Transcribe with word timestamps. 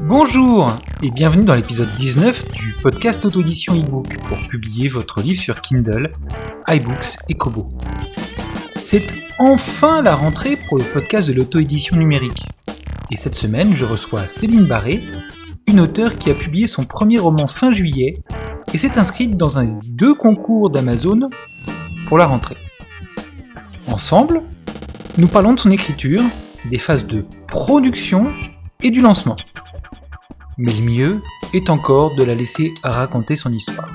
Bonjour 0.00 0.70
et 1.02 1.10
bienvenue 1.10 1.44
dans 1.44 1.54
l'épisode 1.54 1.88
19 1.96 2.52
du 2.52 2.74
podcast 2.82 3.24
auto-édition 3.24 3.74
ebook 3.74 4.16
pour 4.28 4.38
publier 4.48 4.88
votre 4.88 5.20
livre 5.20 5.40
sur 5.40 5.60
Kindle, 5.60 6.12
iBooks 6.68 7.16
et 7.28 7.34
Kobo. 7.34 7.68
C'est 8.82 9.06
enfin 9.38 10.02
la 10.02 10.14
rentrée 10.14 10.56
pour 10.56 10.78
le 10.78 10.84
podcast 10.84 11.28
de 11.28 11.32
l'auto-édition 11.32 11.96
numérique. 11.96 12.44
Et 13.10 13.16
cette 13.16 13.34
semaine, 13.34 13.74
je 13.74 13.84
reçois 13.84 14.26
Céline 14.26 14.66
Barré, 14.66 15.02
une 15.66 15.80
auteure 15.80 16.16
qui 16.16 16.30
a 16.30 16.34
publié 16.34 16.66
son 16.66 16.84
premier 16.84 17.18
roman 17.18 17.46
fin 17.46 17.70
juillet 17.70 18.14
et 18.72 18.78
s'est 18.78 18.98
inscrite 18.98 19.36
dans 19.36 19.58
un 19.58 19.78
deux 19.84 20.14
concours 20.14 20.70
d'Amazon 20.70 21.28
pour 22.06 22.16
la 22.16 22.26
rentrée. 22.26 22.56
Ensemble, 23.88 24.42
nous 25.18 25.28
parlons 25.28 25.52
de 25.52 25.60
son 25.60 25.70
écriture, 25.70 26.22
des 26.70 26.78
phases 26.78 27.06
de 27.06 27.26
production 27.46 28.32
et 28.82 28.90
du 28.90 29.02
lancement. 29.02 29.36
Mais 30.56 30.72
le 30.72 30.82
mieux 30.82 31.22
est 31.52 31.68
encore 31.68 32.14
de 32.14 32.24
la 32.24 32.34
laisser 32.34 32.72
raconter 32.82 33.36
son 33.36 33.52
histoire. 33.52 33.92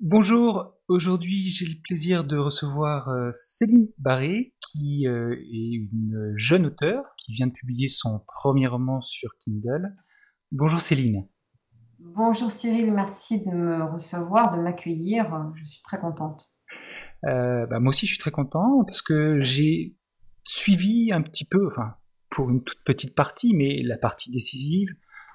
Bonjour, 0.00 0.73
aujourd'hui 0.88 1.48
j'ai 1.48 1.66
le 1.66 1.80
plaisir 1.82 2.24
de 2.24 2.36
recevoir 2.36 3.08
euh, 3.08 3.30
Céline 3.32 3.88
Barré, 3.98 4.54
qui 4.60 5.06
euh, 5.06 5.34
est 5.34 5.88
une 5.92 6.32
jeune 6.36 6.66
auteure 6.66 7.04
qui 7.16 7.32
vient 7.32 7.46
de 7.46 7.52
publier 7.52 7.88
son 7.88 8.24
premier 8.34 8.66
roman 8.66 9.00
sur 9.00 9.30
Kindle. 9.40 9.94
Bonjour 10.52 10.80
Céline. 10.80 11.26
Bonjour 11.98 12.50
Cyril, 12.50 12.92
merci 12.92 13.44
de 13.44 13.50
me 13.50 13.84
recevoir, 13.84 14.56
de 14.56 14.62
m'accueillir. 14.62 15.52
Je 15.56 15.64
suis 15.64 15.82
très 15.82 15.98
contente. 15.98 16.54
Euh, 17.26 17.66
bah, 17.66 17.80
moi 17.80 17.90
aussi 17.90 18.06
je 18.06 18.12
suis 18.12 18.20
très 18.20 18.30
content 18.30 18.84
parce 18.86 19.00
que 19.00 19.40
j'ai 19.40 19.96
suivi 20.42 21.12
un 21.12 21.22
petit 21.22 21.46
peu, 21.46 21.66
enfin 21.66 21.94
pour 22.28 22.50
une 22.50 22.62
toute 22.62 22.82
petite 22.84 23.14
partie, 23.14 23.54
mais 23.54 23.80
la 23.82 23.96
partie 23.96 24.30
décisive, 24.30 24.88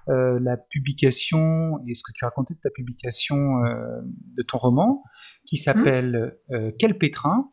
euh, 0.10 0.40
la 0.42 0.58
publication 0.58 1.80
et 1.88 1.94
ce 1.94 2.02
que 2.04 2.12
tu 2.14 2.26
racontais 2.26 2.54
de 2.54 2.60
ta 2.60 2.70
publication 2.70 3.64
euh, 3.64 4.02
de 4.38 4.44
ton 4.44 4.58
roman, 4.58 5.04
qui 5.46 5.56
mmh. 5.56 5.60
s'appelle 5.60 6.38
euh, 6.52 6.72
Quel 6.80 6.98
pétrin. 6.98 7.52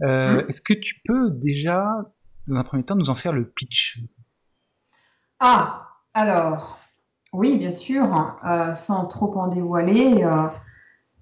Mmh. 0.00 0.48
Est-ce 0.48 0.62
que 0.62 0.72
tu 0.72 0.96
peux 1.04 1.30
déjà, 1.30 1.86
dans 2.48 2.56
un 2.56 2.64
premier 2.64 2.84
temps, 2.84 2.96
nous 2.96 3.10
en 3.10 3.14
faire 3.14 3.32
le 3.32 3.48
pitch? 3.48 4.00
Ah, 5.38 5.88
alors, 6.14 6.78
oui, 7.32 7.58
bien 7.58 7.70
sûr, 7.70 8.36
sans 8.74 9.06
trop 9.06 9.32
en 9.38 9.46
dévoiler. 9.48 10.26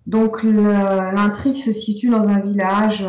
donc, 0.06 0.42
l'intrigue 0.42 1.56
se 1.56 1.72
situe 1.72 2.08
dans 2.08 2.30
un 2.30 2.40
village 2.40 3.06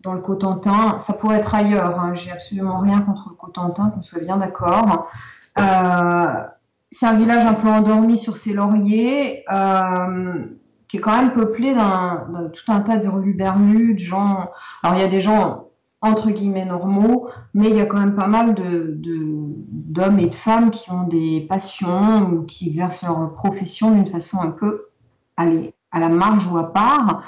dans 0.00 0.14
le 0.14 0.20
Cotentin. 0.20 0.98
Ça 0.98 1.12
pourrait 1.12 1.36
être 1.36 1.54
ailleurs. 1.54 1.98
Hein. 1.98 2.14
J'ai 2.14 2.30
absolument 2.30 2.78
rien 2.78 3.00
contre 3.02 3.28
le 3.30 3.34
Cotentin, 3.34 3.90
qu'on 3.90 4.00
soit 4.00 4.20
bien 4.20 4.38
d'accord. 4.38 5.10
Euh, 5.58 6.44
c'est 6.90 7.06
un 7.06 7.14
village 7.14 7.44
un 7.44 7.54
peu 7.54 7.68
endormi 7.68 8.18
sur 8.18 8.36
ses 8.36 8.52
lauriers, 8.52 9.44
euh, 9.52 10.44
qui 10.88 10.96
est 10.96 11.00
quand 11.00 11.16
même 11.16 11.32
peuplé 11.32 11.74
d'un 11.74 12.50
tout 12.52 12.72
un 12.72 12.80
tas 12.80 12.96
d'hurluberlus, 12.96 13.94
de 13.94 13.98
gens. 13.98 14.50
Alors 14.82 14.96
il 14.96 15.00
y 15.00 15.04
a 15.04 15.08
des 15.08 15.20
gens 15.20 15.68
entre 16.02 16.30
guillemets 16.30 16.64
normaux, 16.64 17.28
mais 17.54 17.68
il 17.68 17.76
y 17.76 17.80
a 17.80 17.86
quand 17.86 18.00
même 18.00 18.16
pas 18.16 18.26
mal 18.26 18.54
d'hommes 18.54 20.18
et 20.18 20.26
de 20.26 20.34
femmes 20.34 20.70
qui 20.70 20.90
ont 20.90 21.06
des 21.06 21.46
passions 21.48 22.22
ou 22.22 22.42
qui 22.42 22.68
exercent 22.68 23.04
leur 23.04 23.34
profession 23.34 23.92
d'une 23.92 24.06
façon 24.06 24.38
un 24.40 24.50
peu 24.50 24.88
allez, 25.36 25.74
à 25.92 26.00
la 26.00 26.08
marge 26.08 26.46
ou 26.46 26.56
à 26.56 26.72
part. 26.72 27.22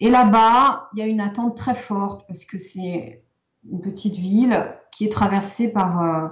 Et 0.00 0.10
là-bas, 0.10 0.90
il 0.92 1.00
y 1.00 1.02
a 1.02 1.06
une 1.06 1.20
attente 1.20 1.56
très 1.56 1.74
forte 1.74 2.26
parce 2.26 2.44
que 2.44 2.58
c'est 2.58 3.22
une 3.70 3.80
petite 3.80 4.14
ville 4.14 4.74
qui 4.92 5.06
est 5.06 5.12
traversée 5.12 5.72
par 5.72 6.02
euh, 6.02 6.28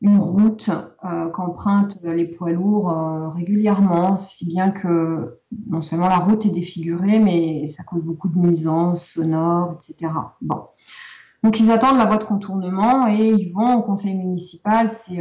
une 0.00 0.18
route 0.18 0.70
euh, 1.04 1.28
qu'empruntent 1.30 1.98
les 2.04 2.26
poids 2.28 2.52
lourds 2.52 2.90
euh, 2.90 3.30
régulièrement, 3.30 4.16
si 4.16 4.46
bien 4.46 4.70
que 4.70 5.40
non 5.66 5.82
seulement 5.82 6.08
la 6.08 6.18
route 6.18 6.46
est 6.46 6.50
défigurée, 6.50 7.18
mais 7.18 7.66
ça 7.66 7.82
cause 7.82 8.04
beaucoup 8.04 8.28
de 8.28 8.38
nuisances 8.38 9.04
sonores, 9.04 9.74
etc. 9.74 10.12
Bon. 10.40 10.66
Donc 11.42 11.58
ils 11.60 11.70
attendent 11.70 11.98
la 11.98 12.06
voie 12.06 12.18
de 12.18 12.24
contournement 12.24 13.08
et 13.08 13.28
ils 13.28 13.52
vont 13.52 13.74
au 13.76 13.82
conseil 13.82 14.14
municipal, 14.14 14.88
c'est 14.88 15.20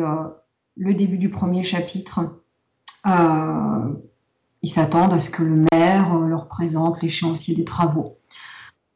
le 0.75 0.93
début 0.93 1.17
du 1.17 1.29
premier 1.29 1.63
chapitre 1.63 2.21
ils 4.61 4.69
s'attendent 4.69 5.13
à 5.13 5.19
ce 5.19 5.29
que 5.29 5.43
le 5.43 5.65
maire 5.71 6.13
euh, 6.13 6.27
leur 6.27 6.47
présente 6.47 7.01
l'échéancier 7.01 7.55
des 7.55 7.65
travaux. 7.65 8.17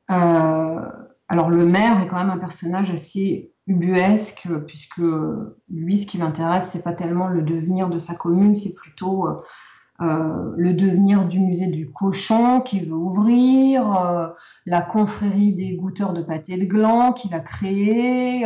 Euh, 0.09 0.91
alors 1.31 1.49
le 1.49 1.65
maire 1.65 2.03
est 2.03 2.07
quand 2.07 2.17
même 2.17 2.29
un 2.29 2.37
personnage 2.37 2.91
assez 2.91 3.53
ubuesque, 3.65 4.49
puisque 4.67 5.01
lui, 5.69 5.97
ce 5.97 6.05
qui 6.05 6.17
l'intéresse, 6.17 6.71
c'est 6.73 6.83
pas 6.83 6.91
tellement 6.91 7.29
le 7.29 7.41
devenir 7.41 7.89
de 7.89 7.97
sa 7.99 8.15
commune, 8.15 8.53
c'est 8.53 8.73
plutôt 8.73 9.27
euh, 10.01 10.51
le 10.57 10.73
devenir 10.73 11.25
du 11.25 11.39
musée 11.39 11.67
du 11.67 11.89
cochon 11.89 12.59
qu'il 12.59 12.89
veut 12.89 12.97
ouvrir, 12.97 14.33
la 14.65 14.81
confrérie 14.81 15.53
des 15.53 15.75
goûteurs 15.75 16.11
de 16.11 16.21
pâté 16.21 16.57
de 16.57 16.65
gland 16.65 17.13
qu'il 17.13 17.33
a 17.33 17.39
créé, 17.39 18.41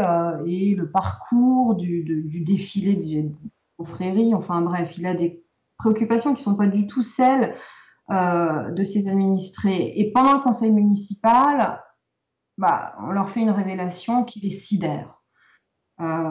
et 0.46 0.76
le 0.76 0.92
parcours 0.92 1.74
du, 1.76 2.44
défilé 2.46 2.98
des 2.98 3.32
confréries. 3.80 4.36
Enfin 4.36 4.62
bref, 4.62 4.96
il 5.00 5.08
a 5.08 5.16
des 5.16 5.44
préoccupations 5.80 6.36
qui 6.36 6.42
ne 6.42 6.44
sont 6.44 6.56
pas 6.56 6.68
du 6.68 6.86
tout 6.86 7.02
celles 7.02 7.56
euh, 8.12 8.72
de 8.72 8.84
ses 8.84 9.08
administrés. 9.08 9.94
Et 9.96 10.12
pendant 10.12 10.36
le 10.36 10.42
conseil 10.42 10.72
municipal, 10.72 11.82
bah, 12.58 12.96
on 13.00 13.12
leur 13.12 13.30
fait 13.30 13.42
une 13.42 13.52
révélation 13.52 14.24
qui 14.24 14.40
les 14.40 14.50
sidère. 14.50 15.24
Euh, 16.02 16.30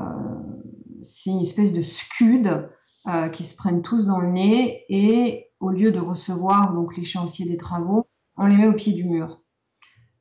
c'est 1.03 1.31
une 1.31 1.41
espèce 1.41 1.73
de 1.73 1.83
scud 1.83 2.71
euh, 3.07 3.29
qui 3.29 3.45
se 3.45 3.57
prennent 3.57 3.83
tous 3.83 4.07
dans 4.07 4.21
le 4.21 4.31
nez 4.31 4.85
et 4.89 5.51
au 5.61 5.71
lieu 5.71 5.91
de 5.91 6.01
recevoir 6.01 6.73
donc 6.75 6.97
l'échéancier 6.97 7.47
des 7.47 7.57
travaux, 7.57 8.07
on 8.37 8.47
les 8.47 8.57
met 8.57 8.67
au 8.67 8.75
pied 8.75 8.93
du 8.93 9.05
mur. 9.05 9.39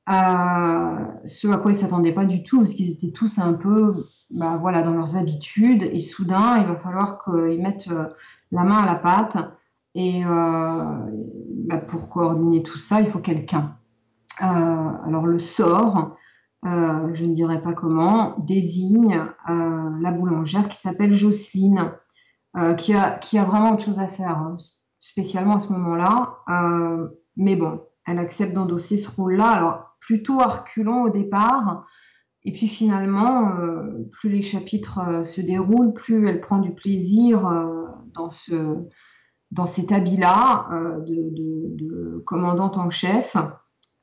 ce 0.07 1.51
à 1.51 1.57
quoi 1.57 1.71
ils 1.71 1.75
s'attendaient 1.75 2.13
pas 2.13 2.25
du 2.25 2.43
tout 2.43 2.59
parce 2.59 2.73
qu'ils 2.73 2.91
étaient 2.91 3.11
tous 3.11 3.39
un 3.39 3.53
peu 3.53 4.05
bah, 4.31 4.57
voilà 4.57 4.83
dans 4.83 4.93
leurs 4.93 5.17
habitudes 5.17 5.83
et 5.83 5.99
soudain 5.99 6.59
il 6.59 6.67
va 6.67 6.75
falloir 6.75 7.23
qu'ils 7.23 7.61
mettent 7.61 7.89
la 8.53 8.63
main 8.63 8.83
à 8.83 8.85
la 8.85 8.95
pâte. 8.95 9.37
Et 9.95 10.23
euh, 10.25 10.83
bah, 11.67 11.77
pour 11.77 12.09
coordonner 12.09 12.63
tout 12.63 12.77
ça, 12.77 13.01
il 13.01 13.07
faut 13.07 13.19
quelqu'un. 13.19 13.77
Euh, 14.41 14.45
alors 14.45 15.25
le 15.25 15.39
sort, 15.39 16.15
euh, 16.65 17.13
je 17.13 17.25
ne 17.25 17.33
dirais 17.33 17.61
pas 17.61 17.73
comment, 17.73 18.35
désigne 18.39 19.21
la 19.47 20.11
boulangère 20.11 20.69
qui 20.69 20.77
s'appelle 20.77 21.13
Jocelyne, 21.13 21.91
qui, 22.77 22.93
a, 22.93 23.17
qui 23.17 23.37
a 23.37 23.43
vraiment 23.43 23.73
autre 23.73 23.83
chose 23.83 23.99
à 23.99 24.07
faire, 24.07 24.37
hein, 24.37 24.55
spécialement 24.99 25.55
à 25.55 25.59
ce 25.59 25.73
moment-là. 25.73 26.37
mais 27.35 27.55
bon, 27.55 27.81
elle 28.05 28.19
accepte 28.19 28.53
d'endosser 28.53 28.97
ce 28.97 29.09
rôle-là. 29.11 29.49
Alors 29.49 29.97
plutôt 29.99 30.41
arculant 30.41 31.03
au 31.03 31.09
départ, 31.09 31.85
et 32.43 32.51
puis 32.51 32.67
finalement, 32.67 33.55
plus 34.11 34.29
les 34.29 34.41
chapitres 34.41 35.25
se 35.25 35.41
déroulent, 35.41 35.93
plus 35.93 36.27
elle 36.27 36.41
prend 36.41 36.59
du 36.59 36.73
plaisir 36.73 37.49
dans, 38.13 38.29
ce, 38.29 38.85
dans 39.53 39.67
cet 39.67 39.91
habit-là 39.91 40.67
euh, 40.71 40.99
de, 41.01 42.23
commandante 42.25 42.77
en 42.77 42.89
chef. 42.89 43.37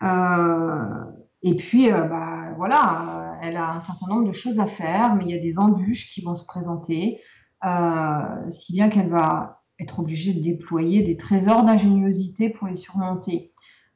Euh, 0.02 1.04
et 1.42 1.56
puis, 1.56 1.92
euh, 1.92 2.02
bah, 2.04 2.52
voilà, 2.56 3.36
elle 3.42 3.56
a 3.56 3.74
un 3.74 3.80
certain 3.80 4.06
nombre 4.08 4.26
de 4.26 4.32
choses 4.32 4.60
à 4.60 4.66
faire, 4.66 5.14
mais 5.14 5.24
il 5.24 5.30
y 5.30 5.38
a 5.38 5.40
des 5.40 5.58
embûches 5.58 6.10
qui 6.12 6.22
vont 6.22 6.34
se 6.34 6.44
présenter, 6.44 7.20
si 8.48 8.72
bien 8.72 8.88
qu'elle 8.88 9.10
va 9.10 9.62
être 9.78 10.00
obligée 10.00 10.34
de 10.34 10.42
déployer 10.42 11.02
des 11.02 11.16
trésors 11.16 11.64
d'ingéniosité 11.64 12.50
pour 12.50 12.68
les 12.68 12.76
surmonter. 12.76 13.52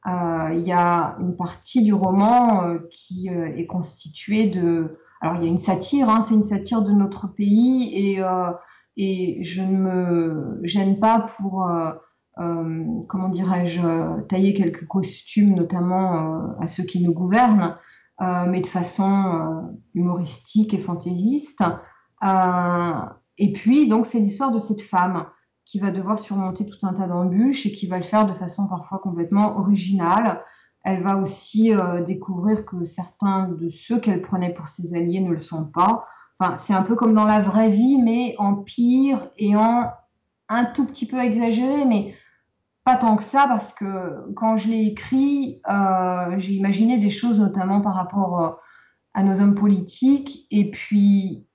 il 0.07 0.63
y 0.65 0.73
a 0.73 1.17
une 1.21 1.37
partie 1.37 1.83
du 1.83 1.93
roman 1.93 2.79
qui 2.91 3.29
est 3.29 3.67
constituée 3.67 4.49
de... 4.49 4.99
Alors, 5.21 5.37
il 5.37 5.45
y 5.45 5.47
a 5.47 5.51
une 5.51 5.59
satire, 5.59 6.09
hein, 6.11 6.21
c'est 6.21 6.35
une 6.35 6.43
satire 6.43 6.83
de 6.83 6.93
notre 6.93 7.29
pays, 7.29 7.95
et 8.97 9.43
je 9.43 9.63
ne 9.63 9.77
me 9.77 10.61
gêne 10.63 10.99
pas 10.99 11.27
pour, 11.37 11.67
euh, 11.67 11.91
euh, 11.91 11.93
comment 12.37 13.29
dirais-je, 13.29 14.23
tailler 14.29 14.55
quelques 14.55 14.87
costumes, 14.87 15.55
notamment 15.55 16.15
euh, 16.15 16.47
à 16.61 16.67
ceux 16.67 16.85
qui 16.85 17.03
nous 17.03 17.13
gouvernent, 17.13 17.77
mais 18.21 18.61
de 18.61 18.67
façon 18.67 19.75
humoristique 19.95 20.73
et 20.73 20.79
fantaisiste. 20.79 21.65
et 22.23 23.53
puis, 23.53 23.89
donc, 23.89 24.07
c'est 24.07 24.21
l'histoire 24.21 24.53
de 24.53 24.61
cette 24.61 24.83
femme 24.83 25.27
qui 25.65 25.81
va 25.81 25.91
devoir 25.91 26.19
surmonter 26.19 26.65
tout 26.67 26.87
un 26.87 26.95
tas 26.95 27.09
d'embûches 27.09 27.67
et 27.67 27.73
qui 27.73 27.87
va 27.89 27.97
le 27.97 28.05
faire 28.05 28.27
de 28.27 28.33
façon 28.33 28.69
parfois 28.69 28.99
complètement 28.99 29.59
originale. 29.59 30.45
Elle 30.85 31.03
va 31.03 31.19
aussi 31.19 31.73
découvrir 32.07 32.65
que 32.65 32.85
certains 32.85 33.49
de 33.49 33.69
ceux 33.69 33.99
qu'elle 33.99 34.23
prenait 34.23 34.55
pour 34.55 34.69
ses 34.69 34.95
alliés 34.95 35.21
ne 35.21 35.31
le 35.31 35.41
sont 35.41 35.67
pas. 35.67 36.05
Enfin, 36.39 36.57
c'est 36.57 36.75
un 36.75 36.83
peu 36.83 36.95
comme 36.95 37.15
dans 37.15 37.25
la 37.25 37.41
vraie 37.41 37.71
vie, 37.71 38.01
mais 38.03 38.35
en 38.39 38.55
pire 38.55 39.19
et 39.39 39.57
en 39.57 39.89
un 40.49 40.65
tout 40.67 40.85
petit 40.87 41.07
peu 41.07 41.19
exagéré, 41.19 41.85
mais 41.87 42.15
pas 42.85 42.97
tant 42.97 43.17
que 43.17 43.23
ça, 43.23 43.47
parce 43.49 43.73
que 43.73 44.31
quand 44.35 44.57
je 44.57 44.69
l'ai 44.69 44.83
écrit, 44.83 45.63
euh, 45.69 46.35
j'ai 46.39 46.53
imaginé 46.53 46.99
des 46.99 47.09
choses, 47.09 47.41
notamment 47.41 47.81
par 47.81 47.95
rapport 47.95 48.41
euh, 48.41 48.51
à 49.15 49.23
nos 49.23 49.41
hommes 49.41 49.55
politiques. 49.55 50.47
Et 50.51 50.71
puis, 50.71 51.49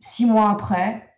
six 0.00 0.26
mois 0.26 0.50
après, 0.50 1.08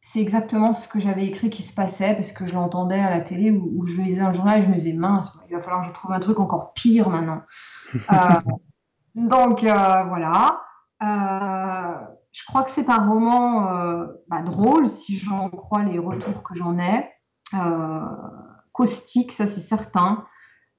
c'est 0.00 0.20
exactement 0.20 0.72
ce 0.72 0.88
que 0.88 0.98
j'avais 0.98 1.26
écrit 1.26 1.50
qui 1.50 1.62
se 1.62 1.74
passait, 1.74 2.14
parce 2.14 2.32
que 2.32 2.46
je 2.46 2.54
l'entendais 2.54 2.98
à 2.98 3.10
la 3.10 3.20
télé 3.20 3.50
ou, 3.50 3.84
je 3.84 4.00
lisais 4.00 4.22
un 4.22 4.32
journal 4.32 4.60
et 4.60 4.62
je 4.62 4.70
me 4.70 4.74
disais, 4.74 4.94
mince, 4.94 5.38
il 5.50 5.54
va 5.54 5.60
falloir 5.60 5.82
que 5.82 5.88
je 5.88 5.92
trouve 5.92 6.12
un 6.12 6.20
truc 6.20 6.40
encore 6.40 6.72
pire 6.72 7.10
maintenant. 7.10 7.42
Euh, 8.12 8.40
donc, 9.16 9.62
voilà. 9.62 10.60
je 11.00 12.44
crois 12.46 12.62
que 12.62 12.70
c'est 12.70 12.88
un 12.88 13.04
roman 13.04 13.62
bah, 14.28 14.42
drôle, 14.42 14.88
si 14.88 15.16
j'en 15.16 15.50
crois 15.50 15.82
les 15.82 15.98
retours 15.98 16.44
que 16.44 16.54
j'en 16.54 16.78
ai. 16.78 17.04
Euh, 17.54 18.00
caustique, 18.72 19.32
ça 19.32 19.46
c'est 19.46 19.60
certain. 19.60 20.24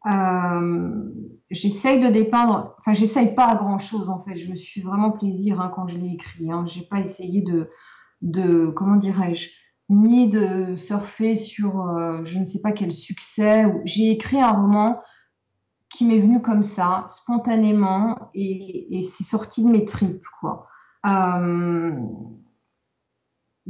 Euh, 0.08 1.04
j'essaye 1.52 2.00
de 2.00 2.08
dépeindre, 2.08 2.76
enfin 2.80 2.94
j'essaye 2.94 3.36
pas 3.36 3.48
à 3.50 3.56
grand 3.56 3.78
chose 3.78 4.10
en 4.10 4.18
fait, 4.18 4.34
je 4.36 4.50
me 4.50 4.56
suis 4.56 4.82
vraiment 4.82 5.12
plaisir 5.12 5.62
hein, 5.62 5.72
quand 5.76 5.88
je 5.88 6.00
l'ai 6.00 6.14
écrit, 6.14 6.52
hein. 6.52 6.66
j'ai 6.66 6.82
pas 6.82 7.00
essayé 7.00 7.44
de, 7.44 7.70
de 8.22 8.68
comment 8.68 8.96
dirais-je, 8.96 9.50
ni 9.90 10.28
de 10.28 10.74
surfer 10.76 11.36
sur 11.36 11.82
euh, 11.82 12.24
je 12.24 12.40
ne 12.40 12.46
sais 12.46 12.62
pas 12.62 12.72
quel 12.72 12.92
succès, 12.92 13.72
j'ai 13.84 14.10
écrit 14.10 14.42
un 14.42 14.54
roman 14.54 15.00
qui 15.88 16.06
m'est 16.06 16.20
venu 16.20 16.42
comme 16.42 16.64
ça, 16.64 17.06
spontanément, 17.10 18.32
et, 18.34 19.02
c'est 19.04 19.26
sorti 19.26 19.64
de 19.64 19.70
mes 19.70 19.86
tripes 19.86 20.26
quoi. 20.40 20.66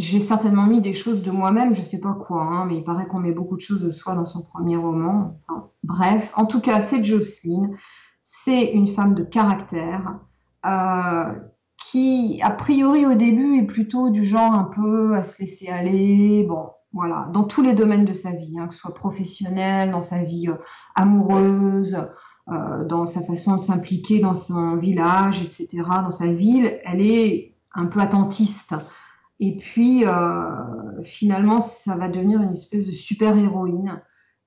J'ai 0.02 0.20
certainement 0.20 0.66
mis 0.66 0.82
des 0.82 0.94
choses 0.94 1.22
de 1.22 1.32
moi-même, 1.32 1.74
je 1.74 1.82
sais 1.82 2.00
pas 2.00 2.14
quoi, 2.14 2.44
hein, 2.44 2.66
mais 2.66 2.78
il 2.78 2.84
paraît 2.84 3.08
qu'on 3.08 3.20
met 3.20 3.34
beaucoup 3.34 3.56
de 3.56 3.62
choses 3.62 3.84
de 3.84 3.92
soi 3.92 4.16
dans 4.16 4.26
son 4.26 4.42
premier 4.42 4.78
roman. 4.78 5.40
bref, 5.84 6.34
en 6.36 6.46
tout 6.46 6.62
cas, 6.62 6.82
c'est 6.82 7.04
Jocelyne. 7.04 7.76
C'est 8.20 8.72
une 8.74 8.88
femme 8.88 9.16
de 9.16 9.24
caractère 9.24 10.20
euh, 10.66 11.34
qui, 11.78 12.40
a 12.44 12.52
priori, 12.52 13.06
au 13.06 13.16
début, 13.16 13.58
est 13.58 13.66
plutôt 13.66 14.10
du 14.12 14.24
genre 14.24 14.54
un 14.54 14.66
peu 14.66 15.16
à 15.16 15.24
se 15.24 15.42
laisser 15.42 15.70
aller. 15.70 16.46
Bon, 16.48 16.70
voilà, 16.94 17.28
dans 17.34 17.46
tous 17.46 17.62
les 17.62 17.74
domaines 17.74 18.06
de 18.06 18.14
sa 18.14 18.32
vie, 18.32 18.58
hein, 18.60 18.68
que 18.68 18.74
ce 18.76 18.82
soit 18.82 18.94
professionnel, 18.94 19.92
dans 19.92 20.02
sa 20.02 20.24
vie 20.24 20.50
euh, 20.50 20.56
amoureuse, 20.96 21.98
euh, 22.50 22.86
dans 22.86 23.06
sa 23.06 23.22
façon 23.22 23.56
de 23.56 23.62
s'impliquer 23.62 24.20
dans 24.20 24.34
son 24.34 24.76
village, 24.76 25.42
etc., 25.42 25.84
dans 26.04 26.12
sa 26.12 26.28
ville, 26.28 26.80
elle 26.84 27.02
est 27.02 27.56
un 27.74 27.86
peu 27.86 28.00
attentiste. 28.00 28.76
Et 29.44 29.58
puis, 29.58 30.06
euh, 30.06 31.04
finalement, 31.04 31.60
ça 31.60 31.96
va 31.98 32.10
devenir 32.10 32.42
une 32.42 32.54
espèce 32.54 32.86
de 32.86 32.92
super-héroïne. 32.92 34.00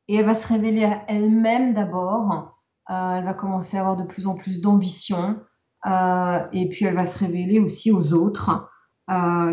Et 0.06 0.16
elle 0.16 0.24
va 0.24 0.34
se 0.34 0.46
révéler 0.46 0.84
à 0.84 1.02
elle-même 1.08 1.74
d'abord. 1.74 2.54
Euh, 2.90 3.16
elle 3.16 3.24
va 3.24 3.34
commencer 3.34 3.76
à 3.76 3.80
avoir 3.80 3.96
de 3.96 4.04
plus 4.04 4.28
en 4.28 4.36
plus 4.36 4.60
d'ambition. 4.60 5.40
Euh, 5.86 6.38
et 6.52 6.68
puis, 6.68 6.84
elle 6.84 6.94
va 6.94 7.04
se 7.04 7.18
révéler 7.18 7.58
aussi 7.58 7.90
aux 7.90 8.14
autres 8.14 8.70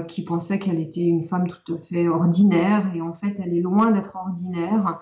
qui 0.08 0.24
pensaient 0.24 0.60
qu'elle 0.60 0.80
était 0.80 1.04
une 1.04 1.26
femme 1.26 1.46
tout 1.46 1.74
à 1.74 1.78
fait 1.78 2.08
ordinaire. 2.08 2.90
Et 2.96 3.02
en 3.02 3.14
fait, 3.14 3.38
elle 3.44 3.54
est 3.54 3.62
loin 3.62 3.92
d'être 3.92 4.16
ordinaire. 4.16 5.02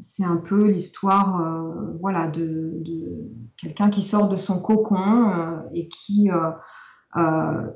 c'est 0.00 0.24
un 0.24 0.38
peu 0.38 0.68
l'histoire 0.68 1.62
voilà, 2.00 2.28
de, 2.28 2.82
quelqu'un 3.58 3.90
qui 3.90 4.02
sort 4.02 4.30
de 4.30 4.38
son 4.38 4.62
cocon 4.62 5.30
et 5.74 5.88
qui 5.88 6.30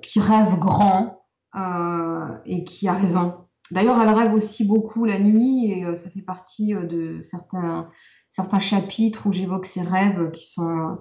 qui 0.02 0.20
rêve 0.20 0.58
grand 0.58 1.20
euh, 1.56 2.28
et 2.44 2.62
qui 2.62 2.86
a 2.86 2.92
raison. 2.92 3.48
D'ailleurs, 3.72 4.00
elle 4.00 4.08
rêve 4.08 4.34
aussi 4.34 4.64
beaucoup 4.64 5.04
la 5.04 5.18
nuit 5.18 5.72
et 5.72 5.84
euh, 5.84 5.96
ça 5.96 6.08
fait 6.08 6.22
partie 6.22 6.74
de 6.74 7.20
certains, 7.22 7.90
certains 8.28 8.60
chapitres 8.60 9.26
où 9.26 9.32
j'évoque 9.32 9.66
ces 9.66 9.82
rêves 9.82 10.30
qui 10.30 10.48
sont 10.48 10.98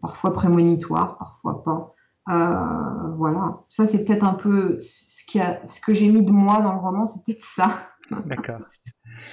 parfois 0.00 0.32
prémonitoires, 0.32 1.18
parfois 1.18 1.64
pas. 1.64 1.94
voilà, 3.16 3.64
ça 3.68 3.84
c'est 3.84 4.04
peut-être 4.04 4.22
un 4.22 4.34
peu 4.34 4.78
ce, 4.78 5.24
qui 5.26 5.40
a, 5.40 5.64
ce 5.66 5.80
que 5.80 5.92
j'ai 5.92 6.08
mis 6.08 6.24
de 6.24 6.30
moi 6.30 6.62
dans 6.62 6.72
le 6.72 6.78
roman, 6.78 7.04
c'est 7.04 7.24
peut-être 7.26 7.42
ça. 7.42 7.72
D'accord. 8.26 8.60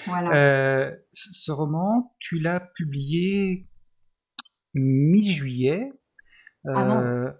voilà. 0.07 0.95
ce 1.13 1.51
roman, 1.51 2.15
tu 2.17 2.39
l'as 2.39 2.59
publié 2.59 3.69
mi-juillet. 4.73 5.93
Ah 6.67 7.35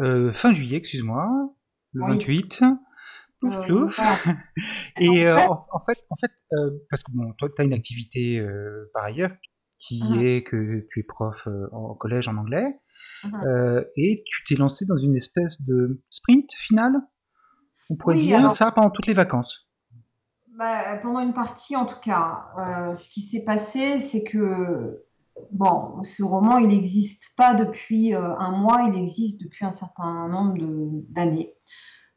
euh, 0.00 0.32
fin 0.32 0.52
juillet, 0.52 0.76
excuse-moi, 0.76 1.28
le 1.92 2.06
28. 2.06 2.62
Plouf, 3.40 3.54
euh, 3.54 3.62
plouf. 3.62 4.00
Et 5.00 5.26
euh, 5.26 5.38
en, 5.48 5.80
fait, 5.80 6.04
en 6.10 6.16
fait 6.16 6.32
parce 6.90 7.02
que 7.02 7.12
bon, 7.12 7.32
toi, 7.38 7.48
tu 7.54 7.62
as 7.62 7.64
une 7.64 7.74
activité 7.74 8.46
par 8.92 9.04
ailleurs 9.04 9.32
qui 9.78 10.00
uh-huh. 10.00 10.24
est 10.24 10.42
que 10.42 10.86
tu 10.90 11.00
es 11.00 11.02
prof 11.02 11.48
au 11.72 11.94
collège 11.94 12.28
en 12.28 12.36
anglais, 12.36 12.80
uh-huh. 13.24 13.86
et 13.96 14.22
tu 14.26 14.44
t'es 14.44 14.54
lancé 14.54 14.86
dans 14.86 14.96
une 14.96 15.14
espèce 15.14 15.62
de 15.66 16.02
sprint 16.08 16.50
final, 16.54 16.92
on 17.90 17.96
pourrait 17.96 18.18
dire 18.18 18.50
ça 18.52 18.72
pendant 18.72 18.90
toutes 18.90 19.06
les 19.06 19.14
vacances. 19.14 19.70
Bah, 20.58 20.96
pendant 21.02 21.20
une 21.20 21.34
partie 21.34 21.76
en 21.76 21.84
tout 21.84 22.00
cas. 22.00 22.94
ce 22.94 23.08
qui 23.10 23.20
s'est 23.20 23.44
passé, 23.44 23.98
c'est 23.98 24.24
que 24.24 25.05
Bon, 25.52 26.02
ce 26.02 26.22
roman, 26.22 26.58
il 26.58 26.68
n'existe 26.68 27.34
pas 27.36 27.54
depuis 27.54 28.14
euh, 28.14 28.36
un 28.38 28.50
mois, 28.52 28.88
il 28.90 28.98
existe 28.98 29.42
depuis 29.42 29.64
un 29.64 29.70
certain 29.70 30.28
nombre 30.28 30.56
d'années. 31.08 31.54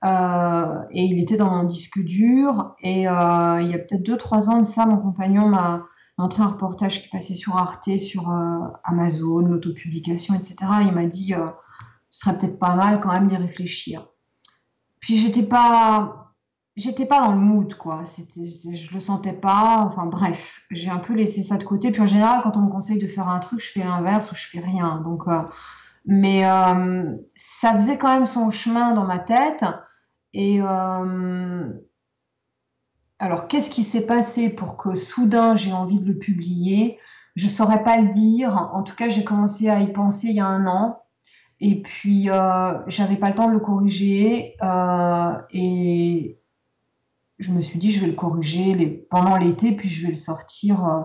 Euh, 0.06 0.81
et 0.92 1.04
il 1.04 1.21
était 1.21 1.38
dans 1.38 1.50
mon 1.50 1.63
disque 1.63 2.00
dur. 2.04 2.75
Et 2.81 3.07
euh, 3.07 3.62
il 3.62 3.69
y 3.69 3.74
a 3.74 3.80
peut-être 3.80 4.04
deux, 4.04 4.18
trois 4.18 4.50
ans 4.50 4.60
de 4.60 4.66
ça, 4.66 4.86
mon 4.86 4.98
compagnon 4.98 5.48
m'a 5.48 5.86
montré 6.18 6.44
un 6.44 6.48
reportage 6.48 7.01
qui 7.01 7.10
passait 7.10 7.33
sur 7.33 7.57
Arte, 7.57 7.98
sur 7.98 8.30
Amazon, 8.83 9.39
l'autopublication, 9.39 10.36
etc. 10.36 10.56
Il 10.81 10.92
m'a 10.92 11.06
dit, 11.06 11.33
ce 12.10 12.25
serait 12.25 12.38
peut-être 12.38 12.60
pas 12.60 12.75
mal 12.75 13.00
quand 13.00 13.12
même 13.12 13.27
d'y 13.27 13.38
réfléchir. 13.38 14.06
Puis 15.00 15.15
j'étais 15.15 15.44
pas, 15.44 16.29
j'étais 16.80 17.06
pas 17.06 17.22
dans 17.22 17.34
le 17.34 17.40
mood, 17.40 17.76
quoi. 17.76 18.06
C'était, 18.06 18.46
je 18.46 18.94
le 18.94 19.00
sentais 19.00 19.34
pas. 19.34 19.84
Enfin 19.86 20.06
bref, 20.06 20.62
j'ai 20.72 20.90
un 20.90 20.98
peu 20.98 21.14
laissé 21.14 21.44
ça 21.44 21.58
de 21.58 21.64
côté. 21.64 21.92
Puis 21.92 22.02
en 22.02 22.06
général, 22.06 22.42
quand 22.44 22.56
on 22.58 22.62
me 22.62 22.72
conseille 22.72 23.00
de 23.00 23.08
faire 23.08 23.28
un 23.28 23.40
truc, 23.40 23.60
je 23.60 23.72
fais 23.72 23.84
l'inverse 23.84 24.31
ou 24.31 24.36
je 24.36 24.48
fais 24.48 24.60
rien. 24.60 25.02
Donc, 25.04 25.24
euh, 25.28 25.42
mais 26.06 26.46
euh, 26.46 27.16
ça 27.36 27.74
faisait 27.74 27.98
quand 27.98 28.13
même 28.13 28.25
son 28.25 28.50
chemin 28.50 28.94
dans 28.94 29.06
ma 29.06 29.20
tête. 29.20 29.65
Et 30.34 30.62
euh, 30.62 31.68
alors, 33.20 33.48
qu'est-ce 33.48 33.70
qui 33.70 33.84
s'est 33.84 34.06
passé 34.06 34.50
pour 34.50 34.77
que 34.77 34.96
soudain 34.96 35.56
j'ai 35.56 35.74
envie 35.74 36.00
de 36.00 36.06
le 36.06 36.18
publier? 36.18 37.00
Je 37.36 37.48
saurais 37.48 37.84
pas 37.84 38.00
le 38.01 38.10
dire. 38.10 38.70
En 38.74 38.84
tout 38.84 38.96
cas, 38.96 39.10
j'ai 39.10 39.24
commencé 39.24 39.70
à 39.70 39.82
y 39.82 39.92
penser 39.92 40.27
il 40.30 40.36
y 40.36 40.39
a 40.39 40.48
un 40.48 40.65
an. 40.68 41.01
Et 41.62 41.82
puis, 41.82 42.30
j'avais 42.88 43.18
pas 43.18 43.30
le 43.30 43.36
temps 43.36 43.48
de 43.48 43.53
le 43.53 43.60
corriger. 43.60 44.56
et, 45.51 46.38
je 47.39 47.51
me 47.53 47.62
suis 47.62 47.79
dit, 47.79 47.89
je 47.89 48.01
vais 48.01 48.08
le 48.08 48.13
corriger 48.13 49.08
pendant 49.10 49.38
l'été, 49.38 49.75
puis 49.75 49.89
je 49.89 50.03
vais 50.03 50.10
le 50.10 50.17
sortir 50.17 50.86
euh, 50.86 51.01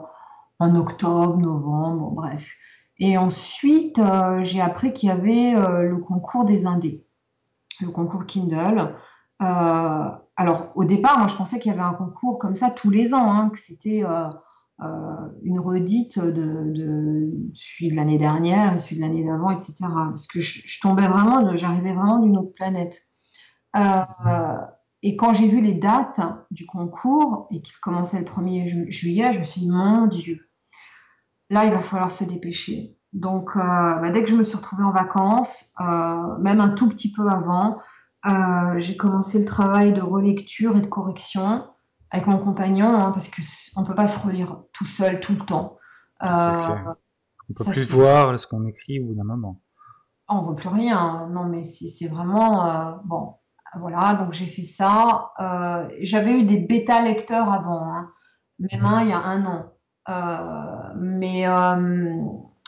en 0.59 0.75
octobre, 0.75 1.39
novembre, 1.39 2.11
bref. 2.11 2.55
Et 2.99 3.17
ensuite, 3.17 3.99
euh, 3.99 4.43
j'ai 4.43 4.61
appris 4.61 4.93
qu'il 4.93 5.09
y 5.09 5.13
avait 5.13 5.55
euh, 5.55 5.83
le 5.83 5.99
concours 5.99 6.45
des 6.45 6.67
Indés, 6.67 7.07
le 7.81 7.91
concours 7.91 8.27
Kindle. 8.27 8.95
alors, 9.39 10.73
au 10.75 10.85
départ, 10.85 11.19
moi, 11.19 11.29
je 11.29 11.37
pensais 11.37 11.61
qu'il 11.61 11.71
y 11.71 11.75
avait 11.75 11.85
un 11.85 11.95
concours 11.95 12.39
comme 12.39 12.57
ça 12.57 12.71
tous 12.71 12.91
les 12.91 13.15
ans, 13.15 13.33
hein, 13.33 13.51
que 13.51 13.59
c'était 13.59 14.03
une 14.81 15.61
redite 15.61 16.19
de, 16.19 17.33
celui 17.53 17.91
de 17.91 17.97
l'année 17.97 18.19
dernière, 18.19 18.81
celui 18.81 18.97
de 18.97 19.03
l'année 19.03 19.25
d'avant, 19.25 19.51
etc. 19.51 19.75
Parce 19.81 20.27
que 20.27 20.41
je 20.41 20.81
tombais 20.81 21.07
vraiment, 21.07 21.57
j'arrivais 21.57 21.95
vraiment 21.95 22.19
d'une 22.19 22.37
autre 22.39 22.55
planète. 22.55 23.03
Et 25.07 25.17
quand 25.17 25.35
j'ai 25.35 25.47
vu 25.47 25.61
les 25.61 25.75
dates 25.75 26.23
du 26.51 26.65
concours 26.65 27.47
et 27.51 27.61
qu'il 27.61 27.77
commençait 27.83 28.19
le 28.19 28.25
1er 28.25 28.89
juillet, 28.91 29.35
je 29.35 29.39
me 29.39 29.45
suis 29.45 29.61
dit, 29.61 29.71
mon 29.71 30.07
Dieu, 30.07 30.49
là, 31.51 31.67
il 31.67 31.73
va 31.73 31.79
falloir 31.79 32.11
se 32.11 32.25
dépêcher. 32.25 32.97
Donc, 33.13 33.51
euh, 33.55 33.61
bah, 33.61 34.11
dès 34.11 34.25
que 34.25 34.31
je 34.31 34.35
me 34.35 34.43
suis 34.43 34.57
retrouvée 34.57 34.83
en 34.83 34.93
vacances, 34.93 35.75
euh, 35.79 36.39
même 36.39 36.59
un 36.59 36.71
tout 36.71 36.89
petit 36.89 37.13
peu 37.13 37.29
avant, 37.29 37.77
euh, 38.25 38.79
j'ai 38.79 38.97
commencé 38.97 39.41
le 39.41 39.45
travail 39.45 39.93
de 39.93 40.01
relecture 40.01 40.75
et 40.75 40.81
de 40.81 40.87
correction 40.87 41.71
avec 42.11 42.27
mon 42.27 42.39
compagnon, 42.39 42.87
hein, 42.87 43.13
parce 43.13 43.29
qu'on 43.29 43.83
ne 43.83 43.87
peut 43.87 43.95
pas 43.95 44.07
se 44.07 44.19
relire 44.27 44.63
tout 44.73 44.87
seul 44.87 45.21
tout 45.21 45.35
le 45.35 45.45
temps. 45.45 45.77
on 46.23 46.27
ne 46.27 47.55
peut 47.55 47.71
plus 47.73 47.91
voir 47.91 48.41
ce 48.41 48.47
qu'on 48.47 48.65
écrit 48.65 49.01
au 49.01 49.09
bout 49.09 49.15
d'un 49.15 49.25
moment. 49.25 49.61
On 50.29 50.41
ne 50.41 50.47
voit 50.47 50.57
plus 50.57 50.71
rien. 50.71 51.29
Non, 51.31 51.45
mais 51.45 51.63
c'est 51.63 52.09
vraiment... 52.09 53.03
bon, 53.05 53.35
voilà, 53.79 54.15
donc 54.15 54.33
j'ai 54.33 54.47
fait 54.47 54.63
ça. 54.63 55.33
Euh, 55.41 55.89
j'avais 56.01 56.33
eu 56.33 56.45
des 56.45 56.59
bêta 56.59 57.03
lecteurs 57.03 57.51
avant, 57.51 57.83
hein. 57.83 58.11
même 58.59 58.85
un 58.85 59.03
il 59.03 59.09
y 59.09 59.13
a 59.13 59.19
un 59.19 59.45
an. 59.47 60.95
mais 60.97 61.47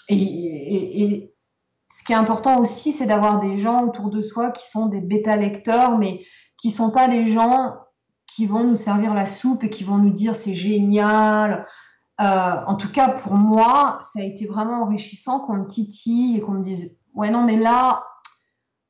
et, 0.08 1.32
ce 1.88 2.02
qui 2.02 2.12
est 2.12 2.16
important 2.16 2.58
aussi, 2.58 2.90
c'est 2.90 3.06
d'avoir 3.06 3.38
des 3.38 3.58
gens 3.58 3.84
autour 3.84 4.10
de 4.10 4.20
soi 4.20 4.50
qui 4.50 4.68
sont 4.68 4.86
des 4.86 5.00
bêta 5.00 5.36
lecteurs, 5.36 5.98
mais 5.98 6.24
qui 6.58 6.70
sont 6.70 6.90
pas 6.90 7.06
des 7.08 7.30
gens 7.30 7.76
qui 8.26 8.46
vont 8.46 8.64
nous 8.64 8.74
servir 8.74 9.14
la 9.14 9.24
soupe 9.24 9.62
et 9.62 9.70
qui 9.70 9.84
vont 9.84 9.98
nous 9.98 10.10
dire 10.10 10.34
c'est 10.34 10.54
génial. 10.54 11.64
en 12.18 12.76
tout 12.76 12.90
cas, 12.90 13.10
pour 13.10 13.34
moi, 13.34 14.00
ça 14.02 14.20
a 14.20 14.24
été 14.24 14.46
vraiment 14.46 14.82
enrichissant 14.82 15.40
qu'on 15.40 15.54
me 15.54 15.66
titille 15.66 16.36
et 16.36 16.40
qu'on 16.40 16.52
me 16.52 16.64
dise 16.64 17.04
ouais 17.14 17.30
non 17.30 17.44
mais 17.44 17.56
là 17.56 18.04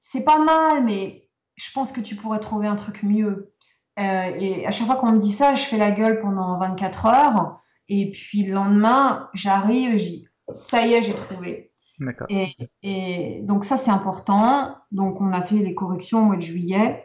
c'est 0.08 0.25
pas 0.25 0.38
mal, 0.38 0.85
mais 0.85 1.25
je 1.57 1.71
pense 1.73 1.93
que 1.93 2.01
tu 2.01 2.15
pourrais 2.15 2.39
trouver 2.39 2.67
un 2.67 2.77
truc 2.77 3.03
mieux. 3.03 3.53
Euh, 3.99 4.31
et 4.39 4.67
à 4.67 4.71
chaque 4.71 4.87
fois 4.87 4.97
qu'on 4.97 5.13
me 5.13 5.19
dit 5.19 5.33
ça, 5.33 5.55
je 5.55 5.63
fais 5.63 5.79
la 5.79 5.91
gueule 5.91 6.21
pendant 6.21 6.59
24 6.59 7.07
heures. 7.07 7.61
Et 7.89 8.11
puis 8.11 8.45
le 8.45 8.55
lendemain, 8.55 9.31
j'arrive 9.33 9.95
et 9.95 9.99
je 9.99 10.05
dis, 10.05 10.29
ça 10.51 10.87
y 10.87 10.93
est, 10.93 11.03
j'ai 11.03 11.15
trouvé. 11.15 11.73
D'accord. 11.99 12.27
Et, 12.31 13.41
donc 13.45 13.65
ça, 13.65 13.79
c'est 13.79 13.91
important. 13.91 14.77
Donc 14.93 15.21
on 15.21 15.33
a 15.33 15.41
fait 15.41 15.57
les 15.57 15.75
corrections 15.75 16.21
au 16.21 16.25
mois 16.25 16.37
de 16.37 16.43
juillet. 16.43 17.03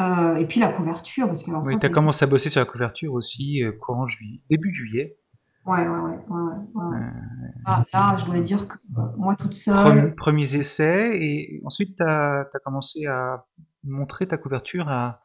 Euh, 0.00 0.36
et 0.36 0.46
puis 0.46 0.58
la 0.58 0.72
couverture, 0.72 1.26
parce 1.26 1.42
que 1.42 1.50
oui, 1.50 1.76
tu 1.78 1.84
as 1.84 1.90
commencé 1.90 2.24
à 2.24 2.26
bosser 2.26 2.48
sur 2.48 2.60
la 2.60 2.66
couverture 2.66 3.12
aussi 3.12 3.62
euh, 3.62 3.72
courant 3.72 4.06
juillet, 4.06 4.40
début 4.48 4.72
juillet. 4.72 5.18
Ouais, 5.66 5.86
ouais, 5.86 5.98
ouais. 5.98 6.18
ouais, 6.28 6.54
ouais. 6.74 6.96
Ah, 7.66 7.84
là, 7.92 8.16
je 8.16 8.24
dois 8.24 8.40
dire 8.40 8.66
que 8.66 8.74
moi 9.18 9.36
toute 9.36 9.54
seule. 9.54 10.14
premiers 10.14 10.54
essais, 10.54 11.22
et 11.22 11.60
ensuite 11.64 11.96
tu 11.96 12.02
as, 12.02 12.46
commencé 12.64 13.04
à 13.04 13.44
montrer 13.84 14.26
ta 14.26 14.36
couverture 14.36 14.88
à 14.88 15.22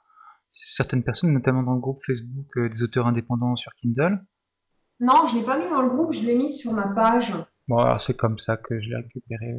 certaines 0.51 1.03
personnes, 1.03 1.33
notamment 1.33 1.63
dans 1.63 1.73
le 1.73 1.79
groupe 1.79 1.99
Facebook 2.05 2.57
euh, 2.57 2.69
des 2.69 2.83
auteurs 2.83 3.07
indépendants 3.07 3.55
sur 3.55 3.73
Kindle? 3.75 4.23
Non, 4.99 5.25
je 5.27 5.35
ne 5.35 5.39
l'ai 5.39 5.45
pas 5.45 5.57
mis 5.57 5.69
dans 5.69 5.81
le 5.81 5.89
groupe, 5.89 6.11
je 6.11 6.23
l'ai 6.23 6.35
mis 6.35 6.51
sur 6.51 6.73
ma 6.73 6.87
page. 6.89 7.33
Bon, 7.67 7.77
alors 7.77 8.01
c'est 8.01 8.15
comme 8.15 8.39
ça 8.39 8.57
que 8.57 8.79
je 8.79 8.89
l'ai 8.89 8.95
récupéré. 8.95 9.55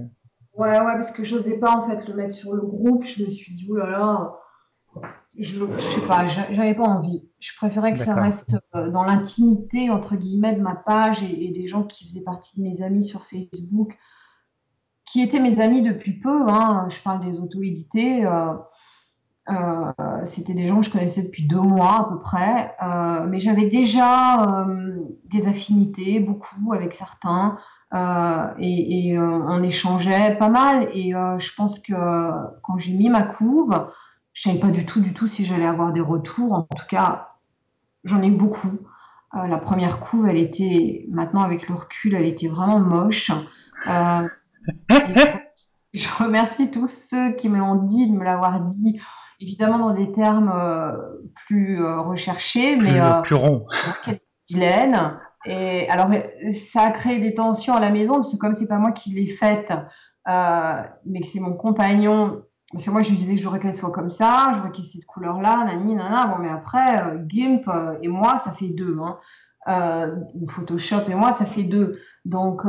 Ouais, 0.54 0.80
ouais, 0.80 0.94
parce 0.94 1.12
que 1.12 1.22
je 1.22 1.36
n'osais 1.36 1.60
pas 1.60 1.76
en 1.76 1.88
fait 1.88 2.08
le 2.08 2.14
mettre 2.14 2.34
sur 2.34 2.54
le 2.54 2.62
groupe. 2.62 3.04
Je 3.04 3.22
me 3.22 3.28
suis 3.28 3.54
dit, 3.54 3.68
oh 3.70 3.76
là 3.76 3.88
là, 3.90 4.34
je, 5.38 5.64
ne 5.64 5.78
sais 5.78 6.06
pas, 6.06 6.26
j'avais 6.26 6.74
pas 6.74 6.84
envie. 6.84 7.28
Je 7.38 7.52
préférais 7.56 7.92
que 7.92 7.98
ça 8.00 8.14
reste 8.14 8.56
euh, 8.74 8.90
dans 8.90 9.04
l'intimité, 9.04 9.90
entre 9.90 10.16
guillemets, 10.16 10.56
de 10.56 10.60
ma 10.60 10.74
page 10.74 11.22
et, 11.22 11.50
des 11.50 11.66
gens 11.66 11.84
qui 11.84 12.04
faisaient 12.04 12.24
partie 12.24 12.58
de 12.58 12.64
mes 12.64 12.82
amis 12.82 13.04
sur 13.04 13.24
Facebook, 13.24 13.96
qui 15.10 15.22
étaient 15.22 15.40
mes 15.40 15.60
amis 15.60 15.82
depuis 15.82 16.18
peu. 16.18 16.48
Hein. 16.48 16.86
Je 16.88 17.00
parle 17.00 17.20
des 17.20 17.40
auto-édités. 17.40 18.24
Euh, 18.26 18.54
euh, 19.50 19.92
c'était 20.24 20.54
des 20.54 20.66
gens 20.66 20.80
que 20.80 20.86
je 20.86 20.90
connaissais 20.90 21.22
depuis 21.22 21.46
deux 21.46 21.60
mois 21.60 22.00
à 22.00 22.04
peu 22.10 22.18
près, 22.18 22.76
mais 23.28 23.40
j'avais 23.40 23.66
déjà 23.66 24.66
des 25.24 25.48
affinités, 25.48 26.20
beaucoup 26.20 26.74
avec 26.74 26.92
certains, 26.92 27.56
et, 28.58 29.16
on 29.18 29.62
échangeait 29.62 30.36
pas 30.38 30.50
mal. 30.50 30.88
Et 30.92 31.12
je 31.12 31.54
pense 31.54 31.78
que 31.78 31.94
quand 32.62 32.76
j'ai 32.76 32.92
mis 32.92 33.08
ma 33.08 33.22
couve, 33.22 33.88
je 34.34 34.42
savais 34.42 34.58
pas 34.58 34.70
du 34.70 34.84
tout, 34.84 35.00
du 35.00 35.14
tout 35.14 35.26
si 35.26 35.46
j'allais 35.46 35.66
avoir 35.66 35.92
des 35.92 36.02
retours. 36.02 36.52
En 36.52 36.62
tout 36.64 36.86
cas, 36.86 37.30
j'en 38.04 38.20
ai 38.20 38.30
beaucoup. 38.30 38.78
Euh, 39.34 39.46
la 39.46 39.58
première 39.58 40.00
couve, 40.00 40.26
elle 40.26 40.38
était, 40.38 41.06
maintenant 41.10 41.42
avec 41.42 41.68
le 41.68 41.74
recul, 41.74 42.14
elle 42.14 42.24
était 42.24 42.48
vraiment 42.48 42.80
moche. 42.80 43.30
Euh, 43.88 44.28
je, 45.94 46.08
remercie 46.22 46.70
tous 46.70 46.88
ceux 46.88 47.32
qui 47.32 47.48
me 47.48 47.58
l'ont 47.58 47.82
dit, 47.82 48.10
de 48.10 48.16
me 48.16 48.24
l'avoir 48.24 48.60
dit, 48.62 49.00
évidemment 49.40 49.78
dans 49.78 49.94
des 49.94 50.12
termes 50.12 50.52
euh, 50.54 50.92
plus 51.46 51.84
recherchés, 51.84 52.76
mais 52.76 53.00
plus 53.24 53.34
rond. 53.34 53.66
Vilaine. 54.48 55.18
Et 55.44 55.88
alors, 55.88 56.10
ça 56.52 56.82
a 56.82 56.90
créé 56.90 57.20
des 57.20 57.34
tensions 57.34 57.74
à 57.74 57.80
la 57.80 57.90
maison, 57.90 58.14
parce 58.14 58.32
que 58.32 58.38
comme 58.38 58.52
c'est 58.52 58.68
pas 58.68 58.78
moi 58.78 58.92
qui 58.92 59.10
l'ai 59.10 59.26
faite, 59.26 59.72
mais 60.26 61.20
que 61.20 61.26
c'est 61.26 61.40
mon 61.40 61.54
compagnon 61.54 62.42
parce 62.72 62.84
que 62.84 62.90
moi, 62.90 63.00
je 63.00 63.10
lui 63.10 63.16
disais 63.16 63.34
que 63.34 63.40
je 63.40 63.44
voudrais 63.44 63.60
qu'elle 63.60 63.74
soit 63.74 63.90
comme 63.90 64.10
ça, 64.10 64.50
je 64.52 64.56
voudrais 64.56 64.72
qu'elle 64.72 64.84
ait 64.84 64.88
cette 64.88 65.06
couleur-là, 65.06 65.64
nani, 65.64 65.94
nana. 65.94 66.26
Bon, 66.26 66.38
mais 66.38 66.50
après, 66.50 67.02
euh, 67.02 67.18
GIMP 67.26 67.66
euh, 67.68 67.96
et 68.02 68.08
moi, 68.08 68.36
ça 68.36 68.52
fait 68.52 68.68
deux. 68.68 68.98
Hein. 69.00 69.18
Euh, 69.68 70.16
Photoshop 70.46 71.08
et 71.08 71.14
moi, 71.14 71.32
ça 71.32 71.46
fait 71.46 71.62
deux. 71.62 71.98
Donc, 72.26 72.62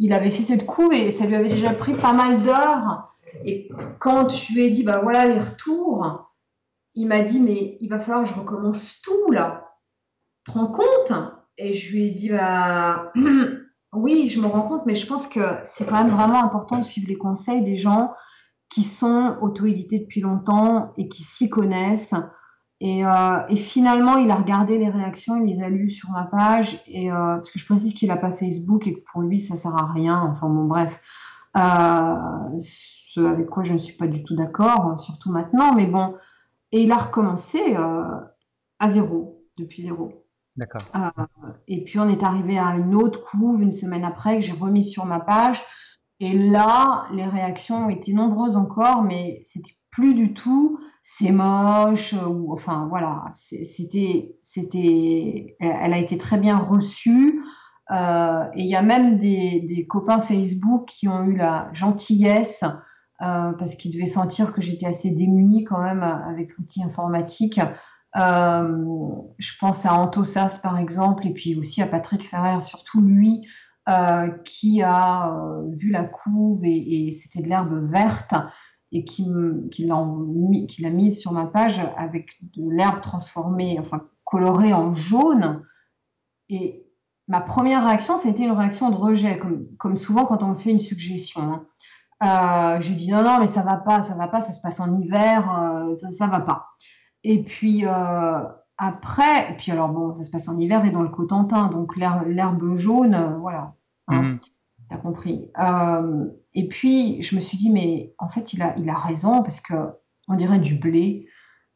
il 0.00 0.14
avait 0.14 0.30
fait 0.30 0.42
cette 0.42 0.64
couve 0.64 0.94
et 0.94 1.10
ça 1.10 1.26
lui 1.26 1.36
avait 1.36 1.50
déjà 1.50 1.74
pris 1.74 1.92
pas 1.92 2.14
mal 2.14 2.42
d'heures. 2.42 3.04
Et 3.44 3.68
quand 4.00 4.30
je 4.30 4.54
lui 4.54 4.62
ai 4.62 4.70
dit, 4.70 4.82
bah 4.82 5.00
voilà 5.02 5.26
les 5.26 5.38
retours, 5.38 6.32
il 6.94 7.06
m'a 7.06 7.20
dit, 7.20 7.38
mais 7.38 7.76
il 7.80 7.88
va 7.88 7.98
falloir 7.98 8.24
que 8.24 8.30
je 8.30 8.34
recommence 8.34 9.02
tout 9.02 9.30
là. 9.30 9.68
Tu 10.44 10.52
rends 10.52 10.72
compte? 10.72 11.12
Et 11.58 11.74
je 11.74 11.92
lui 11.92 12.06
ai 12.06 12.10
dit, 12.12 12.30
bah 12.30 13.12
oui, 13.92 14.30
je 14.30 14.40
me 14.40 14.46
rends 14.46 14.62
compte, 14.62 14.86
mais 14.86 14.94
je 14.94 15.06
pense 15.06 15.26
que 15.26 15.40
c'est 15.64 15.86
quand 15.86 16.02
même 16.02 16.14
vraiment 16.14 16.42
important 16.42 16.78
de 16.78 16.84
suivre 16.84 17.06
les 17.06 17.18
conseils 17.18 17.62
des 17.62 17.76
gens 17.76 18.14
qui 18.70 18.84
sont 18.84 19.36
auto-édités 19.42 19.98
depuis 19.98 20.22
longtemps 20.22 20.92
et 20.96 21.08
qui 21.08 21.22
s'y 21.22 21.50
connaissent. 21.50 22.14
Et, 22.80 23.04
euh, 23.04 23.46
et, 23.50 23.56
finalement, 23.56 24.16
il 24.16 24.30
a 24.30 24.36
regardé 24.36 24.78
les 24.78 24.88
réactions, 24.88 25.36
il 25.36 25.46
les 25.46 25.62
a 25.62 25.68
lues 25.68 25.90
sur 25.90 26.10
ma 26.10 26.24
page, 26.24 26.82
et, 26.86 27.12
euh, 27.12 27.36
parce 27.36 27.50
que 27.50 27.58
je 27.58 27.66
précise 27.66 27.92
qu'il 27.92 28.08
n'a 28.08 28.16
pas 28.16 28.32
Facebook 28.32 28.86
et 28.86 28.94
que 28.94 29.00
pour 29.12 29.20
lui, 29.20 29.38
ça 29.38 29.56
sert 29.56 29.76
à 29.76 29.86
rien. 29.92 30.18
Enfin 30.32 30.48
bon, 30.48 30.64
bref, 30.64 31.00
euh, 31.58 32.14
ce 32.58 33.20
avec 33.20 33.50
quoi 33.50 33.64
je 33.64 33.74
ne 33.74 33.78
suis 33.78 33.96
pas 33.96 34.06
du 34.06 34.22
tout 34.22 34.34
d'accord, 34.34 34.98
surtout 34.98 35.30
maintenant, 35.30 35.74
mais 35.74 35.86
bon. 35.86 36.14
Et 36.72 36.84
il 36.84 36.92
a 36.92 36.96
recommencé 36.96 37.76
à 37.76 38.88
zéro, 38.88 39.44
depuis 39.58 39.82
zéro. 39.82 40.24
D'accord. 40.56 41.12
Et 41.68 41.84
puis 41.84 41.98
on 41.98 42.08
est 42.08 42.22
arrivé 42.22 42.58
à 42.58 42.76
une 42.76 42.94
autre 42.94 43.20
couve 43.20 43.62
une 43.62 43.72
semaine 43.72 44.04
après 44.04 44.36
que 44.36 44.44
j'ai 44.44 44.52
remis 44.52 44.84
sur 44.84 45.04
ma 45.04 45.20
page. 45.20 45.62
Et 46.20 46.32
là, 46.50 47.08
les 47.12 47.26
réactions 47.26 47.90
été 47.90 48.12
nombreuses 48.12 48.56
encore, 48.56 49.02
mais 49.02 49.40
c'était 49.42 49.74
plus 49.90 50.14
du 50.14 50.32
tout 50.32 50.78
c'est 51.02 51.32
moche 51.32 52.14
ou 52.14 52.52
enfin 52.52 52.86
voilà, 52.90 53.24
c'était 53.32 54.36
c'était 54.42 55.56
elle 55.60 55.92
a 55.94 55.98
été 55.98 56.18
très 56.18 56.38
bien 56.38 56.58
reçue 56.58 57.42
euh, 57.90 58.44
et 58.54 58.62
il 58.62 58.68
y 58.68 58.76
a 58.76 58.82
même 58.82 59.18
des, 59.18 59.86
copains 59.88 60.20
Facebook 60.20 60.86
qui 60.86 61.08
ont 61.08 61.24
eu 61.24 61.36
la 61.36 61.68
gentillesse 61.72 62.64
euh, 63.22 63.52
parce 63.52 63.74
qu'ils 63.74 63.92
devaient 63.92 64.06
sentir 64.06 64.52
que 64.52 64.60
j'étais 64.60 64.86
assez 64.86 65.12
démunie 65.12 65.64
quand 65.64 65.82
même 65.82 66.02
avec 66.02 66.56
l'outil 66.56 66.82
informatique. 66.82 67.60
Euh, 68.16 68.84
je 69.38 69.52
pense 69.60 69.86
à 69.86 69.94
Antosas 69.94 70.60
par 70.62 70.78
exemple 70.78 71.28
et 71.28 71.32
puis 71.32 71.56
aussi 71.56 71.80
à 71.80 71.86
Patrick 71.86 72.28
Ferrer, 72.28 72.60
surtout 72.60 73.00
lui 73.00 73.46
euh, 73.88 74.28
qui 74.44 74.82
a 74.82 75.32
euh, 75.32 75.70
vu 75.72 75.90
la 75.90 76.04
couve 76.04 76.60
et, 76.64 77.10
c'était 77.12 77.42
de 77.42 77.48
l'herbe 77.48 77.88
verte 77.90 78.34
et 78.92 79.04
qui, 79.04 79.28
qui 79.70 79.86
l'a 79.86 80.90
mise 80.90 81.20
sur 81.20 81.32
ma 81.32 81.46
page 81.46 81.80
avec 81.96 82.36
de 82.56 82.68
l'herbe 82.70 83.00
transformée, 83.00 83.78
enfin 83.78 84.02
colorée 84.24 84.72
en 84.72 84.94
jaune. 84.94 85.62
Et 86.48 86.86
ma 87.28 87.40
première 87.40 87.84
réaction, 87.84 88.16
ça 88.16 88.28
a 88.28 88.30
été 88.30 88.44
une 88.44 88.52
réaction 88.52 88.90
de 88.90 88.96
rejet, 88.96 89.38
comme, 89.38 89.66
comme 89.76 89.96
souvent 89.96 90.26
quand 90.26 90.42
on 90.42 90.48
me 90.48 90.54
fait 90.54 90.70
une 90.70 90.78
suggestion. 90.78 91.40
Hein. 91.40 91.66
Euh, 92.22 92.80
j'ai 92.80 92.94
dit 92.94 93.10
non, 93.10 93.22
non, 93.22 93.38
mais 93.40 93.46
ça 93.46 93.62
va 93.62 93.76
pas, 93.76 94.02
ça 94.02 94.14
va 94.16 94.28
pas, 94.28 94.40
ça 94.40 94.52
se 94.52 94.60
passe 94.60 94.80
en 94.80 95.00
hiver, 95.00 95.44
ça, 95.96 96.10
ça 96.10 96.26
va 96.26 96.40
pas. 96.40 96.66
Et 97.22 97.42
puis 97.42 97.84
après, 98.76 99.52
et 99.52 99.56
puis 99.56 99.70
alors 99.72 99.88
bon, 99.88 100.14
ça 100.16 100.22
se 100.22 100.30
passe 100.30 100.48
en 100.48 100.58
hiver 100.58 100.84
et 100.84 100.90
dans 100.90 101.02
le 101.02 101.08
Cotentin, 101.08 101.68
donc 101.68 101.96
l'herbe 101.96 102.74
jaune, 102.74 103.38
voilà, 103.40 103.74
Hein, 104.10 104.22
mhm. 104.22 104.38
T'as 104.90 104.96
compris. 104.96 105.52
Euh, 105.60 106.24
et 106.52 106.66
puis, 106.66 107.22
je 107.22 107.36
me 107.36 107.40
suis 107.40 107.56
dit, 107.56 107.70
mais 107.70 108.12
en 108.18 108.26
fait, 108.26 108.52
il 108.52 108.60
a, 108.60 108.74
il 108.76 108.90
a 108.90 108.96
raison 108.96 109.40
parce 109.44 109.60
que 109.60 109.74
on 110.26 110.34
dirait 110.34 110.58
du 110.58 110.74
blé. 110.74 111.28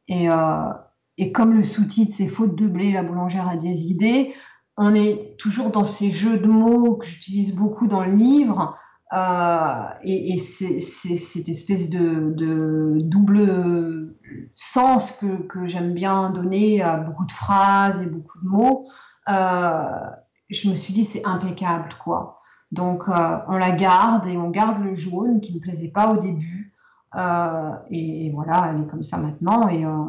Et, 0.09 0.29
euh, 0.29 0.73
et 1.17 1.31
comme 1.31 1.55
le 1.55 1.63
sous-titre, 1.63 2.13
c'est 2.13 2.27
faute 2.27 2.57
de 2.57 2.67
blé, 2.67 2.91
la 2.91 3.05
boulangère 3.05 3.49
a 3.49 3.57
des 3.57 3.93
idées, 3.93 4.35
on 4.77 4.97
est 4.97 5.37
toujours 5.39 5.71
dans 5.71 5.85
ces 5.85 6.11
jeux 6.11 6.41
de 6.41 6.49
mots 6.49 6.97
que 6.97 7.07
j'utilise 7.07 7.55
beaucoup 7.55 7.87
dans 7.87 8.05
le 8.05 8.17
livre. 8.17 8.77
Euh, 9.13 9.85
et, 10.03 10.37
c'est 10.37 10.81
cette 10.81 11.49
espèce 11.49 11.91
de, 11.91 12.99
double 13.01 14.17
sens 14.57 15.13
que, 15.13 15.47
que 15.47 15.67
j'aime 15.67 15.95
bien 15.95 16.31
donner 16.31 16.83
à 16.83 16.97
beaucoup 16.97 17.27
de 17.27 17.33
phrases 17.33 18.03
et 18.03 18.07
beaucoup 18.07 18.45
de 18.45 18.49
mots. 18.49 18.89
Je 19.29 20.69
me 20.69 20.75
suis 20.75 20.93
dit, 20.93 21.05
c'est 21.05 21.25
impeccable, 21.25 21.91
quoi. 22.03 22.41
Donc, 22.75 23.09
euh, 23.09 23.39
on 23.47 23.57
la 23.57 23.71
garde 23.71 24.27
et 24.27 24.37
on 24.37 24.51
garde 24.51 24.83
le 24.83 24.95
jaune 24.95 25.41
qui 25.41 25.53
ne 25.53 25.59
me 25.59 25.63
plaisait 25.63 25.93
pas 25.93 26.13
au 26.13 26.17
début. 26.19 26.67
Euh, 27.15 27.71
et, 27.89 28.33
voilà, 28.35 28.71
elle 28.71 28.83
est 28.83 28.87
comme 28.89 29.05
ça 29.05 29.17
maintenant. 29.17 29.69
Et, 29.69 29.85
euh, 29.85 30.07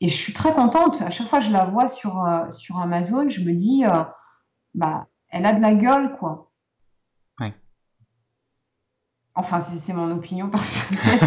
et 0.00 0.06
je 0.08 0.14
suis 0.14 0.32
très 0.32 0.52
contente. 0.52 1.02
À 1.02 1.10
chaque 1.10 1.26
fois 1.26 1.40
que 1.40 1.46
je 1.46 1.50
la 1.50 1.64
vois 1.64 1.88
sur, 1.88 2.24
sur 2.50 2.78
Amazon, 2.78 3.28
je 3.28 3.40
me 3.40 3.54
dis, 3.54 3.82
bah, 4.72 5.08
elle 5.30 5.46
a 5.46 5.52
de 5.52 5.60
la 5.60 5.74
gueule, 5.74 6.16
quoi. 6.16 6.46
Enfin, 9.36 9.58
c'est 9.60 9.92
mon 9.92 10.10
opinion 10.10 10.50
personnelle. 10.50 11.20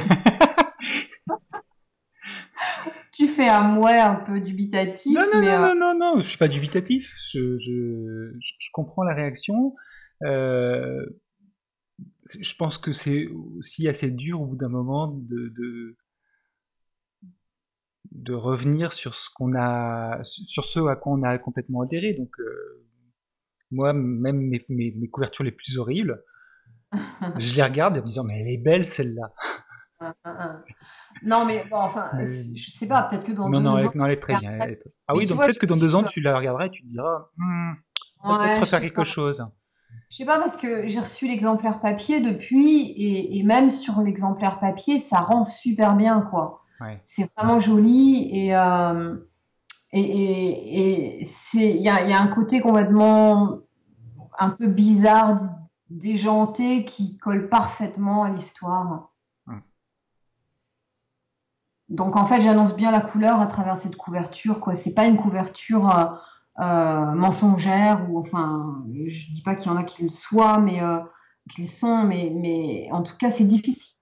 tu 3.12 3.27
fais 3.27 3.48
un 3.48 3.63
mouet 3.63 4.00
un 4.00 4.15
peu 4.15 4.39
dubitatif. 4.39 5.15
Non, 5.15 5.25
non, 5.34 5.41
mais, 5.41 5.58
non, 5.58 5.74
non, 5.74 5.75
non, 5.75 6.00
non, 6.00 6.22
je 6.22 6.27
suis 6.27 6.38
pas 6.38 6.50
dubitatif. 6.50 7.15
Je, 7.32 7.58
je 7.60 8.70
comprends 8.72 9.03
la 9.03 9.15
réaction. 9.15 9.74
Euh, 10.25 11.06
je 12.39 12.56
pense 12.56 12.77
que 12.77 12.92
c'est 12.94 13.27
aussi 13.58 13.88
assez 13.88 14.10
dur 14.12 14.42
au 14.42 14.46
bout 14.48 14.56
d'un 14.56 14.70
moment 14.70 15.08
de, 15.08 15.50
de, 15.50 15.98
de 18.12 18.34
revenir 18.34 18.94
sur 18.94 19.13
ce 19.15 19.30
qu'on 19.34 19.53
a, 19.56 20.20
sur 20.24 20.63
ce 20.63 20.80
à 20.88 20.96
quoi 20.96 21.13
on 21.13 21.24
a 21.24 21.38
complètement 21.38 21.82
adhéré. 21.82 22.13
Donc, 22.13 22.32
euh, 22.39 22.86
moi, 23.72 23.92
même 23.94 24.38
mes, 24.38 24.60
mes, 24.70 24.92
mes 24.92 25.08
couvertures 25.10 25.44
les 25.44 25.51
plus 25.51 25.77
horribles, 25.77 26.24
je 27.39 27.56
les 27.56 27.63
regarde 27.63 27.98
en 27.98 28.01
me 28.01 28.08
disant, 28.08 28.24
mais 28.24 28.42
elle 28.42 28.48
est 28.50 28.58
belle 28.63 28.86
celle-là. 28.86 29.34
Non, 31.24 31.46
mais 31.46 31.63
bon, 31.70 31.77
enfin, 31.77 32.12
Mais- 32.18 32.25
je 32.25 32.72
sais 32.72 32.88
pas, 32.88 33.03
peut-être 33.03 33.24
que 33.24 33.32
dans 33.32 33.50
Non, 33.50 33.60
deux 33.60 33.63
non, 33.63 33.77
ans. 33.88 33.92
non, 33.96 34.06
elle 34.06 34.12
est 34.13 34.20
très 34.20 34.38
bien. 34.38 34.58
Ah 35.08 35.15
oui, 35.15 35.25
donc 35.25 35.39
peut-être 35.39 35.60
que 35.60 35.65
dans 35.65 35.77
deux 35.77 35.96
ans, 35.96 36.03
tu 36.03 36.20
la 36.20 36.38
regarderas 36.38 36.65
et 36.65 36.72
tu 36.72 36.84
te 36.84 36.88
diras, 36.88 37.30
Hmm, 37.38 37.72
Ouais, 38.25 38.38
peut-être 38.38 38.65
faire 38.68 38.82
quelque 38.82 38.96
pas. 38.96 39.06
Je 40.10 40.18
sais 40.18 40.26
pas 40.26 40.38
parce 40.38 40.58
que 40.58 40.88
j'ai 40.88 41.00
reçu 41.00 41.28
l'exemplaire 41.28 41.80
papier 41.80 42.22
depuis 42.22 42.82
et, 42.82 43.40
et 43.40 43.44
même 43.44 43.70
sur 43.70 44.02
l'exemplaire 44.02 44.60
papier, 44.60 45.00
ça 45.00 45.20
rend 45.20 45.46
super 45.46 45.96
bien 45.96 46.22
quoi. 46.22 46.62
Ouais. 46.82 47.00
C'est 47.04 47.32
vraiment 47.36 47.60
joli 47.60 48.28
et 48.32 48.56
euh, 48.56 49.16
et, 49.94 51.20
c'est 51.24 51.70
il 51.70 51.82
y 51.82 51.90
a, 51.90 52.04
il 52.04 52.10
y 52.10 52.14
a 52.14 52.20
un 52.20 52.28
côté 52.28 52.62
complètement 52.62 53.60
un 54.40 54.50
peu 54.50 54.68
bizarre, 54.68 55.36
déjanté 55.90 56.86
qui 56.86 57.18
colle 57.18 57.50
parfaitement 57.50 58.24
à 58.24 58.30
l'histoire. 58.30 59.12
Donc 61.90 62.16
en 62.16 62.26
fait, 62.26 62.42
j'annonce 62.42 62.76
bien 62.76 62.92
la 62.92 63.02
couleur 63.02 63.40
à 63.40 63.46
travers 63.46 63.78
cette 63.78 63.96
couverture 63.96 64.60
quoi. 64.60 64.74
C'est 64.74 64.96
pas 64.96 65.06
une 65.06 65.18
couverture 65.18 65.96
euh, 65.96 66.06
euh, 66.60 67.12
mensongère 67.14 68.08
ou 68.12 68.20
enfin, 68.20 68.84
je 69.08 69.32
dis 69.34 69.42
pas 69.44 69.56
qu'il 69.56 69.72
y 69.72 69.74
en 69.74 69.78
a 69.78 69.84
qui 69.84 70.04
le 70.04 70.10
soient, 70.10 70.60
mais 70.60 70.82
euh, 70.82 71.00
qu'ils 71.50 71.70
sont, 71.70 72.04
mais 72.04 72.32
mais 72.36 72.88
en 72.92 73.04
tout 73.04 73.16
cas, 73.18 73.30
c'est 73.30 73.46
difficile. 73.46 73.98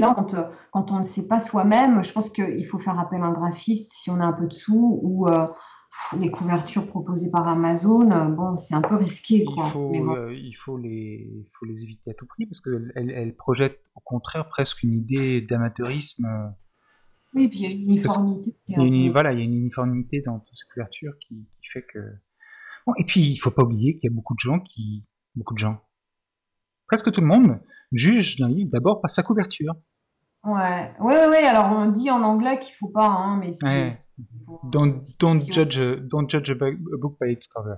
Là, 0.00 0.12
quand, 0.14 0.34
euh, 0.34 0.44
quand 0.70 0.92
on 0.92 0.98
ne 0.98 1.02
sait 1.02 1.26
pas 1.26 1.40
soi-même, 1.40 2.04
je 2.04 2.12
pense 2.12 2.30
qu'il 2.30 2.64
faut 2.66 2.78
faire 2.78 2.98
appel 3.00 3.20
à 3.20 3.26
un 3.26 3.32
graphiste 3.32 3.92
si 3.92 4.10
on 4.10 4.20
a 4.20 4.24
un 4.26 4.32
peu 4.32 4.46
de 4.46 4.52
sous 4.52 5.00
ou 5.02 5.26
euh, 5.26 5.48
pff, 5.48 6.20
les 6.20 6.30
couvertures 6.30 6.86
proposées 6.86 7.32
par 7.32 7.48
Amazon, 7.48 8.08
euh, 8.12 8.28
bon, 8.28 8.56
c'est 8.56 8.74
un 8.76 8.80
peu 8.80 8.94
risqué, 8.94 9.44
Il 9.44 9.62
faut, 9.72 9.90
Mais 9.90 10.00
bon. 10.00 10.14
euh, 10.14 10.32
il 10.32 10.54
faut 10.54 10.78
les, 10.78 11.28
il 11.34 11.46
faut 11.52 11.66
les 11.66 11.82
éviter 11.82 12.12
à 12.12 12.14
tout 12.14 12.26
prix 12.26 12.46
parce 12.46 12.60
qu'elles 12.60 12.92
elles, 12.94 13.10
elles 13.10 13.34
projettent 13.34 13.80
au 13.96 14.00
contraire 14.04 14.48
presque 14.48 14.84
une 14.84 14.92
idée 14.92 15.40
d'amateurisme. 15.40 16.54
Oui, 17.34 17.48
puis 17.48 17.58
il 17.58 17.62
y 17.62 17.66
a 17.66 17.70
une 17.70 17.82
uniformité. 17.90 18.56
voilà, 19.10 19.32
il 19.32 19.38
y 19.38 19.42
a 19.42 19.44
une 19.44 19.54
uniformité 19.54 20.22
dans 20.24 20.38
toutes 20.40 20.54
ces 20.56 20.66
couvertures 20.72 21.12
qui, 21.20 21.46
qui 21.60 21.68
fait 21.70 21.82
que. 21.82 21.98
Bon, 22.86 22.94
et 22.98 23.04
puis, 23.04 23.20
il 23.20 23.36
faut 23.36 23.50
pas 23.50 23.62
oublier 23.64 23.98
qu'il 23.98 24.10
y 24.10 24.12
a 24.12 24.14
beaucoup 24.14 24.34
de 24.34 24.38
gens 24.40 24.60
qui, 24.60 25.04
beaucoup 25.34 25.54
de 25.54 25.58
gens, 25.58 25.80
presque 26.86 27.12
tout 27.12 27.20
le 27.20 27.26
monde 27.26 27.60
juge 27.92 28.36
d'un 28.36 28.48
livre 28.48 28.70
d'abord 28.72 29.00
par 29.00 29.10
sa 29.10 29.22
couverture. 29.22 29.74
Ouais, 30.44 30.94
ouais, 31.00 31.16
ouais, 31.16 31.28
ouais, 31.28 31.44
Alors 31.44 31.76
on 31.76 31.90
dit 31.90 32.10
en 32.10 32.22
anglais 32.22 32.58
qu'il 32.60 32.74
faut 32.74 32.88
pas, 32.88 33.08
hein, 33.08 33.38
mais 33.40 33.52
c'est. 33.52 33.66
Ouais. 33.66 33.90
c'est 33.90 34.22
pour- 34.46 34.64
Don't, 34.70 35.02
judge, 35.40 35.78
a- 35.78 35.96
don't 35.96 36.28
judge 36.28 36.50
a 36.50 36.54
book 36.54 37.18
by 37.20 37.32
its 37.32 37.46
cover. 37.52 37.74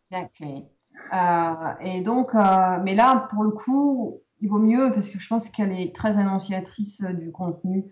Exactly. 0.00 0.64
Euh, 1.12 1.72
et 1.82 2.00
donc, 2.02 2.34
euh, 2.34 2.82
mais 2.84 2.94
là, 2.94 3.28
pour 3.30 3.44
le 3.44 3.50
coup, 3.50 4.22
il 4.40 4.48
vaut 4.48 4.58
mieux 4.58 4.90
parce 4.94 5.10
que 5.10 5.18
je 5.18 5.28
pense 5.28 5.50
qu'elle 5.50 5.72
est 5.78 5.94
très 5.94 6.18
annonciatrice 6.18 7.02
euh, 7.04 7.12
du 7.12 7.30
contenu. 7.30 7.84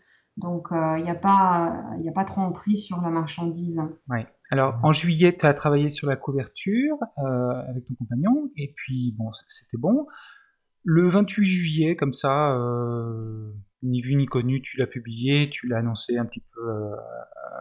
Donc, 0.42 0.72
euh, 0.72 0.98
il 0.98 1.04
n'y 1.04 1.10
a 1.10 1.14
pas, 1.14 1.84
y 1.98 2.08
a 2.08 2.12
pas 2.12 2.24
trop 2.24 2.40
tromperie 2.42 2.76
sur 2.78 3.00
la 3.00 3.10
marchandise. 3.10 3.80
Ouais. 4.08 4.26
Alors, 4.50 4.78
en 4.82 4.92
juillet, 4.92 5.36
tu 5.38 5.46
as 5.46 5.54
travaillé 5.54 5.88
sur 5.90 6.08
la 6.08 6.16
couverture 6.16 6.96
euh, 7.18 7.52
avec 7.68 7.86
ton 7.86 7.94
compagnon, 7.94 8.50
et 8.56 8.72
puis, 8.76 9.14
bon, 9.16 9.30
c'était 9.46 9.78
bon. 9.78 10.06
Le 10.84 11.08
28 11.08 11.44
juillet, 11.44 11.96
comme 11.96 12.12
ça, 12.12 12.56
euh, 12.58 13.52
ni 13.84 14.00
vu 14.02 14.16
ni 14.16 14.26
connu, 14.26 14.60
tu 14.62 14.78
l'as 14.78 14.86
publié, 14.86 15.48
tu 15.50 15.68
l'as 15.68 15.78
annoncé 15.78 16.16
un 16.18 16.24
petit 16.24 16.42
peu 16.54 16.60
euh, 16.60 16.94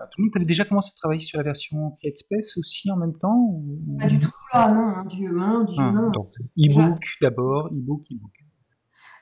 à 0.01 0.07
tout 0.07 0.19
le 0.19 0.23
monde. 0.23 0.31
Tu 0.33 0.39
avais 0.39 0.45
déjà 0.45 0.65
commencé 0.65 0.91
à 0.95 0.97
travailler 0.99 1.21
sur 1.21 1.37
la 1.37 1.43
version 1.43 1.91
Create 1.99 2.17
Space 2.17 2.57
aussi 2.57 2.91
en 2.91 2.97
même 2.97 3.13
temps 3.17 3.37
ou- 3.37 3.97
Pas 3.99 4.07
du 4.07 4.19
tout 4.19 4.31
là, 4.53 4.71
non, 4.73 4.95
mon 4.97 5.05
Dieu, 5.05 5.31
mon 5.31 5.63
Dieu, 5.63 5.77
Ah, 5.79 5.91
non. 5.91 6.09
donc, 6.11 6.31
e-book 6.57 6.99
d'abord, 7.21 7.67
e-book, 7.67 8.01
e-book. 8.11 8.31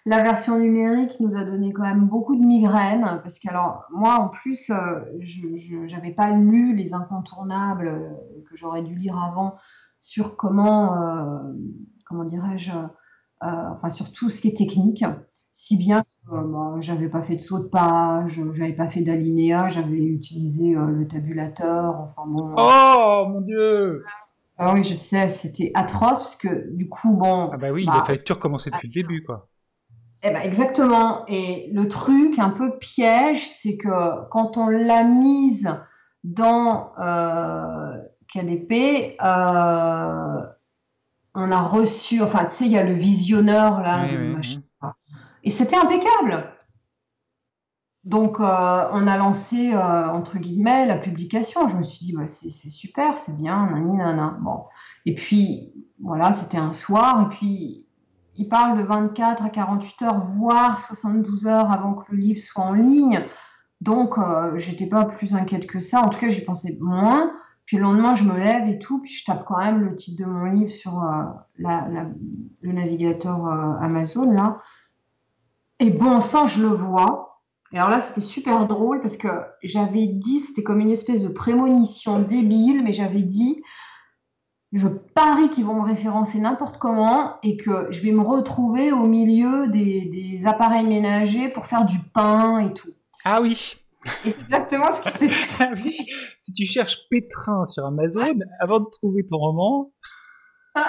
La 0.06 0.24
version 0.24 0.58
numérique 0.60 1.20
nous 1.20 1.36
a 1.36 1.44
donné 1.44 1.74
quand 1.74 1.84
même 1.84 2.08
beaucoup 2.08 2.36
de 2.36 2.42
migraines 2.44 3.20
parce 3.22 3.38
que 3.40 3.50
alors 3.50 3.84
moi 3.92 4.16
en 4.16 4.30
plus 4.30 4.70
euh, 4.72 5.02
je 5.20 5.94
n'avais 5.94 6.14
pas 6.14 6.32
lu 6.32 6.76
les 6.76 6.94
incontournables 6.94 7.88
euh, 7.90 8.10
que 8.50 8.56
j'aurais 8.56 8.82
dû 8.82 8.96
lire 8.96 9.18
avant 9.22 9.56
sur 10.00 10.38
comment 10.38 10.94
euh, 10.96 11.38
comment 12.06 12.24
dirais-je 12.24 12.72
euh, 12.72 13.48
enfin 13.74 13.90
sur 13.90 14.12
tout 14.12 14.30
ce 14.30 14.42
qui 14.42 14.48
est 14.48 14.58
technique 14.58 15.04
si 15.52 15.78
bien 15.78 16.02
que 16.04 16.34
euh, 16.36 16.44
bah, 16.44 16.76
j'avais 16.80 17.10
pas 17.10 17.22
fait 17.22 17.36
de 17.36 17.42
saut 17.42 17.60
de 17.60 17.68
page 17.68 18.40
j'avais 18.54 18.74
pas 18.74 18.88
fait 18.90 19.02
d'alinéa 19.02 19.68
j'avais 19.68 19.98
utilisé 19.98 20.76
le 20.76 21.08
tabulateur 21.08 22.00
enfin 22.00 22.24
bon 22.26 22.56
Oh 22.58 23.26
mon 23.30 23.42
dieu! 23.42 24.02
Ah 24.58 24.74
oui 24.74 24.84
je 24.84 24.96
sais 24.96 25.28
c'était 25.28 25.72
atroce 25.74 26.20
parce 26.20 26.36
que 26.38 26.74
du 26.76 26.88
coup 26.90 27.18
bon 27.18 27.50
Ah 27.52 27.58
bah 27.58 27.72
oui, 27.72 27.84
il 27.84 27.86
Bah, 27.88 28.00
a 28.02 28.06
fallu 28.06 28.20
que 28.20 28.24
tu 28.24 28.34
recommences 28.34 28.66
depuis 28.66 28.88
le 28.88 28.94
début, 28.94 29.24
quoi. 29.24 29.49
Eh 30.24 30.32
ben 30.32 30.42
exactement. 30.42 31.24
Et 31.28 31.70
le 31.74 31.88
truc 31.88 32.40
un 32.40 32.50
peu 32.50 32.78
piège, 32.78 33.48
c'est 33.50 33.78
que 33.78 34.28
quand 34.30 34.58
on 34.58 34.68
l'a 34.68 35.04
mise 35.04 35.74
dans 36.24 36.92
euh, 37.00 37.98
KDP, 38.28 39.16
euh, 39.24 40.42
on 41.36 41.52
a 41.52 41.62
reçu, 41.62 42.22
enfin 42.22 42.44
tu 42.46 42.50
sais, 42.52 42.66
il 42.66 42.72
y 42.72 42.78
a 42.78 42.84
le 42.84 42.94
visionneur 42.94 43.82
là, 43.82 44.04
Oui, 44.04 44.12
de 44.14 44.18
oui, 44.18 44.36
machin. 44.36 44.60
et 45.44 45.50
c'était 45.50 45.78
impeccable. 45.78 46.54
Donc 48.04 48.40
euh, 48.40 48.44
on 48.44 49.08
a 49.08 49.18
lancé 49.18 49.74
euh, 49.74 50.08
entre 50.10 50.38
guillemets 50.38 50.86
la 50.86 50.98
publication. 50.98 51.68
Je 51.68 51.76
me 51.78 51.84
suis 51.84 52.08
dit 52.08 52.14
bah, 52.14 52.28
c'est 52.28 52.50
super, 52.50 53.20
c'est 53.20 53.36
bien, 53.38 53.68
nani 53.72 53.96
nana. 53.96 54.38
Bon. 54.42 54.66
Et 55.06 55.16
puis 55.16 55.86
voilà, 56.02 56.34
c'était 56.34 56.58
un 56.58 56.74
soir 56.74 57.22
et 57.26 57.36
puis 57.36 57.89
il 58.40 58.48
parle 58.48 58.78
de 58.80 58.84
24 58.84 59.44
à 59.46 59.50
48 59.50 60.02
heures, 60.04 60.20
voire 60.22 60.80
72 60.80 61.46
heures 61.46 61.72
avant 61.72 61.94
que 61.94 62.12
le 62.12 62.18
livre 62.18 62.40
soit 62.42 62.64
en 62.64 62.74
ligne. 62.74 63.20
Donc, 63.82 64.18
euh, 64.18 64.58
j'étais 64.58 64.88
pas 64.88 65.06
plus 65.06 65.36
inquiète 65.36 65.68
que 65.68 65.80
ça. 65.80 66.02
En 66.02 66.10
tout 66.10 66.18
cas, 66.18 66.30
j'y 66.30 66.42
pensais 66.44 66.78
moins. 66.82 67.34
Puis 67.66 67.78
le 67.78 67.84
lendemain, 67.84 68.16
je 68.16 68.24
me 68.24 68.38
lève 68.38 68.68
et 68.68 68.80
tout, 68.80 69.00
puis 69.02 69.12
je 69.14 69.26
tape 69.26 69.46
quand 69.46 69.60
même 69.60 69.82
le 69.82 69.96
titre 69.96 70.24
de 70.24 70.30
mon 70.30 70.46
livre 70.46 70.72
sur 70.72 71.04
euh, 71.04 71.24
la, 71.60 71.88
la- 71.90 72.08
le 72.64 72.72
navigateur 72.74 73.46
euh, 73.46 73.74
Amazon, 73.82 74.32
là. 74.32 74.58
Et 75.80 75.92
bon 75.92 76.20
sang, 76.20 76.48
je 76.48 76.62
le 76.62 76.70
vois. 76.70 77.42
Et 77.72 77.78
alors 77.78 77.90
là, 77.92 78.00
c'était 78.02 78.22
super 78.22 78.68
drôle 78.68 79.00
parce 79.02 79.18
que 79.18 79.28
j'avais 79.64 80.08
dit, 80.08 80.40
c'était 80.40 80.64
comme 80.64 80.80
une 80.80 80.90
espèce 80.90 81.24
de 81.24 81.30
prémonition 81.30 82.20
débile, 82.20 82.84
mais 82.84 82.92
j'avais 82.94 83.22
dit, 83.22 83.62
je 84.72 84.88
parie 84.88 85.50
qu'ils 85.50 85.66
vont 85.66 85.82
me 85.82 85.88
référencer 85.88 86.40
n'importe 86.40 86.78
comment 86.78 87.36
et 87.42 87.58
que 87.58 87.88
je 87.92 88.04
vais 88.04 88.12
me 88.12 88.22
retrouver 88.22 88.92
au 88.92 89.06
milieu 89.06 89.68
des, 89.68 90.06
des 90.06 90.46
appareils 90.46 90.86
ménagers 90.86 91.50
pour 91.50 91.66
faire 91.66 91.86
du 91.86 91.98
pain 92.14 92.60
et 92.60 92.74
tout. 92.74 92.92
Ah 93.26 93.42
oui 93.42 93.76
Et 94.26 94.30
c'est 94.30 94.44
exactement 94.44 94.92
ce 94.92 95.02
qui 95.02 95.10
s'est 95.10 95.30
Ah 95.60 95.68
passé. 95.68 96.06
Si 96.38 96.54
tu 96.54 96.66
cherches 96.66 96.98
pétrin 97.10 97.66
sur 97.66 97.86
Amazon, 97.86 98.36
avant 98.60 98.80
de 98.80 98.88
trouver 98.92 99.26
ton 99.26 99.38
roman, 99.38 99.92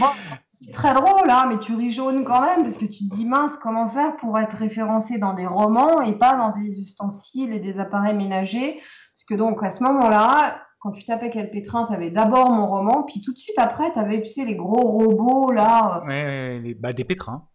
Bon, 0.00 0.06
c'est 0.44 0.72
très 0.72 0.94
drôle, 0.94 1.28
hein, 1.28 1.46
mais 1.48 1.58
tu 1.58 1.74
ris 1.74 1.90
jaune 1.90 2.24
quand 2.24 2.40
même 2.40 2.62
parce 2.62 2.78
que 2.78 2.86
tu 2.86 3.08
te 3.08 3.14
dis 3.14 3.26
mince, 3.26 3.56
comment 3.56 3.88
faire 3.88 4.16
pour 4.16 4.38
être 4.38 4.56
référencé 4.56 5.18
dans 5.18 5.34
des 5.34 5.46
romans 5.46 6.00
et 6.00 6.16
pas 6.16 6.36
dans 6.36 6.52
des 6.52 6.80
ustensiles 6.80 7.52
et 7.52 7.60
des 7.60 7.78
appareils 7.78 8.16
ménagers? 8.16 8.74
Parce 8.74 9.24
que 9.28 9.34
donc 9.34 9.62
à 9.62 9.70
ce 9.70 9.82
moment-là, 9.84 10.65
quand 10.78 10.92
tu 10.92 11.04
tapais 11.04 11.30
quel 11.30 11.50
pétrin, 11.50 11.86
tu 11.86 11.92
avais 11.92 12.10
d'abord 12.10 12.50
mon 12.50 12.66
roman, 12.68 13.02
puis 13.04 13.20
tout 13.22 13.32
de 13.32 13.38
suite 13.38 13.58
après, 13.58 13.92
tu 13.92 13.98
avais, 13.98 14.22
tu 14.22 14.28
sais, 14.30 14.44
les 14.44 14.56
gros 14.56 14.82
robots 14.88 15.50
là. 15.52 16.02
euh, 16.02 16.06
ouais, 16.06 16.60
les, 16.60 16.74
bah, 16.74 16.92
des 16.92 17.04
pétrins. 17.04 17.48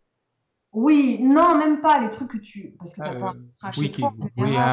Oui, 0.73 1.19
non, 1.21 1.57
même 1.57 1.81
pas 1.81 1.99
les 1.99 2.09
trucs 2.09 2.31
que 2.31 2.37
tu. 2.37 2.75
Parce 2.79 2.93
que 2.93 3.01
tu 3.03 3.09
Euh, 3.09 3.19
pas 3.19 3.33
un 3.61 3.71
oui, 3.77 3.91
qui- 3.91 4.01
toi. 4.01 4.13
oui, 4.37 4.55
un, 4.57 4.63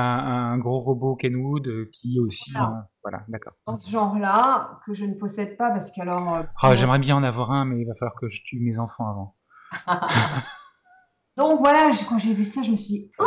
un 0.53 0.59
gros 0.59 0.79
robot 0.79 1.17
Kenwood 1.17 1.67
euh, 1.67 1.91
qui 1.93 2.21
aussi. 2.21 2.53
Voilà. 2.53 2.89
voilà, 3.03 3.25
d'accord. 3.29 3.53
dans 3.67 3.77
ce 3.77 3.91
genre-là, 3.91 4.79
que 4.87 4.95
je 4.95 5.05
ne 5.05 5.15
possède 5.15 5.57
pas 5.57 5.71
parce 5.73 5.91
qu'alors. 5.91 6.35
euh, 6.37 6.43
Ah, 6.63 6.77
J'aimerais 6.77 7.01
bien 7.01 7.17
en 7.17 7.25
avoir 7.25 7.51
un, 7.51 7.65
mais 7.65 7.81
il 7.81 7.85
va 7.87 7.95
falloir 7.95 8.15
que 8.21 8.29
je 8.29 8.43
tue 8.45 8.61
mes 8.61 8.79
enfants 8.79 9.09
avant. 9.09 9.35
Donc 11.37 11.59
voilà, 11.61 11.91
quand 12.09 12.19
j'ai 12.19 12.33
vu 12.35 12.45
ça, 12.45 12.63
je 12.63 12.71
me 12.73 12.77
suis 12.77 12.87
dit, 12.95 13.13
oh, 13.19 13.25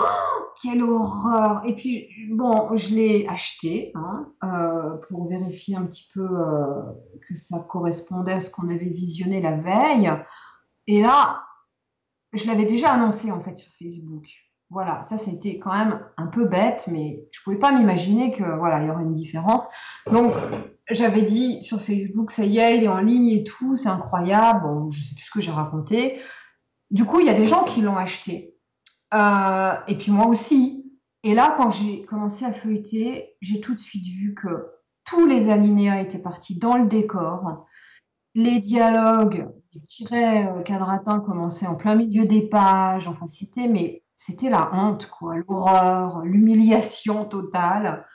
quelle 0.61 0.83
horreur! 0.83 1.61
Et 1.65 1.75
puis, 1.75 2.07
bon, 2.31 2.75
je 2.75 2.95
l'ai 2.95 3.27
acheté 3.27 3.91
hein, 3.95 4.27
euh, 4.43 4.97
pour 5.07 5.27
vérifier 5.27 5.75
un 5.75 5.85
petit 5.85 6.07
peu 6.13 6.21
euh, 6.21 6.81
que 7.27 7.35
ça 7.35 7.65
correspondait 7.69 8.33
à 8.33 8.39
ce 8.39 8.51
qu'on 8.51 8.69
avait 8.69 8.89
visionné 8.89 9.41
la 9.41 9.55
veille. 9.55 10.11
Et 10.87 11.01
là, 11.01 11.43
je 12.33 12.45
l'avais 12.47 12.65
déjà 12.65 12.91
annoncé 12.91 13.31
en 13.31 13.41
fait 13.41 13.57
sur 13.57 13.71
Facebook. 13.73 14.25
Voilà, 14.69 15.03
ça 15.03 15.17
c'était 15.17 15.59
quand 15.59 15.73
même 15.73 16.01
un 16.15 16.27
peu 16.27 16.45
bête, 16.45 16.87
mais 16.89 17.27
je 17.31 17.41
pouvais 17.43 17.57
pas 17.57 17.73
m'imaginer 17.73 18.31
que 18.31 18.57
voilà, 18.57 18.81
il 18.81 18.87
y 18.87 18.89
aurait 18.89 19.03
une 19.03 19.15
différence. 19.15 19.67
Donc 20.09 20.33
j'avais 20.89 21.23
dit 21.23 21.61
sur 21.61 21.81
Facebook, 21.81 22.31
ça 22.31 22.45
y 22.45 22.57
est, 22.57 22.77
il 22.77 22.85
est 22.85 22.87
en 22.87 23.01
ligne 23.01 23.27
et 23.27 23.43
tout, 23.43 23.75
c'est 23.75 23.89
incroyable. 23.89 24.63
Bon, 24.63 24.89
je 24.89 25.03
sais 25.03 25.15
plus 25.15 25.25
ce 25.25 25.31
que 25.31 25.41
j'ai 25.41 25.51
raconté. 25.51 26.19
Du 26.89 27.03
coup, 27.03 27.19
il 27.19 27.25
y 27.25 27.29
a 27.29 27.33
des 27.33 27.45
gens 27.45 27.65
qui 27.65 27.81
l'ont 27.81 27.97
acheté. 27.97 28.55
Euh, 29.13 29.73
et 29.87 29.97
puis 29.97 30.11
moi 30.11 30.27
aussi. 30.27 30.77
Et 31.23 31.35
là, 31.35 31.53
quand 31.57 31.69
j'ai 31.69 32.03
commencé 32.05 32.45
à 32.45 32.51
feuilleter, 32.51 33.35
j'ai 33.41 33.61
tout 33.61 33.75
de 33.75 33.79
suite 33.79 34.07
vu 34.07 34.33
que 34.33 34.67
tous 35.05 35.27
les 35.27 35.49
alinéas 35.49 36.01
étaient 36.01 36.21
partis 36.21 36.57
dans 36.57 36.77
le 36.77 36.87
décor. 36.87 37.67
Les 38.33 38.59
dialogues, 38.59 39.47
les 39.73 39.81
tirets 39.81 40.47
euh, 40.47 40.63
quadratins 40.63 41.19
commençaient 41.19 41.67
en 41.67 41.75
plein 41.75 41.95
milieu 41.95 42.25
des 42.25 42.41
pages. 42.41 43.07
Enfin, 43.07 43.27
c'était 43.27 43.67
mais 43.67 44.03
c'était 44.15 44.49
la 44.49 44.69
honte, 44.73 45.09
l'horreur, 45.47 46.21
l'humiliation 46.21 47.25
totale. 47.25 48.05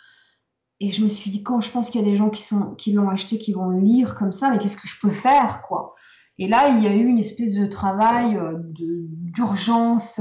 Et 0.78 0.92
je 0.92 1.02
me 1.02 1.09
suis 1.09 1.30
dit, 1.30 1.42
quand 1.42 1.61
je 1.61 1.70
pense 1.70 1.90
qu'il 1.90 2.00
y 2.00 2.04
a 2.04 2.06
des 2.06 2.16
gens 2.16 2.30
qui 2.30 2.92
l'ont 2.92 3.09
acheté, 3.09 3.38
qui 3.38 3.52
vont 3.52 3.70
le 3.70 3.80
lire 3.80 4.14
comme 4.14 4.32
ça, 4.32 4.50
mais 4.50 4.59
qu'est-ce 4.59 4.76
que 4.76 4.88
je 4.88 5.00
peux 5.00 5.11
faire, 5.11 5.62
quoi? 5.62 5.94
Et 6.38 6.48
là, 6.48 6.68
il 6.68 6.82
y 6.82 6.87
a 6.87 6.94
eu 6.94 7.06
une 7.06 7.18
espèce 7.18 7.54
de 7.54 7.66
travail 7.66 8.37
euh, 8.37 8.54
d'urgence. 8.59 10.20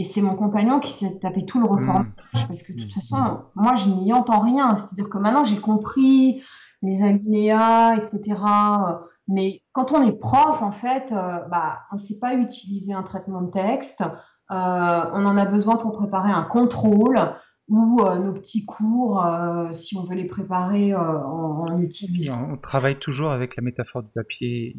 Et 0.00 0.02
c'est 0.02 0.22
mon 0.22 0.34
compagnon 0.34 0.80
qui 0.80 0.94
s'est 0.94 1.18
tapé 1.18 1.44
tout 1.44 1.60
le 1.60 1.66
mmh. 1.66 1.72
reformage, 1.72 2.14
parce 2.32 2.62
que 2.62 2.72
de 2.72 2.80
toute 2.80 2.94
façon, 2.94 3.42
moi, 3.54 3.74
je 3.74 3.90
n'y 3.90 4.14
entends 4.14 4.40
rien. 4.40 4.74
C'est-à-dire 4.74 5.10
que 5.10 5.18
maintenant, 5.18 5.44
j'ai 5.44 5.58
compris 5.58 6.42
les 6.80 7.02
alinéas, 7.02 7.96
etc. 7.96 8.40
Mais 9.28 9.60
quand 9.72 9.92
on 9.92 10.00
est 10.00 10.18
prof, 10.18 10.62
en 10.62 10.70
fait, 10.70 11.12
euh, 11.12 11.46
bah, 11.50 11.80
on 11.92 11.96
ne 11.96 12.00
sait 12.00 12.18
pas 12.18 12.32
utiliser 12.32 12.94
un 12.94 13.02
traitement 13.02 13.42
de 13.42 13.50
texte. 13.50 14.00
Euh, 14.00 14.54
on 15.12 15.26
en 15.26 15.36
a 15.36 15.44
besoin 15.44 15.76
pour 15.76 15.92
préparer 15.92 16.32
un 16.32 16.44
contrôle 16.44 17.20
ou 17.68 18.00
euh, 18.00 18.20
nos 18.20 18.32
petits 18.32 18.64
cours, 18.64 19.22
si 19.70 19.98
on 19.98 20.04
veut 20.04 20.16
les 20.16 20.24
préparer 20.24 20.94
en, 20.94 21.78
utilisant. 21.78 22.48
On 22.52 22.56
travaille 22.56 22.96
toujours 22.96 23.32
avec 23.32 23.54
la 23.54 23.62
métaphore 23.62 24.02
du 24.02 24.10
papier, 24.14 24.78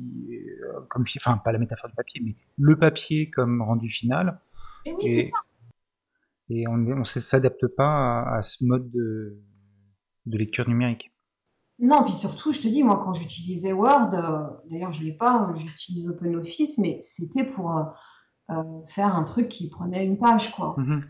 comme, 0.90 1.04
enfin 1.16 1.38
pas 1.38 1.52
la 1.52 1.60
métaphore 1.60 1.92
du 1.92 1.96
papier, 1.96 2.22
mais 2.26 2.36
le 2.58 2.76
papier 2.76 3.30
comme 3.30 3.62
rendu 3.62 3.88
final. 3.88 4.40
Et 4.86 4.94
oui, 4.94 5.08
c'est 5.08 5.24
ça. 5.24 5.38
Et 6.50 6.68
on 6.68 6.78
ne 6.78 7.04
s'adapte 7.04 7.68
pas 7.68 8.24
à, 8.24 8.42
ce 8.42 8.64
mode 8.64 8.92
de, 8.92 9.42
lecture 10.26 10.68
numérique. 10.68 11.12
Non, 11.80 12.04
puis 12.04 12.14
surtout, 12.14 12.52
je 12.52 12.62
te 12.62 12.68
dis, 12.68 12.84
moi, 12.84 13.02
quand 13.04 13.14
j'utilisais 13.14 13.74
Word, 13.74 14.12
d'ailleurs, 14.70 14.92
je 14.92 15.00
ne 15.00 15.06
l'ai 15.06 15.14
pas, 15.14 15.52
j'utilise 15.56 16.10
OpenOffice, 16.10 16.78
mais 16.78 17.00
c'était 17.02 17.46
pour 17.46 17.76
euh, 18.52 18.54
faire 18.86 19.16
un 19.16 19.24
truc 19.24 19.48
qui 19.48 19.70
prenait 19.70 20.06
une 20.06 20.18
page, 20.18 20.52
quoi. 20.52 20.76
Mhm. 20.78 21.04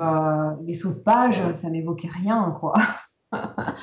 Euh, 0.00 0.56
les 0.64 0.72
sauts 0.72 0.94
de 0.94 1.00
page, 1.00 1.52
ça 1.52 1.70
m'évoquait 1.70 2.08
rien, 2.08 2.56
quoi. 2.58 2.74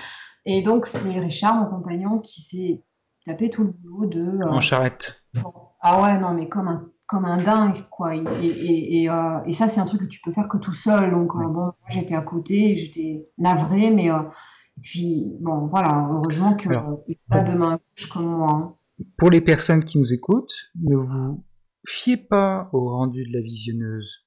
Et 0.46 0.62
donc, 0.62 0.88
c'est 0.88 1.20
Richard, 1.20 1.56
mon 1.56 1.78
compagnon, 1.78 2.20
qui 2.20 2.42
s'est 2.42 2.84
tapé 3.26 3.50
tout 3.50 3.64
le 3.64 3.72
boulot 3.72 4.08
de. 4.08 4.20
Euh, 4.20 4.50
en 4.50 4.60
charrette. 4.60 5.24
Ah 5.80 6.02
ouais, 6.02 6.18
non, 6.20 6.34
mais 6.34 6.50
comme 6.50 6.68
un, 6.68 6.93
comme 7.14 7.26
un 7.26 7.38
dingue, 7.38 7.78
quoi. 7.92 8.16
Et, 8.16 8.24
et, 8.42 9.04
et, 9.04 9.54
ça, 9.54 9.68
c'est 9.68 9.80
un 9.80 9.86
truc 9.86 10.02
que 10.02 10.08
tu 10.08 10.20
peux 10.20 10.32
faire 10.32 10.48
que 10.48 10.58
tout 10.58 10.74
seul. 10.74 11.12
Donc, 11.12 11.36
bon, 11.36 11.52
moi, 11.52 11.76
j'étais 11.90 12.16
à 12.16 12.22
côté, 12.22 12.76
j'étais 12.76 13.28
navrée, 13.38 13.92
mais. 13.92 14.10
puis, 14.82 15.38
bon, 15.40 15.68
voilà, 15.68 16.10
heureusement 16.12 16.56
que 16.56 16.70
pas 17.30 17.44
de 17.44 17.56
main 17.56 17.78
gauche 17.78 18.10
comme 18.10 18.26
moi. 18.26 18.50
Hein. 18.50 18.76
Pour 19.18 19.30
les 19.30 19.42
personnes 19.42 19.84
qui 19.84 20.00
nous 20.00 20.12
écoutent, 20.12 20.72
ne 20.82 20.96
vous 20.96 21.44
fiez 21.86 22.18
pas 22.18 22.70
au 22.74 22.90
rendu 22.90 23.24
de 23.28 23.34
la 23.34 23.42
visionneuse 23.42 24.26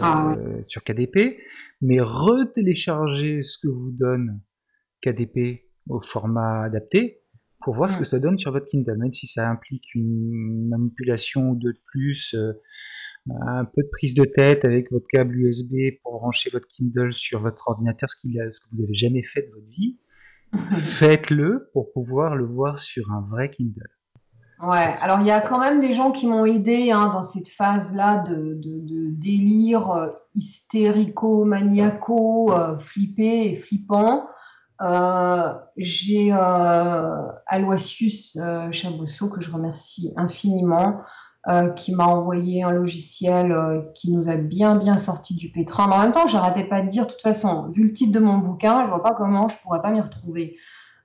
ah 0.00 0.34
euh, 0.36 0.62
sur 0.66 0.82
KDP, 0.82 1.38
mais 1.80 1.98
retéléchargez 2.00 3.42
ce 3.42 3.56
que 3.56 3.68
vous 3.68 3.92
donne 3.92 4.40
KDP 5.00 5.68
au 5.88 6.00
format 6.00 6.62
adapté 6.62 7.22
pour 7.60 7.74
voir 7.74 7.90
ce 7.90 7.98
que 7.98 8.04
ça 8.04 8.18
donne 8.18 8.38
sur 8.38 8.52
votre 8.52 8.66
Kindle, 8.66 8.96
même 8.98 9.12
si 9.12 9.26
ça 9.26 9.50
implique 9.50 9.94
une 9.94 10.68
manipulation 10.68 11.54
de 11.54 11.74
plus, 11.86 12.34
euh, 12.34 12.52
un 13.28 13.64
peu 13.64 13.82
de 13.82 13.88
prise 13.90 14.14
de 14.14 14.24
tête 14.24 14.64
avec 14.64 14.90
votre 14.90 15.06
câble 15.08 15.36
USB 15.36 15.74
pour 16.02 16.12
brancher 16.12 16.48
votre 16.50 16.68
Kindle 16.68 17.12
sur 17.12 17.40
votre 17.40 17.68
ordinateur, 17.68 18.08
ce, 18.08 18.16
ce 18.18 18.60
que 18.60 18.66
vous 18.70 18.82
avez 18.82 18.94
jamais 18.94 19.22
fait 19.22 19.42
de 19.42 19.50
votre 19.52 19.68
vie. 19.68 19.98
Faites-le 20.80 21.70
pour 21.72 21.92
pouvoir 21.92 22.36
le 22.36 22.46
voir 22.46 22.78
sur 22.78 23.10
un 23.12 23.26
vrai 23.28 23.50
Kindle. 23.50 23.90
Ouais, 24.62 24.86
alors 25.02 25.20
il 25.20 25.26
y 25.26 25.30
a 25.30 25.42
quand 25.42 25.60
même 25.60 25.80
des 25.80 25.92
gens 25.92 26.12
qui 26.12 26.26
m'ont 26.26 26.46
aidé 26.46 26.90
hein, 26.90 27.10
dans 27.12 27.20
cette 27.20 27.50
phase-là 27.50 28.24
de, 28.26 28.58
de, 28.58 29.10
délire 29.10 29.90
euh, 29.90 30.08
hystérico-maniaco, 30.34 32.52
euh, 32.52 32.78
flippé 32.78 33.50
et 33.50 33.54
flippant. 33.54 34.26
Euh, 34.82 35.54
j'ai 35.76 36.32
euh, 36.32 37.28
Aloisius 37.46 38.36
euh, 38.36 38.70
Chabosso, 38.70 39.28
que 39.28 39.40
je 39.40 39.50
remercie 39.50 40.12
infiniment, 40.16 41.00
qui 41.76 41.94
m'a 41.94 42.06
envoyé 42.06 42.64
un 42.64 42.72
logiciel 42.72 43.54
qui 43.94 44.10
nous 44.10 44.28
a 44.28 44.34
bien 44.34 44.74
bien 44.74 44.96
sorti 44.96 45.36
du 45.36 45.52
pétrin. 45.52 45.86
Mais 45.86 45.94
en 45.94 46.00
même 46.00 46.10
temps, 46.10 46.26
j'arrêtais 46.26 46.64
pas 46.64 46.80
de 46.80 46.88
dire, 46.88 47.06
de 47.06 47.12
toute 47.12 47.22
façon, 47.22 47.68
vu 47.68 47.84
le 47.84 47.92
titre 47.92 48.10
de 48.10 48.18
mon 48.18 48.38
bouquin, 48.38 48.84
je 48.84 48.88
vois 48.88 49.00
pas 49.00 49.14
comment 49.14 49.48
je 49.48 49.56
pourrais 49.58 49.80
pas 49.80 49.92
m'y 49.92 50.00
retrouver 50.00 50.56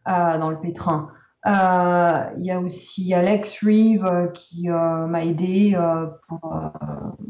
dans 0.08 0.50
le 0.50 0.60
pétrin. 0.60 1.10
Euh, 1.48 2.24
il 2.38 2.46
y 2.46 2.52
a 2.52 2.60
aussi 2.60 3.16
Alex 3.16 3.64
Reeve 3.64 4.06
euh, 4.06 4.28
qui 4.28 4.70
euh, 4.70 5.08
m'a 5.08 5.26
aidé 5.26 5.76
pour 6.28 6.72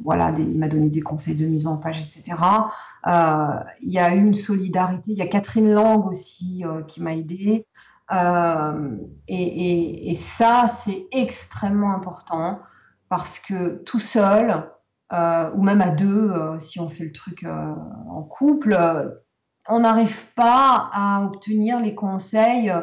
voilà, 0.04 0.34
il 0.38 0.58
m'a 0.58 0.67
donné 0.67 0.89
des 0.89 1.02
conseils 1.02 1.36
de 1.36 1.45
mise 1.45 1.67
en 1.67 1.80
page, 1.80 2.02
etc. 2.02 2.38
Il 3.06 3.91
y 3.91 4.00
a 4.00 4.13
une 4.13 4.34
solidarité. 4.34 5.12
Il 5.12 5.17
y 5.17 5.21
a 5.21 5.28
Catherine 5.28 5.71
Lang 5.71 6.06
aussi 6.06 6.63
qui 6.88 7.02
m'a 7.02 7.13
aidé. 7.13 7.67
Et, 9.28 10.13
ça, 10.15 10.65
c'est 10.67 11.08
extrêmement 11.12 11.93
important 11.93 12.60
parce 13.10 13.39
que 13.39 13.84
tout 13.84 14.00
seul, 14.00 14.67
ou 15.12 15.62
même 15.62 15.82
à 15.82 15.91
deux, 15.91 16.34
si 16.58 16.80
on 16.80 16.89
fait 16.89 17.06
le 17.06 17.12
truc 17.12 17.45
en 17.45 18.24
couple, 18.24 18.78
on 19.69 19.80
n'arrive 19.82 20.34
pas 20.34 20.89
à 20.91 21.24
obtenir 21.24 21.80
les 21.80 21.93
conseils 21.93 22.74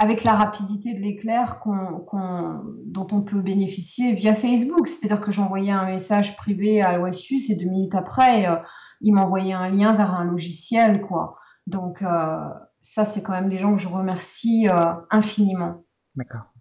avec 0.00 0.24
la 0.24 0.32
rapidité 0.32 0.94
de 0.94 1.00
l'éclair 1.00 1.60
dont 1.62 3.06
on 3.12 3.20
peut 3.20 3.42
bénéficier 3.42 4.14
via 4.14 4.34
Facebook. 4.34 4.88
C'est-à-dire 4.88 5.20
que 5.20 5.30
j'envoyais 5.30 5.72
un 5.72 5.84
message 5.84 6.38
privé 6.38 6.80
à 6.80 6.88
Aloisius 6.88 7.50
et 7.50 7.56
deux 7.56 7.68
minutes 7.68 7.94
après, 7.94 8.48
euh, 8.48 8.56
il 9.02 9.12
m'envoyait 9.12 9.52
un 9.52 9.68
lien 9.68 9.94
vers 9.94 10.14
un 10.14 10.24
logiciel. 10.24 11.02
quoi. 11.02 11.36
Donc 11.66 12.00
euh, 12.00 12.38
ça, 12.80 13.04
c'est 13.04 13.22
quand 13.22 13.32
même 13.32 13.50
des 13.50 13.58
gens 13.58 13.74
que 13.74 13.80
je 13.82 13.88
remercie 13.88 14.70
euh, 14.70 14.94
infiniment. 15.10 15.84
D'accord. 16.16 16.54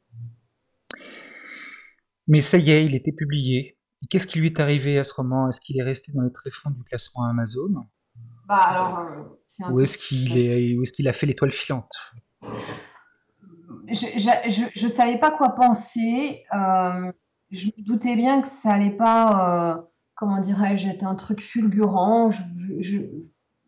Mais 2.28 2.42
ça 2.42 2.58
y 2.58 2.72
est, 2.72 2.86
il 2.86 2.94
était 2.94 3.14
publié. 3.14 3.78
Qu'est-ce 4.10 4.28
qui 4.28 4.40
lui 4.40 4.48
est 4.48 4.60
arrivé 4.60 5.00
à 5.00 5.06
ce 5.06 5.14
roman? 5.14 5.48
Est-ce 5.48 5.62
qu'il 5.62 5.80
est 5.80 5.84
resté 5.84 6.12
dans 6.12 6.24
les 6.24 6.32
tréfonds 6.34 6.72
du 6.72 6.84
classement 6.84 7.24
Amazon? 7.24 7.88
Bah, 8.50 8.58
alors, 8.58 9.08
Ou 9.72 9.80
est-ce 9.80 9.98
qu'il 9.98 10.38
est, 10.38 10.74
est, 10.74 10.92
qu'il 10.92 11.08
a 11.08 11.14
fait 11.14 11.26
l'étoile 11.26 11.52
filante? 11.52 11.96
Je 13.88 14.84
ne 14.84 14.90
savais 14.90 15.18
pas 15.18 15.32
quoi 15.32 15.56
penser. 15.56 16.44
Euh, 16.54 17.12
je 17.52 17.68
me 17.68 17.84
doutais 17.84 18.16
bien 18.16 18.42
que 18.42 18.48
ça 18.48 18.74
allait 18.74 18.96
pas, 18.96 19.78
euh, 19.78 19.82
comment 20.16 20.40
dirais-je, 20.40 20.88
être 20.88 21.06
un 21.06 21.16
truc 21.16 21.42
fulgurant. 21.42 22.30
Je, 22.32 22.98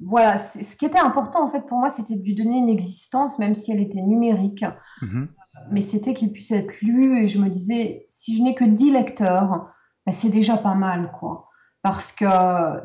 voilà, 0.04 0.38
ce 0.38 0.76
qui 0.76 0.86
était 0.86 1.00
important 1.00 1.44
en 1.44 1.48
fait 1.48 1.66
pour 1.68 1.78
moi, 1.78 1.90
c'était 1.90 2.16
de 2.16 2.24
lui 2.24 2.34
donner 2.34 2.58
une 2.58 2.70
existence, 2.70 3.38
même 3.38 3.54
si 3.54 3.72
elle 3.72 3.80
était 3.80 4.02
numérique. 4.02 4.66
Mhm. 5.02 5.30
Mais 5.72 5.82
c'était 5.82 6.14
qu'il 6.14 6.32
puisse 6.32 6.52
être 6.52 6.82
lu 6.82 7.20
et 7.24 7.28
je 7.28 7.40
me 7.40 7.50
disais, 7.50 8.06
si 8.10 8.38
je 8.38 8.44
n'ai 8.44 8.56
que 8.56 8.66
10 8.66 8.92
lecteurs, 8.92 9.68
bah, 10.06 10.12
c'est 10.12 10.30
déjà 10.30 10.58
pas 10.58 10.76
mal, 10.76 11.12
quoi. 11.20 11.48
Parce 11.84 12.12
que 12.12 12.26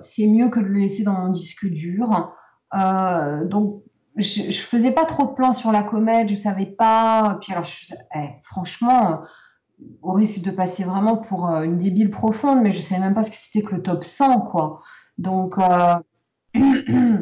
c'est 0.00 0.26
mieux 0.26 0.48
que 0.48 0.61
de 0.61 0.64
le 0.64 0.81
laisser 0.81 1.05
dans 1.05 1.18
mon 1.18 1.29
disque 1.29 1.66
dur. 1.66 2.35
Euh, 2.74 3.46
donc 3.46 3.83
je, 4.16 4.50
je 4.50 4.61
faisais 4.61 4.92
pas 4.92 5.05
trop 5.05 5.26
de 5.26 5.33
plans 5.33 5.52
sur 5.52 5.72
la 5.72 5.83
comète, 5.83 6.29
je 6.29 6.37
savais 6.37 6.66
pas. 6.66 7.38
Puis 7.40 7.52
eh, 8.14 8.29
franchement, 8.42 9.22
au 10.02 10.12
risque 10.12 10.42
de 10.42 10.50
passer 10.50 10.85
vraiment 10.85 11.16
pour 11.16 11.48
euh, 11.48 11.62
une 11.62 11.76
débile 11.76 12.11
profonde, 12.11 12.61
mais 12.62 12.72
je 12.72 12.81
savais 12.81 13.00
même 13.00 13.14
pas 13.14 13.22
ce 13.22 13.31
que 13.31 13.37
c'était 13.37 13.62
que 13.62 13.74
le 13.74 13.83
top 13.83 14.05
100, 14.05 14.40
quoi. 14.42 14.81
Donc. 15.18 15.59
Euh... 15.59 15.98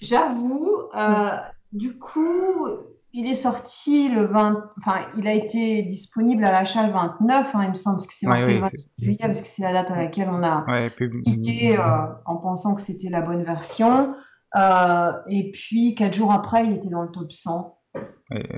J'avoue, 0.00 0.88
euh, 0.94 1.30
du 1.72 1.98
coup, 1.98 2.66
il 3.12 3.26
est 3.26 3.34
sorti 3.34 4.08
le 4.08 4.26
20, 4.26 4.72
enfin, 4.78 5.08
il 5.16 5.26
a 5.26 5.32
été 5.32 5.82
disponible 5.82 6.44
à 6.44 6.52
l'achat 6.52 6.86
le 6.86 6.92
29, 6.92 7.54
hein, 7.54 7.64
il 7.64 7.70
me 7.70 7.74
semble, 7.74 7.96
parce 7.96 8.06
que 8.06 8.14
c'est 8.14 8.26
marqué 8.26 8.54
le 8.54 8.60
26 8.60 9.04
juillet, 9.04 9.18
parce 9.22 9.40
que 9.40 9.48
c'est 9.48 9.62
la 9.62 9.72
date 9.72 9.90
à 9.90 9.96
laquelle 9.96 10.28
on 10.28 10.42
a 10.42 10.64
cliqué 10.90 11.76
euh, 11.76 12.06
en 12.26 12.36
pensant 12.36 12.74
que 12.74 12.80
c'était 12.80 13.10
la 13.10 13.20
bonne 13.20 13.42
version. 13.42 14.14
Euh, 14.56 15.12
et 15.28 15.50
puis, 15.52 15.94
quatre 15.94 16.14
jours 16.14 16.32
après, 16.32 16.66
il 16.66 16.72
était 16.72 16.90
dans 16.90 17.02
le 17.02 17.10
top 17.10 17.32
100. 17.32 17.78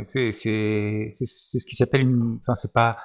C'est 0.05 0.33
ce 0.33 1.67
qui 1.67 1.77
s'appelle 1.77 2.03
une, 2.03 2.39
enfin, 2.41 2.55
c'est 2.55 2.73
pas, 2.73 2.99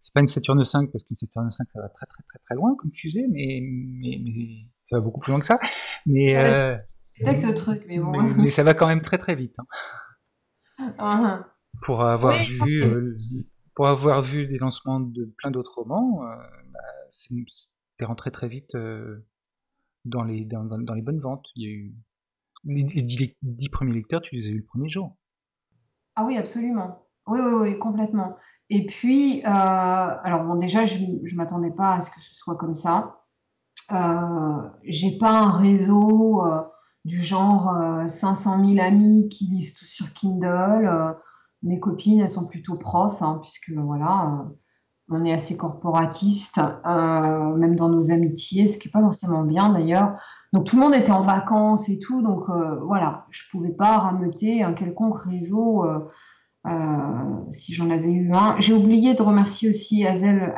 c'est 0.00 0.12
pas 0.12 0.20
une 0.20 0.26
Saturne 0.26 0.64
5 0.64 0.90
parce 0.90 1.04
qu'une 1.04 1.16
Saturne 1.16 1.50
5 1.50 1.66
ça 1.70 1.80
va 1.80 1.88
très 1.88 2.06
très 2.06 2.22
très 2.22 2.38
très 2.38 2.54
loin 2.54 2.74
comme 2.78 2.90
fusée, 2.92 3.26
mais, 3.30 3.60
mais, 3.62 4.66
ça 4.86 4.96
va 4.96 5.02
beaucoup 5.02 5.20
plus 5.20 5.30
loin 5.30 5.40
que 5.40 5.46
ça. 5.46 5.58
Mais 6.06 6.36
euh, 6.36 6.76
c'était 7.00 7.36
ce 7.36 7.48
truc, 7.48 7.84
mais 7.86 7.98
bon. 7.98 8.10
Mais, 8.38 8.50
ça 8.50 8.62
va 8.62 8.74
quand 8.74 8.86
même 8.86 9.02
très 9.02 9.18
très 9.18 9.34
vite. 9.34 9.54
Hein. 9.58 9.64
Uh-huh. 10.98 11.44
Pour 11.82 12.02
avoir 12.02 12.34
vu, 12.34 12.82
euh, 12.82 13.14
pour 13.74 13.88
avoir 13.88 14.22
vu 14.22 14.46
des 14.46 14.58
lancements 14.58 15.00
de 15.00 15.32
plein 15.38 15.50
d'autres 15.50 15.76
romans, 15.76 16.22
euh, 16.24 16.36
bah, 16.72 16.78
c'est 17.08 18.04
rentré 18.04 18.30
très 18.30 18.48
vite 18.48 18.74
euh, 18.74 19.26
dans 20.04 20.24
les 20.24 20.44
dans, 20.44 20.64
dans, 20.64 20.94
les 20.94 21.02
bonnes 21.02 21.20
ventes. 21.20 21.46
Il 21.56 21.62
y 21.62 21.66
a 21.66 21.70
eu 21.70 21.94
les, 22.64 22.82
les, 22.82 23.36
dix 23.42 23.68
premiers 23.68 23.94
lecteurs, 23.94 24.20
tu 24.20 24.34
les 24.34 24.46
as 24.46 24.50
eu 24.50 24.58
le 24.58 24.64
premier 24.64 24.88
jour. 24.88 25.16
Ah 26.16 26.24
oui, 26.26 26.36
absolument. 26.36 27.06
Oui, 27.26 27.40
oui, 27.40 27.54
oui, 27.60 27.78
complètement. 27.78 28.36
Et 28.68 28.86
puis, 28.86 29.40
euh, 29.40 29.48
alors 29.48 30.44
bon, 30.44 30.56
déjà, 30.56 30.84
je 30.84 30.98
ne 30.98 31.36
m'attendais 31.36 31.70
pas 31.70 31.94
à 31.94 32.00
ce 32.00 32.10
que 32.10 32.20
ce 32.20 32.34
soit 32.34 32.56
comme 32.56 32.74
ça. 32.74 33.24
Euh, 33.92 34.68
j'ai 34.84 35.18
pas 35.18 35.40
un 35.40 35.58
réseau 35.58 36.42
du 37.04 37.18
genre 37.18 37.72
500 38.06 38.66
000 38.66 38.80
amis 38.80 39.28
qui 39.28 39.46
lisent 39.46 39.74
tout 39.74 39.84
sur 39.84 40.12
Kindle. 40.12 41.16
mes 41.62 41.80
copines, 41.80 42.20
elles 42.20 42.28
sont 42.28 42.46
plutôt 42.46 42.76
profs, 42.76 43.22
hein, 43.22 43.38
puisque 43.42 43.70
voilà, 43.70 44.44
on 45.08 45.24
est 45.24 45.32
assez 45.32 45.56
corporatiste, 45.56 46.60
même 46.84 47.76
dans 47.76 47.88
nos 47.88 48.10
amitiés, 48.10 48.66
ce 48.66 48.78
qui 48.78 48.88
n'est 48.88 48.92
pas 48.92 49.00
forcément 49.00 49.44
bien 49.44 49.72
d'ailleurs. 49.72 50.16
Donc 50.52 50.66
tout 50.66 50.76
le 50.76 50.82
monde 50.82 50.94
était 50.94 51.10
en 51.10 51.22
vacances 51.22 51.88
et 51.88 51.98
tout, 51.98 52.22
donc 52.22 52.44
voilà, 52.84 53.26
je 53.30 53.44
pouvais 53.50 53.72
pas 53.72 53.98
rameuter 53.98 54.62
un 54.62 54.74
quelconque 54.74 55.20
réseau 55.20 55.84
euh, 56.66 57.52
si 57.52 57.72
j'en 57.72 57.88
avais 57.88 58.10
eu 58.10 58.32
un. 58.34 58.56
J'ai 58.58 58.74
oublié 58.74 59.14
de 59.14 59.22
remercier 59.22 59.70
aussi 59.70 60.04
Hazel, 60.06 60.52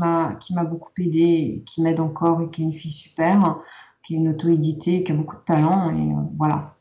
m'a 0.00 0.34
qui 0.34 0.54
m'a 0.54 0.64
beaucoup 0.64 0.90
aidé, 0.98 1.62
qui 1.66 1.82
m'aide 1.82 2.00
encore 2.00 2.42
et 2.42 2.50
qui 2.50 2.62
est 2.62 2.64
une 2.64 2.72
fille 2.72 2.90
super, 2.90 3.60
qui 4.04 4.14
est 4.14 4.18
une 4.18 4.28
auto-éditée, 4.28 5.04
qui 5.04 5.12
a 5.12 5.14
beaucoup 5.14 5.36
de 5.36 5.44
talent 5.44 5.90
et 5.90 6.12
euh, 6.12 6.20
voilà. 6.36 6.74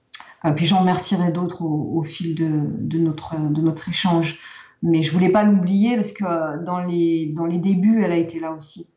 Euh, 0.46 0.52
puis 0.52 0.66
j'en 0.66 0.80
remercierai 0.80 1.32
d'autres 1.32 1.64
au, 1.64 2.04
fil 2.04 2.36
de, 2.36 2.50
de, 2.80 2.98
notre 3.00 3.38
de 3.38 3.62
notre 3.62 3.90
échange. 3.90 4.40
Mais 4.82 5.02
je 5.02 5.14
voulais 5.14 5.30
pas 5.30 5.44
l'oublier 5.44 5.96
parce 5.96 6.12
que 6.12 6.64
dans 6.66 6.80
les 6.80 7.34
dans 7.36 7.46
les 7.46 7.58
débuts, 7.58 8.04
elle 8.04 8.12
a 8.12 8.18
été 8.18 8.40
là 8.42 8.52
aussi. 8.52 8.90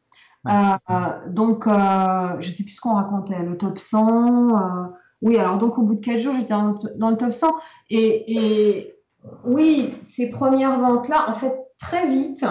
donc 1.29 1.67
je 1.67 2.51
sais 2.51 2.65
plus 2.65 2.73
ce 2.73 2.81
qu'on 2.81 2.95
racontait, 2.95 3.45
le 3.45 3.57
top 3.57 3.79
100. 3.79 4.91
oui, 5.23 5.37
alors 5.39 5.59
donc 5.59 5.79
au 5.79 5.83
bout 5.83 5.95
de 5.95 6.01
4 6.01 6.19
jours, 6.19 6.35
j'étais 6.37 6.55
dans 6.97 7.11
le 7.11 7.17
top 7.17 7.33
100 7.33 7.47
et, 7.91 8.35
et 8.35 8.97
oui, 9.45 9.95
ces 10.03 10.31
premières 10.31 10.79
ventes-là, 10.79 11.31
en 11.31 11.35
fait, 11.35 11.55
très 11.79 12.07
vite, 12.09 12.45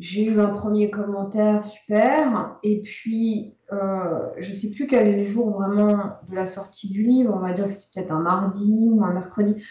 j'ai 0.00 0.24
eu 0.24 0.40
un 0.40 0.48
premier 0.48 0.90
commentaire 0.90 1.62
super. 1.62 2.56
Et 2.62 2.80
puis, 2.80 3.58
euh, 3.70 4.28
je 4.38 4.48
ne 4.48 4.54
sais 4.54 4.70
plus 4.70 4.86
quel 4.86 5.06
est 5.06 5.16
le 5.16 5.22
jour 5.22 5.60
vraiment 5.60 6.16
de 6.28 6.34
la 6.34 6.46
sortie 6.46 6.90
du 6.90 7.04
livre. 7.04 7.34
On 7.36 7.40
va 7.40 7.52
dire 7.52 7.66
que 7.66 7.70
c'était 7.70 8.00
peut-être 8.00 8.12
un 8.12 8.22
mardi 8.22 8.88
ou 8.90 9.04
un 9.04 9.12
mercredi. 9.12 9.62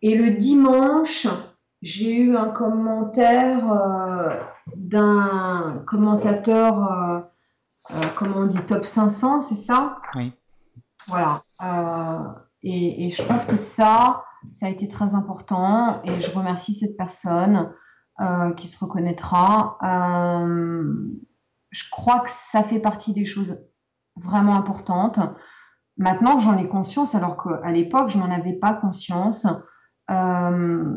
Et 0.00 0.16
le 0.16 0.30
dimanche, 0.30 1.26
j'ai 1.82 2.16
eu 2.16 2.34
un 2.34 2.48
commentaire 2.48 3.70
euh, 3.70 4.34
d'un 4.74 5.84
commentateur, 5.86 6.90
euh, 6.90 8.00
comment 8.16 8.38
on 8.38 8.46
dit, 8.46 8.58
top 8.66 8.86
500, 8.86 9.42
c'est 9.42 9.54
ça? 9.54 9.98
Oui. 10.16 10.32
Voilà. 11.08 11.42
et, 12.62 13.10
je 13.10 13.22
pense 13.24 13.44
que 13.44 13.58
ça, 13.58 14.24
ça 14.50 14.64
a 14.64 14.70
été 14.70 14.88
très 14.88 15.14
important 15.14 16.00
et 16.04 16.18
je 16.18 16.30
remercie 16.30 16.74
cette 16.74 16.96
personne 16.96 17.70
euh, 18.20 18.52
qui 18.52 18.68
se 18.68 18.78
reconnaîtra. 18.78 19.76
Euh, 19.82 20.94
je 21.70 21.82
crois 21.90 22.20
que 22.20 22.30
ça 22.30 22.62
fait 22.62 22.78
partie 22.78 23.12
des 23.12 23.24
choses 23.24 23.66
vraiment 24.14 24.54
importantes. 24.54 25.18
Maintenant, 25.96 26.38
j'en 26.38 26.56
ai 26.56 26.68
conscience 26.68 27.16
alors 27.16 27.36
qu'à 27.42 27.72
l'époque, 27.72 28.10
je 28.10 28.18
n'en 28.18 28.30
avais 28.30 28.52
pas 28.52 28.72
conscience. 28.72 29.48
Euh, 30.12 30.94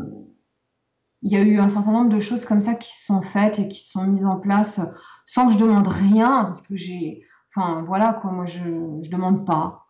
il 1.23 1.31
y 1.31 1.37
a 1.37 1.41
eu 1.41 1.57
un 1.57 1.69
certain 1.69 1.91
nombre 1.91 2.09
de 2.09 2.19
choses 2.19 2.45
comme 2.45 2.59
ça 2.59 2.75
qui 2.75 2.95
sont 2.95 3.23
faites 3.23 3.57
et 3.57 3.67
qui 3.67 3.83
sont 3.83 4.05
mises 4.05 4.27
en 4.27 4.39
place 4.39 4.79
sans 5.25 5.47
que 5.47 5.53
je 5.53 5.57
demande 5.59 5.87
rien 5.87 6.43
parce 6.43 6.61
que 6.61 6.75
j'ai 6.75 7.23
enfin 7.49 7.83
voilà 7.87 8.13
quoi 8.13 8.31
moi 8.31 8.45
je 8.45 8.59
je 9.01 9.09
demande 9.09 9.43
pas 9.43 9.87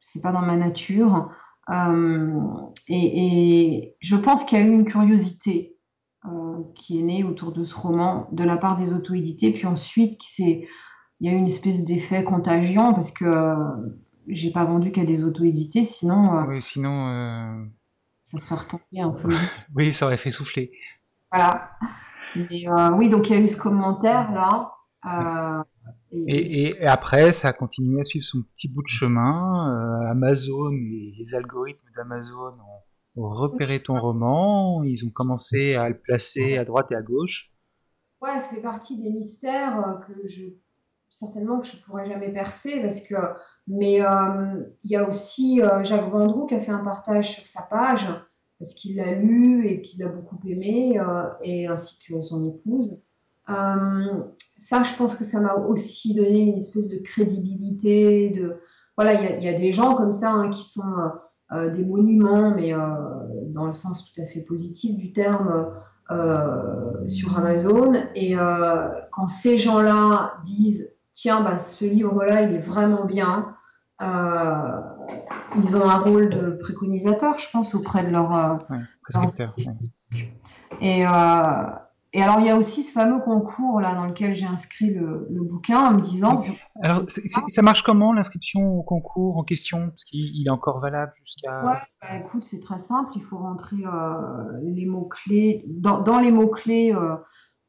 c'est 0.00 0.22
pas 0.22 0.32
dans 0.32 0.40
ma 0.40 0.56
nature 0.56 1.30
et, 2.88 3.96
je 4.00 4.16
pense 4.16 4.44
qu'il 4.44 4.58
y 4.58 4.62
a 4.62 4.64
eu 4.64 4.70
une 4.70 4.84
curiosité 4.84 5.73
qui 6.74 6.98
est 6.98 7.02
née 7.02 7.24
autour 7.24 7.52
de 7.52 7.64
ce 7.64 7.74
roman 7.74 8.28
de 8.32 8.44
la 8.44 8.56
part 8.56 8.76
des 8.76 8.92
auto-édités, 8.92 9.52
puis 9.52 9.66
ensuite 9.66 10.18
il 10.38 10.66
y 11.20 11.28
a 11.28 11.32
eu 11.32 11.36
une 11.36 11.46
espèce 11.46 11.84
d'effet 11.84 12.24
contagion 12.24 12.94
parce 12.94 13.10
que 13.10 13.24
euh, 13.24 13.54
j'ai 14.28 14.50
pas 14.50 14.64
vendu 14.64 14.90
qu'à 14.90 15.04
des 15.04 15.24
auto-édités, 15.24 15.84
sinon. 15.84 16.44
oui, 16.48 16.62
sinon. 16.62 17.68
Ça 18.22 18.38
serait 18.38 18.54
retombé 18.54 19.00
un 19.00 19.12
peu 19.12 19.28
vite. 19.28 19.68
oui, 19.74 19.92
ça 19.92 20.06
aurait 20.06 20.16
fait 20.16 20.30
souffler. 20.30 20.72
Voilà. 21.30 21.70
Mais 22.34 22.66
oui, 22.96 23.08
donc 23.08 23.28
il 23.28 23.36
y 23.36 23.38
a 23.38 23.42
eu 23.42 23.46
ce 23.46 23.56
commentaire 23.56 24.32
là. 24.32 24.72
Et, 26.12 26.86
après, 26.86 27.32
ça 27.32 27.48
a 27.48 27.52
continué 27.52 28.00
à 28.00 28.04
suivre 28.04 28.24
son 28.24 28.42
petit 28.42 28.68
bout 28.68 28.82
de 28.82 28.88
chemin. 28.88 29.68
Euh, 29.68 30.10
Amazon, 30.10 30.70
les, 30.70 31.12
les 31.16 31.34
algorithmes 31.34 31.88
d'Amazon 31.96 32.52
ont, 32.52 32.82
repéré 33.16 33.82
ton 33.82 33.98
roman. 34.00 34.82
Ils 34.84 35.04
ont 35.06 35.10
commencé 35.10 35.74
à 35.74 35.88
le 35.88 35.98
placer 35.98 36.58
à 36.58 36.64
droite 36.64 36.92
et 36.92 36.96
à 36.96 37.02
gauche. 37.02 37.50
Ouais, 38.20 38.38
ça 38.38 38.54
fait 38.54 38.62
partie 38.62 39.02
des 39.02 39.10
mystères 39.10 39.78
euh, 39.86 39.94
que 40.06 40.26
je 40.26 40.42
certainement 41.10 41.60
que 41.60 41.66
je 41.66 41.76
pourrais 41.84 42.08
jamais 42.08 42.32
percer 42.32 42.80
parce 42.82 43.06
que 43.06 43.14
mais 43.68 44.00
euh, 44.00 44.64
il 44.82 44.90
y 44.90 44.96
a 44.96 45.06
aussi 45.06 45.60
Jacques 45.82 46.10
Vendroux 46.10 46.46
qui 46.46 46.56
a 46.56 46.60
fait 46.60 46.72
un 46.72 46.82
partage 46.82 47.36
sur 47.36 47.46
sa 47.46 47.62
page 47.70 48.08
parce 48.58 48.74
qu'il 48.74 48.96
l'a 48.96 49.12
lu 49.12 49.64
et 49.64 49.80
qu'il 49.80 50.00
l'a 50.00 50.08
beaucoup 50.08 50.40
aimé 50.44 51.00
et 51.40 51.68
ainsi 51.68 52.00
que 52.04 52.20
son 52.20 52.44
épouse 52.48 52.98
euh, 53.48 54.24
ça, 54.56 54.82
je 54.82 54.94
pense 54.96 55.14
que 55.14 55.24
ça 55.24 55.40
m'a 55.40 55.54
aussi 55.54 56.14
donné 56.14 56.40
une 56.40 56.58
espèce 56.58 56.88
de 56.88 56.98
crédibilité. 56.98 58.30
De 58.30 58.56
voilà, 58.96 59.14
il 59.14 59.42
y, 59.42 59.48
a 59.48 59.52
des 59.52 59.72
gens 59.72 59.94
comme 59.94 60.12
ça 60.12 60.30
hein, 60.30 60.50
qui 60.50 60.62
sont 60.62 60.80
euh, 60.80 61.08
euh, 61.08 61.10
des 61.72 61.84
monuments, 61.84 62.54
mais 62.54 62.72
dans 63.48 63.66
le 63.66 63.72
sens 63.72 64.12
tout 64.12 64.20
à 64.20 64.26
fait 64.26 64.40
positif 64.40 64.96
du 64.96 65.12
terme. 65.12 65.72
sur 67.06 67.36
Amazon 67.38 67.92
et 68.14 68.34
quand 69.10 69.28
ces 69.28 69.58
gens-là 69.58 70.34
disent 70.44 70.98
tiens 71.12 71.42
bah, 71.42 71.56
ce 71.56 71.84
livre-là 71.84 72.42
il 72.42 72.54
est 72.54 72.58
vraiment 72.58 73.06
bien 73.06 73.54
ils 74.00 75.76
ont 75.76 75.88
un 75.88 75.98
rôle 75.98 76.28
de 76.28 76.50
préconisateur 76.50 77.38
je 77.38 77.48
pense 77.50 77.74
auprès 77.74 78.04
de 78.04 78.10
leur, 78.10 78.30
ouais, 78.30 78.78
et 80.80 81.04
et 82.16 82.22
alors, 82.22 82.38
il 82.38 82.46
y 82.46 82.48
a 82.48 82.56
aussi 82.56 82.84
ce 82.84 82.92
fameux 82.92 83.18
concours 83.18 83.80
là 83.80 83.96
dans 83.96 84.06
lequel 84.06 84.34
j'ai 84.34 84.46
inscrit 84.46 84.94
le, 84.94 85.26
bouquin 85.30 85.80
en 85.80 85.94
me 85.94 86.00
disant. 86.00 86.38
Alors, 86.80 87.02
ça 87.08 87.62
marche 87.62 87.82
comment 87.82 88.12
l'inscription 88.12 88.78
au 88.78 88.84
concours 88.84 89.36
en 89.36 89.42
question? 89.42 89.88
Parce 89.88 90.04
qu'il 90.04 90.46
est 90.46 90.50
encore 90.50 90.78
valable 90.78 91.10
jusqu'à. 91.16 91.64
Ouais, 91.66 91.76
bah, 92.00 92.16
écoute, 92.16 92.44
c'est 92.44 92.60
très 92.60 92.78
simple. 92.78 93.10
Il 93.16 93.22
faut 93.22 93.36
rentrer 93.36 93.78
euh, 93.84 94.60
les 94.62 94.86
mots-clés. 94.86 95.64
Dans, 95.66 96.20
les 96.20 96.30
mots-clés 96.30 96.94
euh, 96.94 97.16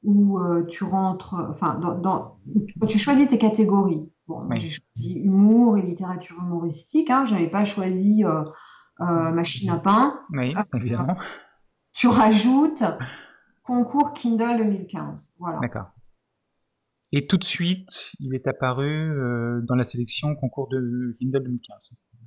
où 0.04 0.38
euh, 0.38 0.64
tu 0.68 0.84
rentres. 0.84 1.34
Enfin, 1.50 1.80
dans, 1.80 2.38
quand 2.80 2.86
tu 2.86 3.00
choisis 3.00 3.28
tes 3.28 3.40
catégories. 3.40 4.12
Bon, 4.28 4.48
j'ai 4.58 4.70
choisi 4.70 5.24
humour 5.24 5.80
et 5.80 5.82
littérature 5.82 6.38
humoristique. 6.40 7.10
Hein, 7.10 7.26
Je 7.26 7.34
n'avais 7.34 7.50
pas 7.50 7.66
choisi 7.66 8.24
machine 9.00 9.72
à 9.72 9.78
pain. 9.78 10.20
Oui, 10.38 10.54
évidemment. 10.76 11.18
tu 11.94 12.08
rajoutes 12.08 12.84
concours 13.66 14.14
Kindle 14.14 14.58
2015. 14.58 15.34
Voilà. 15.40 15.60
D'accord. 15.60 15.88
Et 17.12 17.28
tout 17.28 17.38
de 17.38 17.44
suite, 17.44 18.12
il 18.20 18.34
est 18.36 18.48
apparu 18.48 18.90
euh, 18.90 19.62
dans 19.68 19.76
la 19.76 19.84
sélection 19.84 20.36
concours 20.36 20.68
de 20.70 21.14
Kindle 21.18 21.44
2015. 21.44 21.78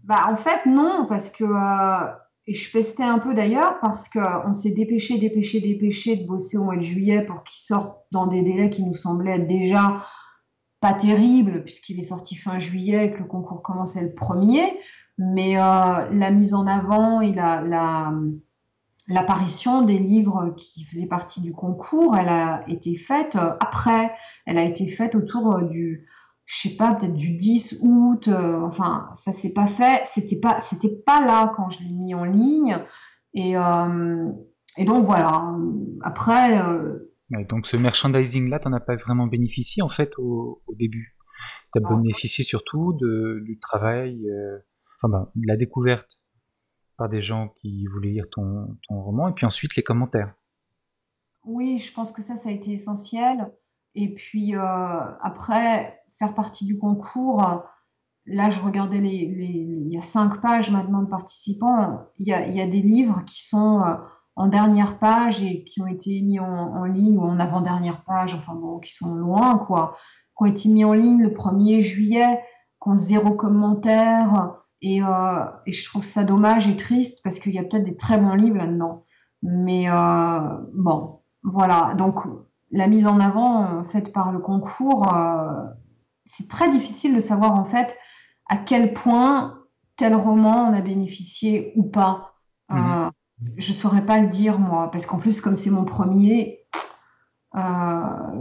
Bah 0.05 0.27
en 0.31 0.37
fait 0.37 0.67
non, 0.67 1.07
parce 1.09 1.31
que 1.31 1.45
euh, 1.45 2.13
et 2.47 2.55
je 2.55 2.73
pestais 2.73 3.03
un 3.03 3.19
peu 3.19 3.35
d'ailleurs 3.35 3.79
parce 3.81 4.09
qu'on 4.09 4.53
s'est 4.53 4.73
dépêché, 4.73 5.19
dépêché, 5.19 5.61
dépêché 5.61 6.17
de 6.17 6.27
bosser 6.27 6.57
au 6.57 6.65
mois 6.65 6.77
de 6.77 6.83
juillet 6.83 7.25
pour 7.27 7.45
qu'il 7.45 7.61
sorte 7.61 8.05
dans 8.11 8.27
des 8.27 8.43
délais 8.43 8.71
qui 8.71 8.85
nous 8.85 8.95
semblaient 8.95 9.41
déjà 9.41 10.03
pas 10.81 10.95
terribles 10.95 11.63
puisqu'il 11.65 11.99
est 11.99 12.05
sorti 12.05 12.37
fin 12.37 12.59
juillet 12.59 13.07
et 13.07 13.13
que 13.13 13.19
le 13.19 13.27
concours 13.27 13.63
commençait 13.63 14.03
le 14.03 14.15
premier. 14.15 14.63
Mais 15.19 15.59
euh, 15.59 16.09
la 16.11 16.31
mise 16.31 16.55
en 16.55 16.67
avant 16.67 17.21
et 17.21 17.35
la, 17.35 17.61
la 17.63 18.15
l'apparition 19.09 19.83
des 19.83 19.99
livres 19.99 20.55
qui 20.57 20.85
faisaient 20.85 21.09
partie 21.09 21.41
du 21.41 21.53
concours, 21.53 22.17
elle 22.17 22.29
a 22.29 22.63
été 22.69 22.97
faite 22.97 23.37
euh, 23.37 23.55
après. 23.61 24.13
Elle 24.47 24.59
a 24.59 24.65
été 24.65 24.87
faite 24.87 25.15
autour 25.15 25.57
euh, 25.57 25.65
du, 25.65 26.07
je 26.45 26.69
sais 26.69 26.77
pas, 26.77 26.95
peut-être 26.95 27.15
du 27.15 27.35
10 27.35 27.79
août. 27.83 28.29
Euh, 28.29 28.61
enfin, 28.61 29.09
ça 29.15 29.33
s'est 29.33 29.55
pas 29.55 29.67
fait. 29.67 30.03
C'était 30.05 30.41
pas, 30.41 30.61
c'était 30.61 31.03
pas 31.07 31.25
là 31.25 31.51
quand 31.57 31.71
je 31.71 31.83
l'ai 31.83 31.91
mis 31.91 32.15
en 32.15 32.25
ligne. 32.25 32.79
Et, 33.35 33.53
et 33.53 34.85
donc 34.85 35.05
voilà. 35.05 35.55
Après, 36.03 36.59
donc 37.49 37.67
ce 37.67 37.77
merchandising-là, 37.77 38.59
tu 38.59 38.69
n'en 38.69 38.77
as 38.77 38.81
pas 38.81 38.97
vraiment 38.97 39.27
bénéficié 39.27 39.83
en 39.83 39.89
fait 39.89 40.11
au, 40.19 40.63
début. 40.77 41.17
Tu 41.73 41.81
as 41.81 41.89
bénéficié 41.89 42.43
surtout 42.43 42.95
de, 42.99 43.41
du 43.45 43.61
travail, 43.61 44.27
enfin 44.97 45.09
ben, 45.09 45.31
de 45.37 45.47
la 45.47 45.57
découverte 45.57 46.25
par 46.99 47.09
des 47.09 47.23
gens 47.23 47.49
qui 47.49 47.87
voulaient 47.87 48.11
lire 48.11 48.27
ton, 48.31 48.77
ton 48.87 49.01
roman, 49.01 49.29
et 49.29 49.33
puis 49.33 49.47
ensuite 49.47 49.77
les 49.77 49.83
commentaires. 49.83 50.35
Oui, 51.45 51.79
je 51.79 51.93
pense 51.95 52.13
que 52.13 52.21
ça, 52.21 52.37
ça 52.37 52.51
a 52.51 52.53
été 52.53 52.73
essentiel. 52.73 53.51
Et 53.95 54.15
puis 54.15 54.55
euh, 54.55 54.61
après, 54.61 56.03
faire 56.19 56.35
partie 56.35 56.67
du 56.67 56.79
concours, 56.79 57.65
là, 58.27 58.51
je 58.51 58.61
regardais 58.61 59.01
les, 59.01 59.11
il 59.11 59.93
y 59.93 59.97
a 59.97 60.03
cinq 60.03 60.41
pages 60.41 60.71
maintenant 60.71 61.03
de 61.03 61.09
participants. 61.09 62.07
Il 62.19 62.29
y 62.29 62.33
a, 62.33 62.47
il 62.47 62.55
y 62.55 62.61
a 62.61 62.67
des 62.67 62.83
livres 62.83 63.25
qui 63.25 63.47
sont 63.47 63.81
euh, 63.81 63.95
en 64.37 64.49
dernière 64.49 64.99
page 64.99 65.43
et 65.43 65.65
qui 65.65 65.81
ont 65.81 65.87
été 65.87 66.21
mis 66.23 66.39
en, 66.39 66.85
ligne 66.85 67.19
ou 67.19 67.23
en 67.23 67.41
avant-dernière 67.41 68.05
page, 68.05 68.35
enfin 68.35 68.55
bon, 68.55 68.79
qui 68.79 68.93
sont 68.93 69.15
loin, 69.15 69.59
quoi, 69.59 69.97
qui 70.37 70.45
ont 70.45 70.47
été 70.47 70.69
mis 70.69 70.85
en 70.85 70.93
ligne 70.93 71.23
le 71.23 71.31
1er 71.31 71.81
juillet, 71.81 72.41
qui 72.83 72.89
ont 72.89 72.97
zéro 72.97 73.35
commentaire. 73.35 74.55
Et, 74.81 75.03
euh, 75.03 75.45
et 75.67 75.73
je 75.73 75.85
trouve 75.89 76.05
ça 76.05 76.25
dommage 76.25 76.69
et 76.69 76.77
triste 76.77 77.21
parce 77.25 77.39
qu'il 77.39 77.53
y 77.53 77.59
a 77.59 77.63
peut-être 77.63 77.85
des 77.85 77.97
très 77.97 78.19
bons 78.19 78.35
livres 78.35 78.59
là-dedans. 78.59 79.05
Mais 79.43 79.87
bon, 80.75 81.21
voilà, 81.43 81.95
donc 81.95 82.27
la 82.71 82.87
mise 82.87 83.07
en 83.07 83.21
avant 83.21 83.65
euh, 83.65 83.85
faite 83.85 84.13
par 84.13 84.33
le 84.33 84.41
concours, 84.41 85.13
euh, 85.15 85.65
c'est 86.25 86.49
très 86.49 86.71
difficile 86.71 87.15
de 87.15 87.21
savoir 87.21 87.55
en 87.55 87.65
fait 87.65 87.97
à 88.49 88.57
quel 88.57 88.93
point 88.95 89.55
tel 89.97 90.15
roman 90.15 90.67
en 90.67 90.73
a 90.73 90.81
bénéficié 90.81 91.73
ou 91.77 91.85
pas. 91.85 92.35
Euh, 92.71 92.75
mhm. 92.75 93.11
je 93.57 93.73
saurais 93.73 94.05
pas 94.05 94.19
le 94.19 94.29
dire 94.29 94.59
moi, 94.59 94.91
parce 94.91 95.07
qu'en 95.07 95.19
plus 95.19 95.41
comme 95.41 95.57
c'est 95.57 95.71
mon 95.71 95.85
premier, 95.85 96.67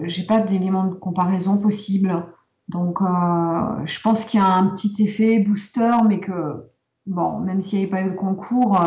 j'ai 0.03 0.23
pas 0.23 0.41
d'éléments 0.41 0.85
de 0.85 0.93
comparaison 0.93 1.59
possible. 1.59 2.25
Donc 2.67 2.99
je 2.99 4.01
pense 4.01 4.25
qu'il 4.25 4.39
y 4.39 4.43
a 4.43 4.53
un 4.53 4.67
petit 4.69 5.01
effet 5.01 5.39
booster, 5.39 5.95
mais 6.07 6.19
que 6.19 6.69
bon, 7.05 7.39
même 7.39 7.61
s'il 7.61 7.79
n'y 7.79 7.85
avait 7.85 7.91
pas 7.91 8.01
eu 8.01 8.09
le 8.09 8.15
concours, 8.15 8.77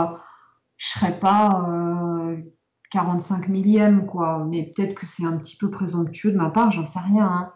je 0.77 0.87
serais 0.87 1.19
pas 1.19 2.37
45 2.90 3.49
millième, 3.49 4.07
quoi. 4.07 4.45
Mais 4.49 4.64
peut-être 4.75 4.95
que 4.95 5.07
c'est 5.07 5.25
un 5.25 5.38
petit 5.38 5.57
peu 5.57 5.71
présomptueux 5.71 6.33
de 6.33 6.37
ma 6.37 6.51
part, 6.51 6.71
j'en 6.73 6.85
sais 6.85 6.99
rien. 7.01 7.27
Hein. 7.27 7.53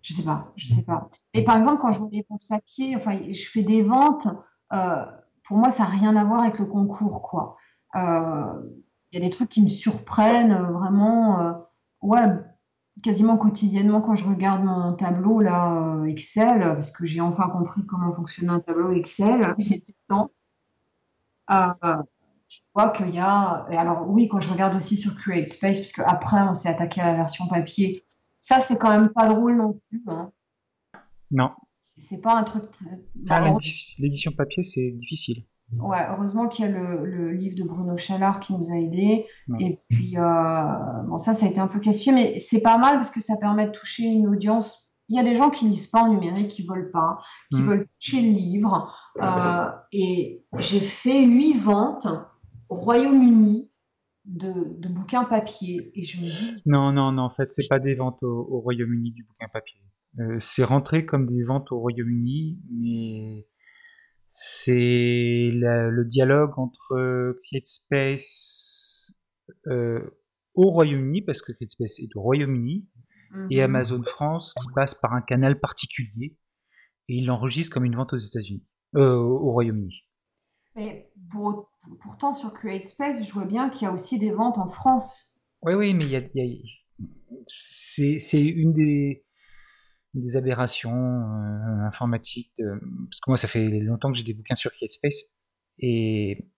Je 0.00 0.14
sais 0.14 0.24
pas, 0.24 0.52
je 0.56 0.68
sais 0.68 0.84
pas. 0.84 1.08
Et 1.32 1.44
par 1.44 1.56
exemple, 1.56 1.80
quand 1.80 1.92
je 1.92 2.00
vois 2.00 2.08
les 2.10 2.26
ventes 2.28 2.46
papier, 2.48 2.96
enfin, 2.96 3.16
je 3.30 3.48
fais 3.48 3.62
des 3.62 3.82
ventes, 3.82 4.26
euh, 4.72 5.04
pour 5.44 5.58
moi, 5.58 5.70
ça 5.70 5.84
n'a 5.84 5.90
rien 5.90 6.16
à 6.16 6.24
voir 6.24 6.42
avec 6.42 6.58
le 6.58 6.66
concours, 6.66 7.22
quoi. 7.22 7.56
Euh, 7.94 8.52
il 9.12 9.20
y 9.20 9.22
a 9.22 9.24
des 9.24 9.30
trucs 9.30 9.50
qui 9.50 9.62
me 9.62 9.68
surprennent 9.68 10.52
euh, 10.52 10.72
vraiment, 10.72 11.66
ouais, 12.00 12.26
quasiment 13.02 13.36
quotidiennement 13.36 14.00
quand 14.00 14.14
je 14.14 14.24
regarde 14.26 14.64
mon 14.64 14.92
tableau 14.94 15.40
là 15.40 16.02
Excel, 16.06 16.60
parce 16.60 16.90
que 16.90 17.06
j'ai 17.06 17.20
enfin 17.20 17.48
compris 17.48 17.86
comment 17.86 18.12
fonctionnait 18.12 18.52
un 18.52 18.60
tableau 18.60 18.92
Excel. 18.92 19.54
Il 19.58 19.72
était 19.72 19.94
temps 20.08 20.30
je 22.52 22.58
vois 22.74 22.90
qu'il 22.90 23.10
y 23.10 23.18
a. 23.18 23.66
Et 23.70 23.76
alors, 23.76 24.08
oui, 24.08 24.28
quand 24.28 24.40
je 24.40 24.50
regarde 24.50 24.74
aussi 24.74 24.96
sur 24.96 25.16
Create 25.16 25.48
Space, 25.48 25.78
puisque 25.78 26.00
après, 26.00 26.42
on 26.42 26.54
s'est 26.54 26.68
attaqué 26.68 27.00
à 27.00 27.12
la 27.12 27.16
version 27.16 27.46
papier, 27.46 28.04
ça, 28.40 28.60
c'est 28.60 28.78
quand 28.78 28.90
même 28.90 29.10
pas 29.10 29.28
drôle 29.28 29.56
non 29.56 29.72
plus. 29.72 30.02
Hein. 30.08 30.30
Non. 31.30 31.50
C'est 31.76 32.20
pas 32.20 32.38
un 32.38 32.44
truc. 32.44 32.64
Ah, 33.28 33.52
l'édition 33.98 34.32
papier, 34.32 34.62
c'est 34.62 34.90
difficile. 34.92 35.44
Ouais, 35.78 35.98
heureusement 36.10 36.48
qu'il 36.48 36.66
y 36.66 36.68
a 36.68 36.70
le, 36.70 37.32
livre 37.32 37.56
de 37.56 37.64
Bruno 37.64 37.96
Chalard 37.96 38.40
qui 38.40 38.54
nous 38.54 38.70
a 38.70 38.76
aidés. 38.76 39.26
Et 39.58 39.78
puis, 39.88 40.16
euh, 40.16 41.02
bon, 41.06 41.18
ça, 41.18 41.34
ça 41.34 41.46
a 41.46 41.48
été 41.48 41.60
un 41.60 41.66
peu 41.66 41.80
casse-pied, 41.80 42.12
mais 42.12 42.38
c'est 42.38 42.60
pas 42.60 42.78
mal 42.78 42.96
parce 42.96 43.10
que 43.10 43.20
ça 43.20 43.36
permet 43.40 43.66
de 43.66 43.72
toucher 43.72 44.04
une 44.04 44.28
audience. 44.28 44.90
Il 45.08 45.16
y 45.16 45.20
a 45.20 45.22
des 45.22 45.34
gens 45.34 45.50
qui 45.50 45.66
lisent 45.66 45.88
pas 45.88 46.02
en 46.02 46.08
numérique, 46.08 46.48
qui 46.48 46.66
veulent 46.66 46.90
pas, 46.90 47.18
qui 47.50 47.60
mm. 47.60 47.66
veulent 47.66 47.84
toucher 47.84 48.22
le 48.22 48.28
livre. 48.28 48.94
Euh, 49.22 49.66
et 49.92 50.44
j'ai 50.58 50.80
fait 50.80 51.24
huit 51.24 51.54
ventes 51.54 52.06
Royaume-Uni 52.68 53.70
de, 54.24 54.88
bouquins 54.88 55.24
papier. 55.24 55.90
Et 55.94 56.04
je 56.04 56.20
me 56.20 56.26
dis. 56.26 56.62
Non, 56.66 56.92
non, 56.92 57.12
non, 57.12 57.22
en 57.22 57.30
fait, 57.30 57.46
c'est 57.46 57.68
pas 57.68 57.78
des 57.78 57.94
ventes 57.94 58.22
au, 58.22 58.60
Royaume-Uni 58.60 59.12
du 59.12 59.24
bouquin 59.24 59.48
papier. 59.52 59.80
Euh, 60.18 60.36
c'est 60.38 60.64
rentré 60.64 61.06
comme 61.06 61.26
des 61.26 61.42
ventes 61.42 61.72
au 61.72 61.80
Royaume-Uni, 61.80 62.58
mais 62.70 63.46
c'est 64.34 65.50
le 65.52 66.04
dialogue 66.04 66.58
entre 66.58 67.36
CreateSpace 67.44 69.12
euh, 69.66 70.00
au 70.54 70.70
Royaume-Uni, 70.70 71.20
parce 71.20 71.42
que 71.42 71.52
CreateSpace 71.52 72.00
est 72.00 72.16
au 72.16 72.22
Royaume-Uni, 72.22 72.88
et 73.50 73.58
mhm. 73.58 73.62
Amazon 73.62 74.02
France 74.02 74.54
qui 74.58 74.66
passe 74.74 74.94
par 74.94 75.12
un 75.12 75.20
canal 75.20 75.60
particulier, 75.60 76.38
et 77.08 77.16
il 77.16 77.26
l'enregistre 77.26 77.74
comme 77.74 77.84
une 77.84 77.94
vente 77.94 78.14
aux 78.14 78.18
États-Unis, 78.18 78.64
euh, 78.96 79.16
au 79.16 79.52
Royaume-Uni. 79.52 80.06
Mais 80.76 81.12
pourtant, 82.00 82.32
sur 82.32 82.54
CreateSpace, 82.54 83.28
je 83.28 83.34
vois 83.34 83.44
bien 83.46 83.68
qu'il 83.68 83.82
y 83.82 83.90
a 83.90 83.92
aussi 83.92 84.18
des 84.18 84.32
ventes 84.32 84.56
en 84.56 84.68
France. 84.68 85.42
Oui, 85.60 85.74
oui, 85.74 85.92
mais 85.92 86.04
il 86.04 86.10
y 86.10 86.16
a, 86.16 86.22
c'est 87.46 88.40
une 88.40 88.72
des, 88.72 89.26
des 90.14 90.36
aberrations 90.36 90.92
euh, 90.92 91.86
informatiques. 91.86 92.52
parce 92.56 93.20
que 93.20 93.30
moi, 93.30 93.36
ça 93.36 93.48
fait 93.48 93.68
longtemps 93.80 94.10
que 94.10 94.18
j'ai 94.18 94.24
des 94.24 94.34
bouquins 94.34 94.54
sur 94.54 94.70
CreateSpace 94.72 95.32
et 95.78 96.48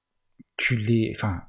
tu 0.57 0.77
les. 0.77 1.13
Enfin, 1.15 1.43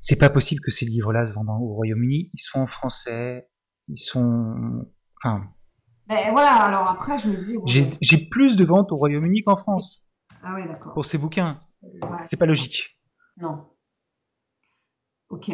c'est 0.00 0.16
pas 0.16 0.30
possible 0.30 0.60
que 0.60 0.70
ces 0.70 0.86
livres-là 0.86 1.24
se 1.24 1.32
vendent 1.32 1.48
au 1.48 1.74
Royaume-Uni. 1.74 2.30
Ils 2.32 2.38
sont 2.38 2.60
en 2.60 2.66
français, 2.66 3.48
ils 3.88 3.96
sont. 3.96 4.84
Enfin. 5.22 5.44
Ben 6.08 6.30
voilà, 6.30 6.52
alors 6.52 6.88
après, 6.88 7.18
je 7.18 7.28
me 7.28 7.36
disais. 7.36 7.96
J'ai 8.00 8.18
plus 8.28 8.56
de 8.56 8.64
ventes 8.64 8.92
au 8.92 8.94
Royaume-Uni 8.94 9.42
qu'en 9.42 9.56
France. 9.56 10.06
Ah 10.42 10.56
d'accord. 10.66 10.94
Pour 10.94 11.04
ces 11.04 11.18
bouquins. 11.18 11.58
c'est 12.28 12.38
pas 12.38 12.46
logique. 12.46 13.00
Non. 13.38 13.66
Ok. 15.28 15.50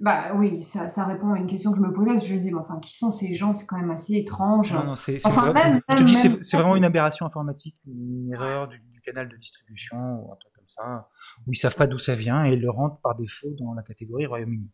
Bah 0.00 0.34
oui, 0.34 0.62
ça, 0.62 1.04
répond 1.04 1.32
à 1.32 1.38
une 1.38 1.46
question 1.46 1.72
que 1.72 1.78
je 1.78 1.82
me 1.82 1.92
posais, 1.92 2.12
parce 2.12 2.24
que 2.24 2.30
je 2.30 2.34
me 2.34 2.40
disais, 2.40 2.54
enfin, 2.54 2.78
qui 2.80 2.96
sont 2.96 3.12
ces 3.12 3.32
gens? 3.34 3.52
C'est 3.52 3.66
quand 3.66 3.78
même 3.78 3.90
assez 3.90 4.14
étrange. 4.14 4.72
Non, 4.72 4.84
non, 4.84 4.96
c'est 4.96 5.18
c'est 5.18 6.56
vraiment 6.56 6.76
une 6.76 6.84
aberration 6.84 7.26
informatique, 7.26 7.76
une 7.86 8.30
erreur 8.32 8.68
du, 8.68 8.80
canal 9.04 9.28
de 9.28 9.36
distribution 9.36 9.98
ou 9.98 10.32
un 10.32 10.36
truc 10.36 10.54
comme 10.54 10.66
ça, 10.66 11.08
où 11.46 11.52
ils 11.52 11.56
savent 11.56 11.76
pas 11.76 11.86
d'où 11.86 11.98
ça 11.98 12.14
vient 12.14 12.46
et 12.46 12.54
ils 12.54 12.60
le 12.60 12.70
rentrent 12.70 12.98
par 13.02 13.14
défaut 13.14 13.54
dans 13.58 13.74
la 13.74 13.82
catégorie 13.82 14.24
Royaume-Uni. 14.24 14.70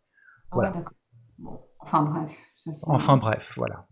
Voilà. 0.53 0.71
d'accord. 0.71 0.95
enfin 1.81 2.05
bref. 2.05 2.33
enfin 2.87 3.17
bref, 3.17 3.55
voilà. 3.57 3.89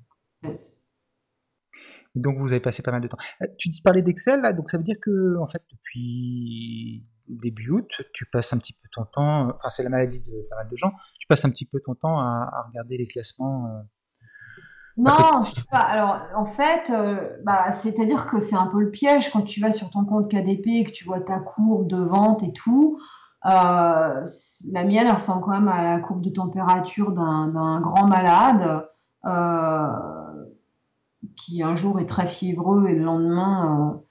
Donc 2.15 2.39
vous 2.39 2.53
avez 2.53 2.61
passé 2.61 2.83
pas 2.83 2.93
mal 2.93 3.01
de 3.01 3.09
temps. 3.09 3.19
Euh, 3.43 3.47
tu 3.59 3.69
dis 3.69 3.83
parler 3.83 4.03
d'Excel, 4.03 4.41
là, 4.41 4.53
donc 4.53 4.71
ça 4.71 4.79
veut 4.79 4.85
dire 4.85 4.99
que 5.01 5.37
en 5.39 5.47
fait 5.47 5.63
depuis 5.71 7.05
début 7.29 7.71
août, 7.71 7.91
tu 8.13 8.27
passes 8.27 8.53
un 8.53 8.59
petit 8.59 8.73
peu 8.73 8.89
ton 8.93 9.05
temps, 9.05 9.49
enfin 9.55 9.71
c'est 9.71 9.83
la 9.83 9.89
maladie 9.89 10.21
de 10.21 10.47
pas 10.51 10.57
mal 10.57 10.69
de 10.69 10.77
gens, 10.77 10.93
tu 11.19 11.27
passes 11.27 11.45
un 11.45 11.51
petit 11.51 11.65
peu 11.67 11.81
ton 11.81 11.95
temps 11.95 12.19
à, 12.19 12.67
regarder 12.69 12.99
les 12.99 13.07
classements. 13.07 13.67
Euh, 13.67 13.83
non, 14.97 15.45
je 15.45 15.53
sais 15.53 15.63
pas. 15.71 15.79
Alors 15.79 16.19
en 16.35 16.45
fait, 16.45 16.91
euh, 16.91 17.37
bah, 17.45 17.71
c'est-à-dire 17.71 18.27
que 18.27 18.41
c'est 18.41 18.57
un 18.57 18.67
peu 18.67 18.81
le 18.81 18.91
piège 18.91 19.31
quand 19.31 19.43
tu 19.43 19.61
vas 19.61 19.71
sur 19.71 19.91
ton 19.91 20.05
compte 20.05 20.31
KDP 20.31 20.67
et 20.69 20.85
que 20.85 20.91
tu 20.91 21.05
vois 21.05 21.21
ta 21.21 21.39
courbe 21.39 21.89
de 21.89 22.03
vente 22.03 22.43
et 22.43 22.53
tout. 22.53 22.99
la 23.45 24.25
mienne, 24.73 25.07
elle 25.07 25.15
ressemble 25.15 25.45
quand 25.45 25.53
même 25.53 25.69
à 25.69 25.83
la 25.83 26.01
courbe 26.01 26.23
de 26.23 26.31
température 26.31 27.13
d'un 27.13 27.81
grand 27.81 28.09
malade 28.09 28.89
qui 31.37 31.63
un 31.63 31.77
jour 31.77 32.01
est 32.01 32.07
très 32.07 32.27
fiévreux 32.27 32.89
et 32.89 32.95
le 32.95 33.05
lendemain 33.05 34.03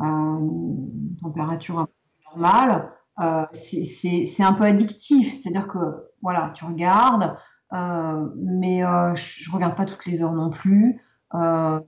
euh, 0.00 0.04
une 0.04 1.16
température 1.22 1.78
un 1.78 1.88
peu 2.34 2.40
normale, 2.40 2.92
euh, 3.20 3.44
c'est 3.52 4.42
un 4.42 4.52
peu 4.52 4.64
addictif. 4.64 5.32
C'est-à-dire 5.32 5.68
que 5.68 5.78
voilà, 6.22 6.50
tu 6.54 6.64
regardes, 6.64 7.36
euh, 7.72 8.28
mais 8.36 8.80
je, 8.80 9.50
ne 9.50 9.54
regarde 9.54 9.76
pas 9.76 9.84
toutes 9.84 10.06
les 10.06 10.22
heures 10.22 10.34
non 10.34 10.50
plus. 10.50 11.00
mais 11.32 11.80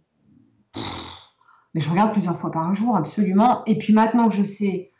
je 1.74 1.90
regarde 1.90 2.12
plusieurs 2.12 2.37
fois 2.37 2.50
par 2.50 2.72
jour, 2.74 2.97
absolument. 2.97 3.64
Et 3.66 3.78
puis 3.78 3.92
maintenant 3.92 4.28
que 4.28 4.34
je 4.34 4.44
sais 4.44 4.92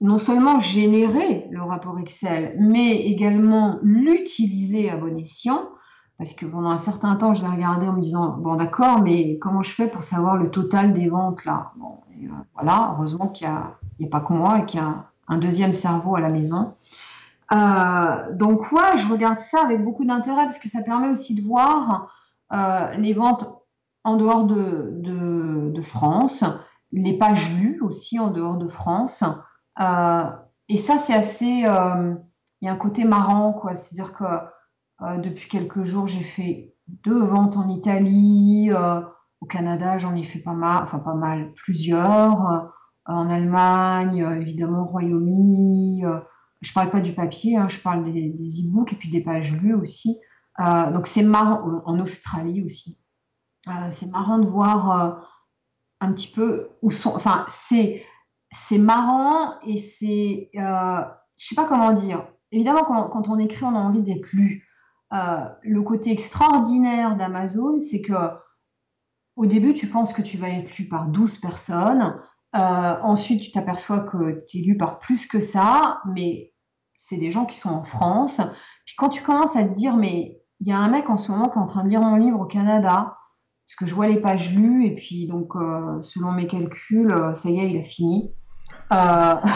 non 0.00 0.18
seulement 0.18 0.60
générer 0.60 1.48
le 1.50 1.62
rapport 1.62 1.98
Excel, 1.98 2.56
mais 2.60 2.92
également 2.92 3.78
l'utiliser 3.82 4.90
à 4.90 4.96
bon 4.96 5.16
escient, 5.16 5.70
parce 6.18 6.34
que 6.34 6.46
pendant 6.46 6.70
un 6.70 6.76
certain 6.76 7.16
temps, 7.16 7.34
je 7.34 7.42
l'ai 7.42 7.48
regardé 7.48 7.86
en 7.86 7.94
me 7.94 8.02
disant 8.02 8.36
bon 8.38 8.56
d'accord, 8.56 9.00
mais 9.00 9.38
comment 9.38 9.62
je 9.62 9.72
fais 9.72 9.88
pour 9.88 10.02
savoir 10.02 10.36
le 10.36 10.50
total 10.50 10.92
des 10.92 11.08
ventes 11.08 11.44
là? 11.44 11.72
Bon, 11.76 12.00
euh, 12.22 12.28
Voilà, 12.54 12.94
heureusement 12.94 13.28
qu'il 13.28 13.48
n'y 14.00 14.06
a, 14.06 14.10
pas 14.10 14.20
que 14.20 14.32
moi 14.32 14.58
et 14.58 14.66
qu'il 14.66 14.80
y 14.80 14.82
a 14.82 15.06
un, 15.28 15.38
deuxième 15.38 15.72
cerveau 15.72 16.16
à 16.16 16.20
la 16.20 16.28
maison. 16.28 16.74
Euh, 17.52 18.34
donc 18.34 18.72
ouais, 18.72 18.98
je 18.98 19.08
regarde 19.08 19.38
ça 19.38 19.62
avec 19.62 19.84
beaucoup 19.84 20.04
d'intérêt 20.04 20.44
parce 20.44 20.58
que 20.58 20.68
ça 20.68 20.82
permet 20.82 21.08
aussi 21.08 21.34
de 21.34 21.46
voir 21.46 22.12
euh, 22.52 22.92
les 22.94 23.14
ventes 23.14 23.62
en 24.04 24.16
dehors 24.16 24.44
de, 24.44 24.92
de, 25.72 25.82
France, 25.82 26.44
les 26.92 27.18
pages 27.18 27.54
lues 27.56 27.80
aussi 27.82 28.18
en 28.18 28.30
dehors 28.30 28.56
de 28.56 28.66
France. 28.66 29.24
et 30.68 30.76
ça, 30.76 30.96
c'est 30.98 31.14
assez. 31.14 31.62
Il 32.62 32.64
y 32.64 32.68
a 32.68 32.72
un 32.72 32.76
côté 32.76 33.04
marrant, 33.04 33.52
quoi. 33.52 33.74
C'est-à-dire 33.74 34.12
que 34.14 35.18
depuis 35.20 35.48
quelques 35.48 35.82
jours, 35.82 36.06
j'ai 36.06 36.22
fait 36.22 36.74
deux 37.04 37.22
ventes 37.22 37.56
en 37.56 37.68
Italie. 37.68 38.70
au 39.40 39.46
Canada, 39.46 39.98
j'en 39.98 40.14
ai 40.14 40.22
fait 40.22 40.38
pas 40.38 40.52
mal, 40.52 40.84
enfin 40.84 41.00
pas 41.00 41.14
mal, 41.14 41.52
plusieurs. 41.54 42.72
En 43.06 43.28
Allemagne, 43.28 44.26
évidemment, 44.40 44.82
au 44.82 44.86
Royaume-Uni. 44.86 46.02
je 46.60 46.72
parle 46.72 46.90
pas 46.90 47.00
du 47.00 47.12
papier, 47.12 47.56
hein, 47.56 47.68
je 47.68 47.78
parle 47.78 48.04
des, 48.04 48.32
e-books 48.32 48.92
et 48.92 48.96
puis 48.96 49.08
des 49.08 49.20
pages 49.22 49.52
lues 49.60 49.74
aussi. 49.74 50.16
donc 50.58 51.06
c'est 51.06 51.22
marrant, 51.22 51.82
en 51.84 52.00
Australie 52.00 52.64
aussi. 52.64 53.04
c'est 53.90 54.10
marrant 54.10 54.38
de 54.38 54.48
voir 54.48 55.24
un 56.00 56.12
petit 56.12 56.28
peu 56.28 56.70
où 56.82 56.90
sont. 56.90 57.14
Enfin, 57.14 57.44
c'est 57.48 58.04
c'est 58.52 58.78
marrant 58.78 59.60
et 59.66 59.78
c'est, 59.78 60.50
euh, 60.56 61.00
je 61.38 61.46
sais 61.46 61.54
pas 61.54 61.66
comment 61.66 61.92
dire. 61.92 62.26
Évidemment, 62.52 62.84
quand, 62.84 63.28
on 63.28 63.38
écrit, 63.38 63.64
on 63.64 63.74
a 63.74 63.80
envie 63.80 64.02
d'être 64.02 64.32
lu. 64.32 64.64
Euh, 65.12 65.44
le 65.62 65.82
côté 65.82 66.10
extraordinaire 66.10 67.16
d'Amazon, 67.16 67.78
c'est 67.78 68.00
que 68.00 68.14
au 69.36 69.46
début, 69.46 69.74
tu 69.74 69.88
penses 69.88 70.12
que 70.12 70.22
tu 70.22 70.38
vas 70.38 70.48
être 70.48 70.76
lu 70.78 70.88
par 70.88 71.08
12 71.08 71.38
personnes. 71.38 72.16
Euh, 72.56 72.96
ensuite, 73.02 73.42
tu 73.42 73.50
t'aperçois 73.50 74.00
que 74.00 74.44
tu 74.46 74.58
es 74.58 74.62
lu 74.62 74.76
par 74.76 74.98
plus 74.98 75.26
que 75.26 75.40
ça, 75.40 76.00
mais 76.14 76.54
c'est 76.98 77.18
des 77.18 77.30
gens 77.30 77.44
qui 77.44 77.58
sont 77.58 77.68
en 77.68 77.82
France. 77.82 78.40
Puis 78.86 78.94
quand 78.96 79.10
tu 79.10 79.22
commences 79.22 79.56
à 79.56 79.64
te 79.64 79.74
dire, 79.74 79.96
mais 79.96 80.40
il 80.60 80.68
y 80.68 80.72
a 80.72 80.78
un 80.78 80.88
mec 80.88 81.10
en 81.10 81.16
ce 81.16 81.32
moment 81.32 81.50
qui 81.50 81.58
est 81.58 81.62
en 81.62 81.66
train 81.66 81.84
de 81.84 81.90
lire 81.90 82.00
mon 82.00 82.16
livre 82.16 82.40
au 82.40 82.46
Canada, 82.46 83.16
parce 83.66 83.76
que 83.78 83.84
je 83.84 83.94
vois 83.94 84.06
les 84.06 84.20
pages 84.20 84.54
lues, 84.54 84.86
et 84.86 84.94
puis 84.94 85.26
donc, 85.26 85.54
euh, 85.56 86.00
selon 86.00 86.32
mes 86.32 86.46
calculs, 86.46 87.12
euh, 87.12 87.34
ça 87.34 87.50
y 87.50 87.58
est, 87.58 87.70
il 87.70 87.78
a 87.78 87.82
fini. 87.82 88.32
Euh... 88.92 89.34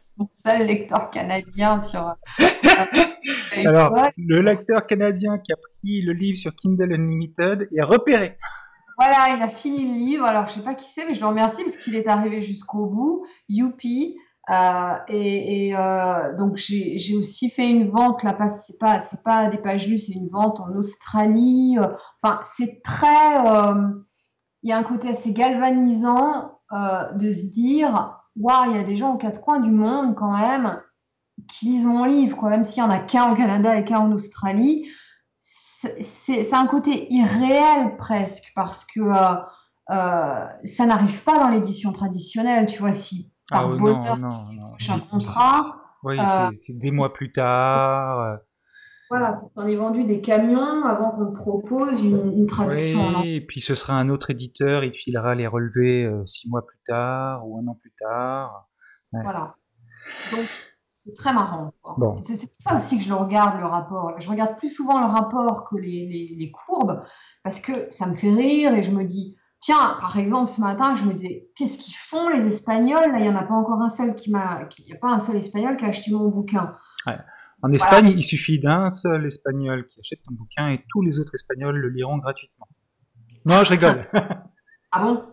C'est 0.00 0.18
mon 0.18 0.28
seul 0.32 0.66
lecteur 0.66 1.10
canadien 1.10 1.80
sur. 1.80 2.14
Alors, 3.56 3.94
le 4.16 4.40
lecteur 4.40 4.86
canadien 4.86 5.38
qui 5.38 5.52
a 5.52 5.56
pris 5.56 6.02
le 6.02 6.12
livre 6.12 6.38
sur 6.38 6.54
Kindle 6.54 6.92
Unlimited 6.92 7.68
est 7.74 7.82
repéré. 7.82 8.36
Voilà, 8.98 9.36
il 9.36 9.42
a 9.42 9.48
fini 9.48 9.86
le 9.86 9.94
livre. 9.94 10.24
Alors, 10.24 10.48
je 10.48 10.54
sais 10.54 10.62
pas 10.62 10.74
qui 10.74 10.84
c'est, 10.84 11.06
mais 11.06 11.14
je 11.14 11.20
le 11.20 11.26
remercie 11.26 11.62
parce 11.62 11.76
qu'il 11.76 11.94
est 11.94 12.08
arrivé 12.08 12.40
jusqu'au 12.40 12.88
bout. 12.88 13.24
Youpi. 13.48 14.16
Euh, 14.50 14.94
et, 15.08 15.76
euh, 15.76 16.34
donc 16.36 16.56
j'ai 16.56 17.16
aussi 17.18 17.50
fait 17.50 17.68
une 17.68 17.90
vente 17.90 18.22
là, 18.22 18.34
c'est 18.48 18.78
pas 18.78 18.98
c'est 18.98 19.22
pas 19.22 19.48
des 19.48 19.58
pages 19.58 19.86
lues, 19.86 19.98
c'est 19.98 20.14
une 20.14 20.30
vente 20.30 20.58
en 20.60 20.74
Australie. 20.74 21.76
Euh, 21.78 21.86
enfin, 22.22 22.40
c'est 22.44 22.82
très, 22.82 23.44
il 24.62 24.70
y 24.70 24.72
a 24.72 24.78
un 24.78 24.82
côté 24.82 25.10
assez 25.10 25.32
galvanisant 25.32 26.60
de 26.72 27.30
se 27.30 27.52
dire, 27.52 28.18
waouh, 28.36 28.70
il 28.70 28.76
y 28.76 28.80
a 28.80 28.84
des 28.84 28.96
gens 28.96 29.14
aux 29.14 29.18
quatre 29.18 29.40
coins 29.40 29.60
du 29.60 29.70
monde 29.70 30.14
quand 30.16 30.32
même 30.32 30.82
qui 31.46 31.66
lisent 31.66 31.84
mon 31.84 32.04
livre, 32.04 32.36
quoi, 32.36 32.50
même 32.50 32.64
s'il 32.64 32.82
y 32.82 32.86
en 32.86 32.90
a 32.90 32.98
qu'un 32.98 33.32
au 33.32 33.36
Canada 33.36 33.76
et 33.76 33.84
qu'un 33.84 34.00
en 34.00 34.12
Australie. 34.12 34.88
C'est 35.50 36.54
un 36.54 36.66
côté 36.66 37.12
irréel 37.12 37.96
presque 37.96 38.52
parce 38.54 38.84
que 38.84 39.00
ça 39.88 40.86
n'arrive 40.86 41.22
pas 41.22 41.38
dans 41.38 41.48
l'édition 41.48 41.92
traditionnelle. 41.92 42.66
Tu 42.66 42.78
vois, 42.80 42.92
si 42.92 43.32
par 43.50 43.70
ah, 43.70 43.76
bonheur, 43.76 44.18
non, 44.18 44.44
tu 44.78 44.90
un 44.90 44.98
contrat. 44.98 45.80
Oui, 46.02 46.18
euh, 46.18 46.50
c'est 46.60 46.78
des 46.78 46.90
mois 46.90 47.12
plus 47.12 47.32
tard. 47.32 48.20
Euh. 48.20 48.36
Voilà, 49.10 49.36
on 49.56 49.66
est 49.66 49.74
vendu 49.74 50.04
des 50.04 50.20
camions 50.20 50.84
avant 50.84 51.12
qu'on 51.12 51.32
propose 51.32 52.04
une, 52.04 52.46
traduction 52.46 53.08
oui, 53.08 53.16
en 53.16 53.22
et 53.22 53.40
puis 53.40 53.62
ce 53.62 53.74
sera 53.74 53.94
un 53.94 54.10
autre 54.10 54.30
éditeur, 54.30 54.84
il 54.84 54.92
filera 54.92 55.34
les 55.34 55.46
relevés 55.46 56.04
euh, 56.04 56.26
six 56.26 56.46
mois 56.50 56.66
plus 56.66 56.78
tard 56.84 57.48
ou 57.48 57.58
un 57.58 57.66
an 57.68 57.74
plus 57.74 57.92
tard. 57.98 58.68
Voilà. 59.12 59.54
Donc 60.30 60.46
c'est 61.08 61.14
très 61.14 61.32
marrant. 61.32 61.72
Bon. 61.96 62.16
C'est 62.22 62.34
pour 62.34 62.60
ça 62.60 62.76
aussi 62.76 62.98
que 62.98 63.04
je 63.04 63.08
le 63.08 63.14
regarde, 63.14 63.58
le 63.60 63.66
rapport. 63.66 64.14
Je 64.18 64.28
regarde 64.28 64.56
plus 64.56 64.68
souvent 64.68 65.00
le 65.00 65.06
rapport 65.06 65.64
que 65.64 65.76
les, 65.76 66.06
les, 66.06 66.36
les 66.36 66.50
courbes, 66.50 67.00
parce 67.42 67.60
que 67.60 67.72
ça 67.90 68.06
me 68.06 68.14
fait 68.14 68.30
rire 68.30 68.74
et 68.74 68.82
je 68.82 68.90
me 68.90 69.04
dis, 69.04 69.38
Tiens, 69.60 69.96
par 70.00 70.16
exemple, 70.16 70.48
ce 70.50 70.60
matin, 70.60 70.94
je 70.94 71.04
me 71.04 71.12
disais, 71.12 71.50
qu'est-ce 71.56 71.78
qu'ils 71.78 71.94
font 71.94 72.28
les 72.28 72.46
Espagnols? 72.46 73.10
Là, 73.10 73.18
il 73.18 73.22
n'y 73.22 73.28
en 73.28 73.34
a 73.34 73.42
pas 73.42 73.54
encore 73.54 73.82
un 73.82 73.88
seul 73.88 74.14
qui 74.14 74.30
m'a, 74.30 74.68
il 74.78 74.84
n'y 74.84 74.92
a 74.92 74.98
pas 74.98 75.10
un 75.10 75.18
seul 75.18 75.36
Espagnol 75.36 75.76
qui 75.76 75.84
a 75.84 75.88
acheté 75.88 76.12
mon 76.12 76.28
bouquin. 76.28 76.76
En 77.60 77.72
Espagne, 77.72 78.06
il 78.16 78.22
suffit 78.22 78.60
d'un 78.60 78.92
seul 78.92 79.26
Espagnol 79.26 79.88
qui 79.88 79.98
achète 79.98 80.22
ton 80.22 80.32
bouquin 80.32 80.70
et 80.70 80.84
tous 80.90 81.02
les 81.02 81.18
autres 81.18 81.34
Espagnols 81.34 81.76
le 81.76 81.88
liront 81.88 82.18
gratuitement. 82.18 82.68
Non, 83.46 83.64
je 83.64 83.70
rigole. 83.70 84.06
ah 84.92 85.02
bon? 85.02 85.24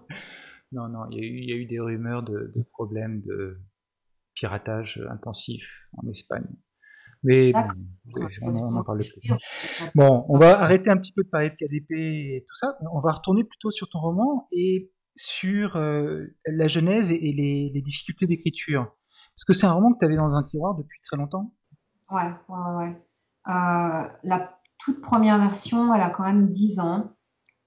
Non, 0.71 0.89
non, 0.89 1.05
il 1.11 1.47
y, 1.47 1.53
a 1.53 1.55
eu, 1.55 1.65
des 1.65 1.80
rumeurs 1.80 2.23
de 2.23 2.49
problèmes 2.73 3.21
de 3.21 3.59
piratage 4.36 5.01
intensif 5.09 5.88
en 5.97 6.07
Espagne. 6.09 6.45
Mais 7.23 7.51
on 8.43 8.51
n'en 8.51 8.83
parle 8.83 8.99
plus. 8.99 9.33
Bon, 9.95 10.25
on 10.29 10.38
va 10.38 10.61
arrêter 10.61 10.91
un 10.91 10.97
petit 10.97 11.11
peu 11.11 11.23
de 11.23 11.29
parler 11.29 11.49
de 11.49 11.55
KDP 11.55 11.91
et 11.91 12.45
tout 12.47 12.55
ça. 12.55 12.77
On 12.93 12.99
va 12.99 13.13
retourner 13.13 13.43
plutôt 13.43 13.71
sur 13.71 13.89
ton 13.89 13.99
roman 13.99 14.47
et 14.51 14.91
sur 15.15 15.75
euh, 15.75 16.25
la 16.45 16.67
genèse 16.67 17.11
et, 17.11 17.17
les, 17.17 17.81
difficultés 17.81 18.27
d'écriture. 18.27 18.95
Parce 19.36 19.45
que 19.45 19.53
c'est 19.53 19.65
un 19.65 19.71
roman 19.71 19.91
que 19.93 19.97
tu 19.99 20.05
avais 20.05 20.17
dans 20.17 20.33
un 20.36 20.43
tiroir 20.43 20.75
depuis 20.75 20.99
très 21.01 21.17
longtemps. 21.17 21.53
Ouais, 22.11 22.31
ouais, 22.49 22.75
ouais. 22.77 23.01
Euh, 23.47 24.09
la 24.23 24.59
toute 24.77 25.01
première 25.01 25.39
version, 25.39 25.93
elle 25.93 26.01
a 26.01 26.11
quand 26.11 26.23
même 26.23 26.49
10 26.49 26.79
ans. 26.79 27.14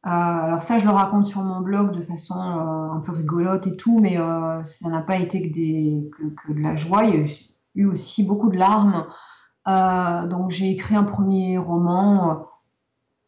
Euh, 0.07 0.11
alors 0.11 0.63
ça, 0.63 0.79
je 0.79 0.85
le 0.85 0.91
raconte 0.91 1.25
sur 1.25 1.43
mon 1.43 1.61
blog 1.61 1.97
de 1.97 2.01
façon 2.01 2.35
un 2.35 3.01
peu 3.01 3.13
rigolote 3.13 3.67
et 3.67 3.77
tout, 3.77 3.99
mais 4.01 4.17
ça 4.65 4.89
n'a 4.89 5.03
pas 5.03 5.17
été 5.17 5.51
que, 5.51 6.53
de 6.53 6.61
la 6.61 6.77
joie. 6.77 7.05
Il 7.05 7.15
y 7.15 7.23
a 7.23 7.27
eu 7.75 7.87
aussi 7.87 8.25
beaucoup 8.25 8.49
de 8.49 8.57
larmes 8.57 9.07
euh, 9.69 10.27
donc 10.27 10.51
j'ai 10.51 10.71
écrit 10.71 10.97
un 10.97 11.05
premier 11.05 11.59
roman 11.59 12.31
euh, 12.31 12.35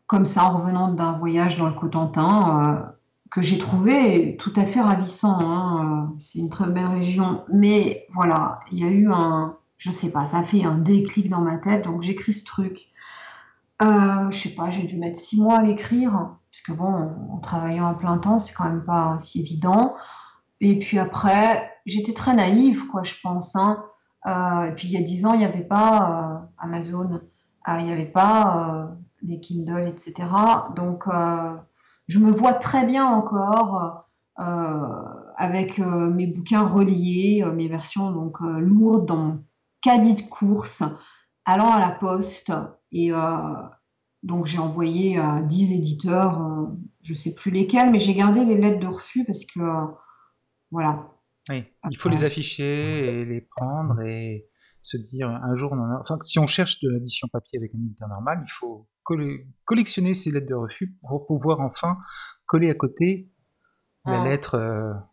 comme 0.06 0.24
ça 0.24 0.44
en 0.44 0.56
revenant 0.56 0.88
d'un 0.88 1.12
voyage 1.12 1.58
dans 1.58 1.68
le 1.68 1.74
Cotentin 1.74 2.80
euh, 2.80 2.92
que 3.30 3.42
j'ai 3.42 3.58
trouvé 3.58 4.36
tout 4.38 4.52
à 4.56 4.64
fait 4.64 4.80
ravissant. 4.80 5.38
Hein, 5.40 6.14
c'est 6.18 6.38
une 6.38 6.48
très 6.48 6.68
belle 6.68 6.86
région, 6.86 7.44
mais 7.52 8.06
voilà, 8.14 8.60
il 8.72 8.78
y 8.78 8.84
a 8.84 8.90
eu 8.90 9.10
un, 9.10 9.56
je 9.76 9.90
sais 9.90 10.10
pas, 10.12 10.24
ça 10.24 10.42
fait 10.42 10.64
un 10.64 10.78
déclic 10.78 11.28
dans 11.28 11.42
ma 11.42 11.58
tête, 11.58 11.84
donc 11.84 12.02
j'écris 12.02 12.32
ce 12.32 12.44
truc. 12.44 12.86
Euh, 13.82 14.30
je 14.30 14.36
sais 14.36 14.54
pas, 14.54 14.70
j'ai 14.70 14.84
dû 14.84 14.96
mettre 14.96 15.18
six 15.18 15.40
mois 15.40 15.58
à 15.58 15.62
l'écrire, 15.62 16.36
parce 16.50 16.62
que 16.62 16.72
bon, 16.72 17.14
en 17.32 17.38
travaillant 17.38 17.86
à 17.86 17.94
plein 17.94 18.18
temps, 18.18 18.38
c'est 18.38 18.52
quand 18.52 18.64
même 18.64 18.84
pas 18.84 19.18
si 19.18 19.40
évident. 19.40 19.94
Et 20.60 20.78
puis 20.78 20.98
après, 20.98 21.72
j'étais 21.86 22.12
très 22.12 22.34
naïve, 22.34 22.86
quoi, 22.88 23.02
je 23.02 23.14
pense. 23.22 23.56
Hein. 23.56 23.84
Euh, 24.26 24.66
et 24.66 24.74
puis 24.74 24.88
il 24.88 24.92
y 24.92 24.96
a 24.96 25.00
dix 25.00 25.24
ans, 25.24 25.32
il 25.32 25.38
n'y 25.38 25.44
avait 25.44 25.64
pas 25.64 26.42
euh, 26.42 26.46
Amazon, 26.58 27.20
euh, 27.68 27.76
il 27.78 27.86
n'y 27.86 27.92
avait 27.92 28.04
pas 28.04 28.90
les 29.22 29.40
Kindle, 29.40 29.88
etc. 29.88 30.28
Donc 30.76 31.04
je 32.08 32.18
me 32.18 32.30
vois 32.30 32.54
très 32.54 32.86
bien 32.86 33.06
encore 33.06 34.06
avec 34.36 35.78
mes 35.78 36.26
bouquins 36.26 36.66
reliés, 36.66 37.44
mes 37.54 37.68
versions 37.68 38.10
donc 38.12 38.40
lourdes 38.40 39.06
dans 39.06 39.16
mon 39.16 39.44
caddie 39.82 40.14
de 40.14 40.22
course, 40.22 40.82
allant 41.44 41.70
à 41.70 41.78
la 41.78 41.90
poste. 41.90 42.52
Et 42.92 43.12
donc 44.22 44.46
j'ai 44.46 44.58
envoyé 44.58 45.18
à 45.18 45.40
10 45.40 45.72
éditeurs, 45.74 46.40
je 47.02 47.12
ne 47.12 47.16
sais 47.16 47.34
plus 47.34 47.50
lesquels, 47.50 47.90
mais 47.90 47.98
j'ai 47.98 48.14
gardé 48.14 48.44
les 48.44 48.56
lettres 48.56 48.80
de 48.80 48.86
refus 48.86 49.24
parce 49.24 49.44
que 49.46 49.60
voilà, 50.70 51.10
oui, 51.48 51.64
il 51.90 51.96
faut 51.96 52.08
les 52.08 52.24
afficher 52.24 53.20
et 53.20 53.24
les 53.24 53.40
prendre 53.40 54.00
et 54.02 54.46
se 54.82 54.96
dire 54.96 55.28
un 55.28 55.54
jour, 55.56 55.72
on 55.72 56.00
enfin, 56.00 56.16
si 56.22 56.38
on 56.38 56.46
cherche 56.46 56.78
de 56.80 56.90
l'édition 56.90 57.28
papier 57.28 57.58
avec 57.58 57.74
un 57.74 57.78
éditeur 57.78 58.08
normal, 58.08 58.42
il 58.46 58.50
faut 58.50 58.88
collectionner 59.64 60.14
ces 60.14 60.30
lettres 60.30 60.48
de 60.48 60.54
refus 60.54 60.96
pour 61.00 61.26
pouvoir 61.26 61.60
enfin 61.60 61.98
coller 62.46 62.70
à 62.70 62.74
côté 62.74 63.30
la 64.04 64.22
ah. 64.22 64.28
lettre. 64.28 65.09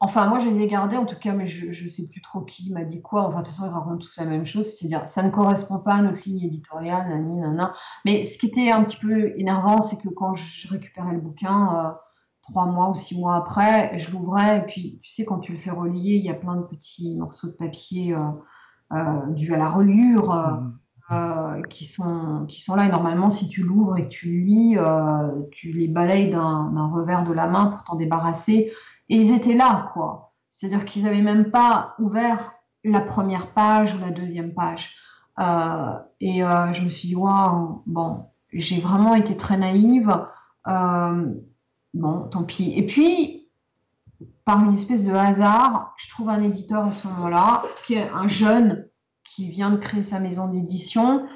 Enfin, 0.00 0.28
moi, 0.28 0.40
je 0.40 0.46
les 0.46 0.62
ai 0.62 0.66
gardées 0.66 0.96
en 0.96 1.06
tout 1.06 1.18
cas, 1.18 1.34
mais 1.34 1.46
je 1.46 1.66
ne 1.66 1.88
sais 1.88 2.06
plus 2.08 2.20
trop 2.20 2.40
qui 2.40 2.72
m'a 2.72 2.84
dit 2.84 3.00
quoi. 3.00 3.26
Enfin, 3.26 3.40
de 3.40 3.46
toute 3.46 3.54
façon, 3.54 3.66
ils 3.66 3.72
racontent 3.72 3.98
tous 3.98 4.18
la 4.18 4.26
même 4.26 4.44
chose, 4.44 4.66
c'est-à-dire 4.66 5.06
ça 5.06 5.22
ne 5.22 5.30
correspond 5.30 5.78
pas 5.78 5.94
à 5.94 6.02
notre 6.02 6.22
ligne 6.26 6.42
éditoriale, 6.42 7.08
nani, 7.08 7.38
nana. 7.38 7.72
Mais 8.04 8.24
ce 8.24 8.38
qui 8.38 8.46
était 8.46 8.70
un 8.70 8.84
petit 8.84 8.96
peu 8.96 9.32
énervant, 9.38 9.80
c'est 9.80 9.96
que 9.96 10.08
quand 10.14 10.34
je 10.34 10.68
récupérais 10.68 11.12
le 11.12 11.20
bouquin, 11.20 11.86
euh, 11.86 11.92
trois 12.42 12.66
mois 12.66 12.90
ou 12.90 12.94
six 12.94 13.18
mois 13.18 13.36
après, 13.36 13.96
je 13.98 14.10
l'ouvrais, 14.10 14.58
et 14.58 14.66
puis 14.66 14.98
tu 15.00 15.10
sais, 15.10 15.24
quand 15.24 15.38
tu 15.38 15.52
le 15.52 15.58
fais 15.58 15.70
relier, 15.70 16.16
il 16.16 16.24
y 16.24 16.30
a 16.30 16.34
plein 16.34 16.56
de 16.56 16.64
petits 16.64 17.16
morceaux 17.16 17.48
de 17.48 17.52
papier 17.52 18.14
euh, 18.14 18.28
euh 18.92 19.26
dus 19.30 19.54
à 19.54 19.56
la 19.56 19.70
reliure 19.70 20.34
mmh. 20.34 21.14
euh, 21.14 21.62
qui, 21.70 21.86
sont, 21.86 22.44
qui 22.48 22.60
sont 22.60 22.74
là. 22.74 22.86
Et 22.86 22.90
normalement, 22.90 23.30
si 23.30 23.48
tu 23.48 23.62
l'ouvres 23.62 23.96
et 23.96 24.02
que 24.02 24.08
tu 24.08 24.28
le 24.28 24.44
lis, 24.44 24.76
tu 25.52 25.72
les 25.72 25.88
balayes 25.88 26.30
d'un 26.30 26.90
revers 26.92 27.24
de 27.24 27.32
la 27.32 27.46
main 27.46 27.66
pour 27.66 27.84
t'en 27.84 27.94
débarrasser. 27.94 28.72
Et 29.08 29.16
ils 29.16 29.32
étaient 29.32 29.54
là, 29.54 29.90
quoi. 29.92 30.34
C'est-à-dire 30.50 30.84
qu'ils 30.84 31.04
n'avaient 31.04 31.22
même 31.22 31.50
pas 31.50 31.94
ouvert 31.98 32.54
la 32.84 33.00
première 33.00 33.52
page 33.52 33.94
ou 33.94 33.98
la 34.00 34.10
deuxième 34.10 34.54
page. 34.54 34.96
et 35.38 36.38
je 36.40 36.82
me 36.82 36.88
suis 36.88 37.08
dit, 37.08 37.16
waouh, 37.16 37.82
bon, 37.86 38.26
j'ai 38.52 38.80
vraiment 38.80 39.14
été 39.14 39.36
très 39.36 39.56
naïve. 39.56 40.14
Bon, 40.66 42.28
tant 42.30 42.44
pis. 42.44 42.72
Et 42.76 42.86
puis, 42.86 43.48
par 44.44 44.62
une 44.62 44.74
espèce 44.74 45.04
de 45.04 45.12
hasard, 45.12 45.94
je 45.96 46.08
trouve 46.08 46.28
un 46.28 46.42
éditeur 46.42 46.84
à 46.84 46.90
ce 46.90 47.06
moment-là, 47.08 47.62
qui 47.84 47.94
est 47.94 48.08
un 48.10 48.28
jeune 48.28 48.88
qui 49.24 49.48
vient 49.48 49.70
de 49.70 49.76
créer 49.76 50.02
sa 50.02 50.20
maison 50.20 50.48
d'édition. 50.48 51.26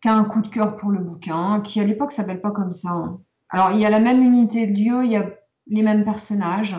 qui 0.00 0.08
a 0.08 0.14
un 0.14 0.24
coup 0.24 0.42
de 0.42 0.48
cœur 0.48 0.76
pour 0.76 0.90
le 0.90 1.00
bouquin, 1.00 1.60
qui 1.60 1.80
à 1.80 1.84
l'époque 1.84 2.12
s'appelle 2.12 2.40
pas 2.40 2.52
comme 2.52 2.72
ça. 2.72 2.90
hein. 2.90 3.20
Alors, 3.50 3.72
il 3.72 3.78
y 3.78 3.86
a 3.86 3.90
la 3.90 3.98
même 3.98 4.22
unité 4.22 4.66
de 4.66 4.72
lieu, 4.72 5.04
il 5.04 5.10
y 5.10 5.16
a 5.16 5.28
les 5.66 5.82
mêmes 5.82 6.04
personnages. 6.04 6.76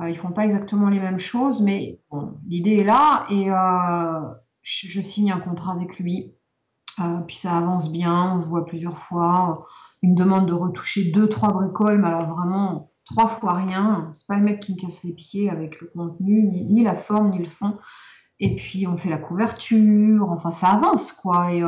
Euh, 0.00 0.10
ils 0.10 0.16
font 0.16 0.32
pas 0.32 0.44
exactement 0.44 0.88
les 0.88 1.00
mêmes 1.00 1.18
choses, 1.18 1.62
mais 1.62 2.00
l'idée 2.46 2.76
est 2.76 2.84
là 2.84 3.26
et 3.30 3.50
euh, 3.50 4.20
je, 4.62 5.00
signe 5.00 5.32
un 5.32 5.40
contrat 5.40 5.72
avec 5.72 5.98
lui. 5.98 6.34
Euh, 7.00 7.20
puis 7.20 7.36
ça 7.36 7.56
avance 7.56 7.92
bien, 7.92 8.36
on 8.36 8.42
se 8.42 8.46
voit 8.46 8.64
plusieurs 8.64 8.98
fois. 8.98 9.64
Il 10.02 10.10
me 10.10 10.16
demande 10.16 10.46
de 10.46 10.52
retoucher 10.52 11.10
deux, 11.12 11.28
trois 11.28 11.52
bricoles, 11.52 11.98
mais 11.98 12.08
alors 12.08 12.26
vraiment 12.34 12.90
trois 13.04 13.26
fois 13.26 13.54
rien. 13.54 14.08
C'est 14.12 14.26
pas 14.26 14.36
le 14.36 14.44
mec 14.44 14.60
qui 14.60 14.72
me 14.72 14.78
casse 14.78 15.04
les 15.04 15.14
pieds 15.14 15.50
avec 15.50 15.80
le 15.80 15.90
contenu, 15.94 16.42
ni, 16.42 16.82
la 16.82 16.94
forme, 16.94 17.30
ni 17.30 17.38
le 17.38 17.48
fond. 17.48 17.78
Et 18.38 18.54
puis 18.54 18.86
on 18.86 18.98
fait 18.98 19.08
la 19.08 19.18
couverture, 19.18 20.30
enfin 20.30 20.50
ça 20.50 20.68
avance 20.68 21.12
quoi. 21.12 21.52
Et 21.52 21.62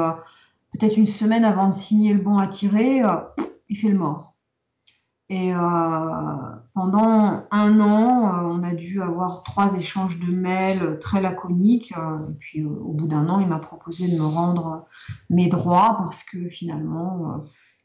peut-être 0.73 0.99
une 0.99 1.07
semaine 1.07 1.45
avant 1.45 1.69
de 1.69 1.75
signer 1.75 2.13
le 2.13 2.21
bon 2.21 2.37
à 2.37 2.47
tirer, 2.47 3.03
il 3.71 3.77
fait 3.77 3.89
le 3.89 3.99
mort. 3.99 4.38
Et 5.31 5.55
euh, 5.55 5.59
pendant 6.75 7.45
un 7.51 7.81
an, 7.81 8.27
euh, 8.27 8.49
on 8.49 8.63
a 8.63 8.75
dû 8.75 9.03
avoir 9.03 9.43
trois 9.43 9.77
échanges 9.77 10.19
de 10.21 10.33
mails 10.33 10.99
très 11.01 11.21
laconiques. 11.21 11.93
euh, 11.99 12.31
et 12.31 12.35
puis 12.39 12.63
euh, 12.63 12.69
au 12.69 12.95
bout 12.95 13.09
d'un 13.09 13.29
an, 13.29 13.39
il 13.39 13.47
m'a 13.47 13.59
proposé 13.59 14.09
de 14.09 14.17
me 14.19 14.25
rendre 14.25 14.87
mes 15.29 15.49
droits 15.49 15.99
parce 15.99 16.25
que 16.25 16.49
finalement, 16.49 17.43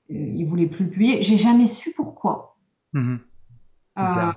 euh, 0.09 0.15
euh, 0.15 0.33
il 0.37 0.45
voulait 0.45 0.67
plus 0.67 0.85
le 0.85 0.91
publier. 0.91 1.21
J'ai 1.21 1.35
jamais 1.37 1.65
su 1.65 1.91
pourquoi. 1.95 2.55
Euh, 2.95 3.17
Bizarre. 3.97 4.35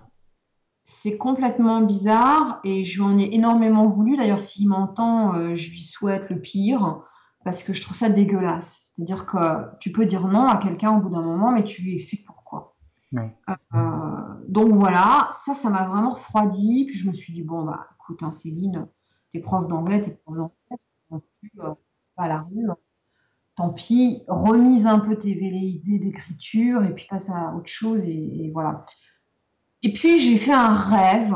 c'est 0.84 1.16
complètement 1.16 1.82
bizarre 1.82 2.60
et 2.64 2.82
je 2.82 2.96
lui 2.96 3.02
en 3.08 3.18
ai 3.18 3.34
énormément 3.34 3.86
voulu. 3.86 4.16
D'ailleurs, 4.16 4.40
s'il 4.40 4.68
m'entend, 4.68 5.34
euh, 5.34 5.54
je 5.54 5.70
lui 5.70 5.84
souhaite 5.84 6.28
le 6.28 6.40
pire 6.40 7.02
parce 7.44 7.62
que 7.62 7.72
je 7.72 7.82
trouve 7.82 7.96
ça 7.96 8.08
dégueulasse. 8.08 8.92
C'est-à-dire 8.94 9.26
que 9.26 9.78
tu 9.78 9.92
peux 9.92 10.06
dire 10.06 10.26
non 10.26 10.48
à 10.48 10.56
quelqu'un 10.56 10.96
au 10.96 11.00
bout 11.00 11.10
d'un 11.10 11.22
moment, 11.22 11.52
mais 11.52 11.62
tu 11.62 11.82
lui 11.82 11.94
expliques. 11.94 12.25
Euh, 13.14 14.34
donc 14.48 14.72
voilà, 14.74 15.30
ça, 15.44 15.54
ça 15.54 15.70
m'a 15.70 15.86
vraiment 15.88 16.10
refroidi. 16.10 16.86
Puis 16.86 16.96
je 16.98 17.08
me 17.08 17.12
suis 17.12 17.32
dit, 17.32 17.42
bon, 17.42 17.64
bah 17.64 17.86
écoute, 17.96 18.22
hein, 18.22 18.32
Céline, 18.32 18.86
t'es 19.30 19.40
prof 19.40 19.68
d'anglais, 19.68 20.00
t'es 20.00 20.10
prof 20.24 20.36
d'anglais, 20.36 20.76
plus 21.40 21.52
euh, 21.60 21.74
pas 22.16 22.24
à 22.24 22.28
la 22.28 22.40
rue. 22.42 22.68
hein. 22.68 22.76
Tant 23.54 23.72
pis, 23.72 24.22
remise 24.28 24.86
un 24.86 24.98
peu 24.98 25.16
tes 25.16 25.34
velléités 25.34 25.98
d'écriture 25.98 26.84
et 26.84 26.92
puis 26.92 27.06
passe 27.08 27.30
à 27.30 27.54
autre 27.54 27.70
chose 27.70 28.04
et, 28.04 28.50
voilà. 28.52 28.84
Et 29.82 29.94
puis 29.94 30.18
j'ai 30.18 30.36
fait 30.36 30.52
un 30.52 30.74
rêve. 30.74 31.34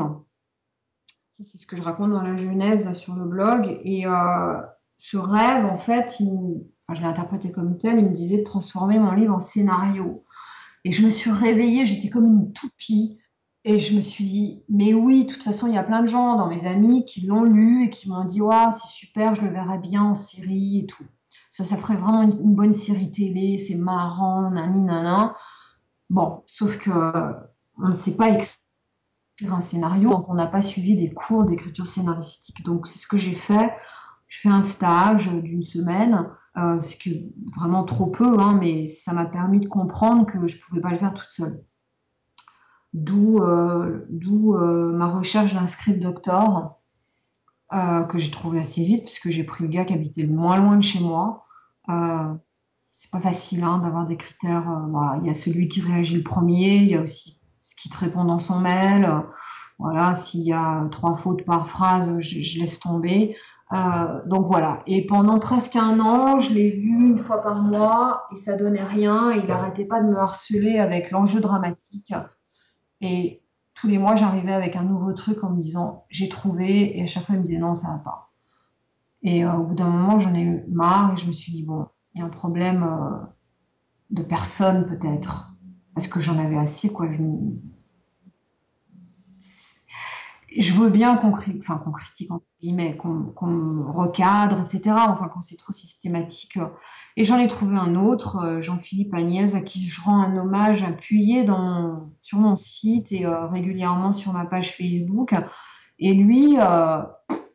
C'est 1.27 1.57
ce 1.57 1.65
que 1.65 1.75
je 1.75 1.81
raconte 1.81 2.11
dans 2.11 2.21
la 2.21 2.37
Genèse 2.37 2.91
sur 2.93 3.15
le 3.15 3.25
blog. 3.25 3.79
Et 3.83 4.05
euh, 4.05 4.61
ce 4.97 5.17
rêve, 5.17 5.65
en 5.65 5.77
fait, 5.77 6.15
je 6.19 7.01
l'ai 7.01 7.07
interprété 7.07 7.51
comme 7.51 7.79
tel. 7.79 7.97
Il 7.97 8.05
me 8.05 8.13
disait 8.13 8.39
de 8.39 8.43
transformer 8.43 8.99
mon 8.99 9.13
livre 9.13 9.33
en 9.33 9.39
scénario. 9.39 10.19
Et 10.83 10.91
je 10.91 11.05
me 11.05 11.09
suis 11.09 11.31
réveillée, 11.31 11.85
j'étais 11.85 12.09
comme 12.09 12.25
une 12.25 12.53
toupie. 12.53 13.19
Et 13.63 13.77
je 13.77 13.95
me 13.95 14.01
suis 14.01 14.23
dit, 14.23 14.63
mais 14.69 14.93
oui, 14.95 15.25
de 15.25 15.33
toute 15.33 15.43
façon, 15.43 15.67
il 15.67 15.75
y 15.75 15.77
a 15.77 15.83
plein 15.83 16.01
de 16.01 16.07
gens 16.07 16.35
dans 16.35 16.47
mes 16.47 16.65
amis 16.65 17.05
qui 17.05 17.27
l'ont 17.27 17.43
lu 17.43 17.85
et 17.85 17.89
qui 17.91 18.09
m'ont 18.09 18.23
dit, 18.23 18.41
ouais, 18.41 18.71
c'est 18.71 18.87
super, 18.87 19.35
je 19.35 19.43
le 19.43 19.51
verrais 19.51 19.77
bien 19.77 20.01
en 20.01 20.15
série 20.15 20.79
et 20.79 20.85
tout. 20.87 21.05
Ça, 21.51 21.63
ça 21.63 21.77
ferait 21.77 21.97
vraiment 21.97 22.23
une, 22.23 22.55
bonne 22.55 22.73
série 22.73 23.11
télé, 23.11 23.57
c'est 23.59 23.75
marrant, 23.75 24.49
nani, 24.49 24.81
nana. 24.81 25.35
Bon, 26.09 26.41
sauf 26.47 26.77
que 26.79 26.89
on 27.77 27.89
ne 27.89 27.93
sait 27.93 28.15
pas 28.15 28.29
écrire 28.29 28.55
un 29.53 29.61
scénario, 29.61 30.09
donc 30.09 30.29
on 30.29 30.33
n'a 30.33 30.47
pas 30.47 30.61
suivi 30.61 30.95
des 30.95 31.13
cours 31.13 31.45
d'écriture 31.45 31.87
scénaristique. 31.87 32.63
Donc 32.63 32.87
c'est 32.87 32.99
ce 32.99 33.07
que 33.07 33.17
j'ai 33.17 33.33
fait. 33.33 33.75
Je 34.27 34.39
fais 34.39 34.49
un 34.49 34.61
stage 34.61 35.27
d'une 35.27 35.63
semaine, 35.63 36.29
euh, 36.57 36.79
ce 36.79 36.95
qui 36.95 37.09
est 37.11 37.33
vraiment 37.55 37.83
trop 37.83 38.07
peu, 38.07 38.39
hein, 38.39 38.57
mais 38.59 38.87
ça 38.87 39.13
m'a 39.13 39.25
permis 39.25 39.61
de 39.61 39.67
comprendre 39.67 40.25
que 40.25 40.47
je 40.47 40.57
ne 40.57 40.61
pouvais 40.61 40.81
pas 40.81 40.91
le 40.91 40.97
faire 40.97 41.13
toute 41.13 41.29
seule. 41.29 41.63
D'où 42.93 43.41
euh, 43.41 44.05
euh, 44.11 44.91
ma 44.91 45.07
recherche 45.07 45.53
d'un 45.53 45.67
script 45.67 46.01
doctor 46.01 46.81
euh, 47.71 48.03
que 48.03 48.17
j'ai 48.17 48.31
trouvé 48.31 48.59
assez 48.59 48.83
vite, 48.83 49.03
puisque 49.05 49.29
j'ai 49.29 49.45
pris 49.45 49.63
le 49.63 49.69
gars 49.69 49.85
qui 49.85 49.93
habitait 49.93 50.27
moins 50.27 50.57
loin 50.57 50.75
de 50.75 50.83
chez 50.83 50.99
moi. 50.99 51.45
C'est 52.93 53.09
pas 53.09 53.21
facile 53.21 53.63
hein, 53.63 53.79
d'avoir 53.79 54.05
des 54.05 54.17
critères. 54.17 54.65
Il 55.21 55.27
y 55.27 55.29
a 55.29 55.33
celui 55.33 55.69
qui 55.69 55.81
réagit 55.81 56.17
le 56.17 56.23
premier, 56.23 56.75
il 56.75 56.89
y 56.89 56.95
a 56.95 57.01
aussi 57.01 57.41
ce 57.61 57.75
qui 57.75 57.89
te 57.89 57.97
répond 57.97 58.25
dans 58.25 58.39
son 58.39 58.59
mail. 58.59 59.09
voilà, 59.79 60.13
s'il 60.13 60.41
y 60.41 60.53
a 60.53 60.85
trois 60.91 61.15
fautes 61.15 61.45
par 61.45 61.67
phrase, 61.67 62.19
je 62.19 62.59
laisse 62.59 62.79
tomber. 62.79 63.35
Euh, 63.73 64.21
donc 64.25 64.47
voilà. 64.47 64.81
Et 64.85 65.05
pendant 65.05 65.39
presque 65.39 65.75
un 65.75 65.99
an, 65.99 66.39
je 66.39 66.53
l'ai 66.53 66.71
vu 66.71 67.09
une 67.09 67.17
fois 67.17 67.41
par 67.41 67.61
mois 67.61 68.23
et 68.31 68.35
ça 68.35 68.57
donnait 68.57 68.83
rien. 68.83 69.31
Il 69.31 69.45
n'arrêtait 69.47 69.85
pas 69.85 70.01
de 70.01 70.07
me 70.07 70.17
harceler 70.17 70.79
avec 70.79 71.11
l'enjeu 71.11 71.39
dramatique. 71.39 72.13
Et 72.99 73.43
tous 73.73 73.87
les 73.87 73.97
mois, 73.97 74.15
j'arrivais 74.15 74.51
avec 74.51 74.75
un 74.75 74.83
nouveau 74.83 75.13
truc 75.13 75.43
en 75.43 75.51
me 75.51 75.61
disant 75.61 76.05
j'ai 76.09 76.27
trouvé. 76.27 76.97
Et 76.97 77.03
à 77.03 77.05
chaque 77.07 77.23
fois, 77.23 77.35
il 77.35 77.39
me 77.39 77.45
disait 77.45 77.59
non, 77.59 77.73
ça 77.73 77.93
va 77.93 77.99
pas. 77.99 78.31
Et 79.23 79.45
euh, 79.45 79.53
au 79.53 79.63
bout 79.63 79.75
d'un 79.75 79.89
moment, 79.89 80.19
j'en 80.19 80.33
ai 80.33 80.41
eu 80.41 80.65
marre 80.69 81.13
et 81.13 81.17
je 81.17 81.27
me 81.27 81.31
suis 81.31 81.51
dit 81.53 81.63
bon, 81.63 81.87
il 82.13 82.19
y 82.19 82.21
a 82.21 82.25
un 82.25 82.29
problème 82.29 82.83
euh, 82.83 83.25
de 84.09 84.23
personne 84.23 84.85
peut-être. 84.85 85.53
Parce 85.93 86.07
que 86.07 86.19
j'en 86.19 86.37
avais 86.39 86.57
assez, 86.57 86.91
quoi. 86.91 87.09
Je, 87.11 87.21
je 90.55 90.73
veux 90.73 90.89
bien 90.89 91.15
qu'on 91.17 91.31
critique, 91.31 92.31
entre 92.31 92.45
qu'on 92.97 93.91
recadre, 93.91 94.61
etc. 94.61 94.95
Enfin, 95.07 95.29
quand 95.31 95.41
c'est 95.41 95.55
trop 95.55 95.73
systématique. 95.73 96.59
Et 97.17 97.23
j'en 97.23 97.39
ai 97.39 97.47
trouvé 97.47 97.77
un 97.77 97.95
autre, 97.95 98.37
euh, 98.37 98.61
Jean-Philippe 98.61 99.13
Agnès, 99.13 99.55
à 99.55 99.61
qui 99.61 99.87
je 99.87 100.01
rends 100.01 100.21
un 100.21 100.37
hommage 100.37 100.83
appuyé 100.83 101.43
dans 101.43 102.11
sur 102.21 102.39
mon 102.39 102.55
site 102.55 103.11
et 103.11 103.25
euh, 103.25 103.47
régulièrement 103.47 104.13
sur 104.13 104.33
ma 104.33 104.45
page 104.45 104.75
Facebook. 104.75 105.33
Et 105.99 106.13
lui, 106.13 106.57
euh, 106.59 107.01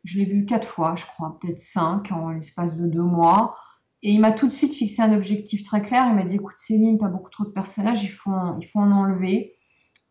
je 0.03 0.17
l'ai 0.17 0.25
vu 0.25 0.45
quatre 0.45 0.67
fois, 0.67 0.95
je 0.95 1.05
crois, 1.05 1.37
peut-être 1.39 1.59
cinq 1.59 2.11
en 2.11 2.31
l'espace 2.31 2.77
de 2.77 2.87
deux 2.87 3.01
mois. 3.01 3.55
Et 4.03 4.11
il 4.11 4.19
m'a 4.19 4.31
tout 4.31 4.47
de 4.47 4.53
suite 4.53 4.73
fixé 4.73 5.01
un 5.01 5.13
objectif 5.13 5.63
très 5.63 5.81
clair. 5.81 6.07
Il 6.09 6.15
m'a 6.15 6.23
dit, 6.23 6.35
écoute 6.35 6.57
Céline, 6.57 6.97
tu 6.97 7.05
as 7.05 7.09
beaucoup 7.09 7.29
trop 7.29 7.45
de 7.45 7.49
personnages, 7.49 8.03
il 8.03 8.09
faut 8.09 8.31
en 8.31 8.91
enlever. 8.91 9.56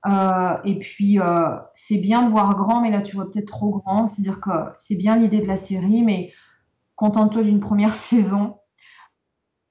Euh, 0.07 0.57
et 0.65 0.79
puis, 0.79 1.19
euh, 1.21 1.57
c'est 1.75 1.99
bien 1.99 2.23
de 2.23 2.31
voir 2.31 2.55
grand, 2.55 2.81
mais 2.81 2.91
là, 2.91 3.03
tu 3.03 3.17
vois 3.17 3.29
peut-être 3.31 3.49
trop 3.49 3.79
grand. 3.79 4.07
C'est-à-dire 4.07 4.41
que 4.41 4.51
c'est 4.77 4.97
bien 4.97 5.17
l'idée 5.17 5.41
de 5.41 5.47
la 5.47 5.57
série, 5.57 6.03
mais 6.03 6.33
contente-toi 6.95 7.43
d'une 7.43 7.61
première 7.61 7.95
saison. 7.95 8.59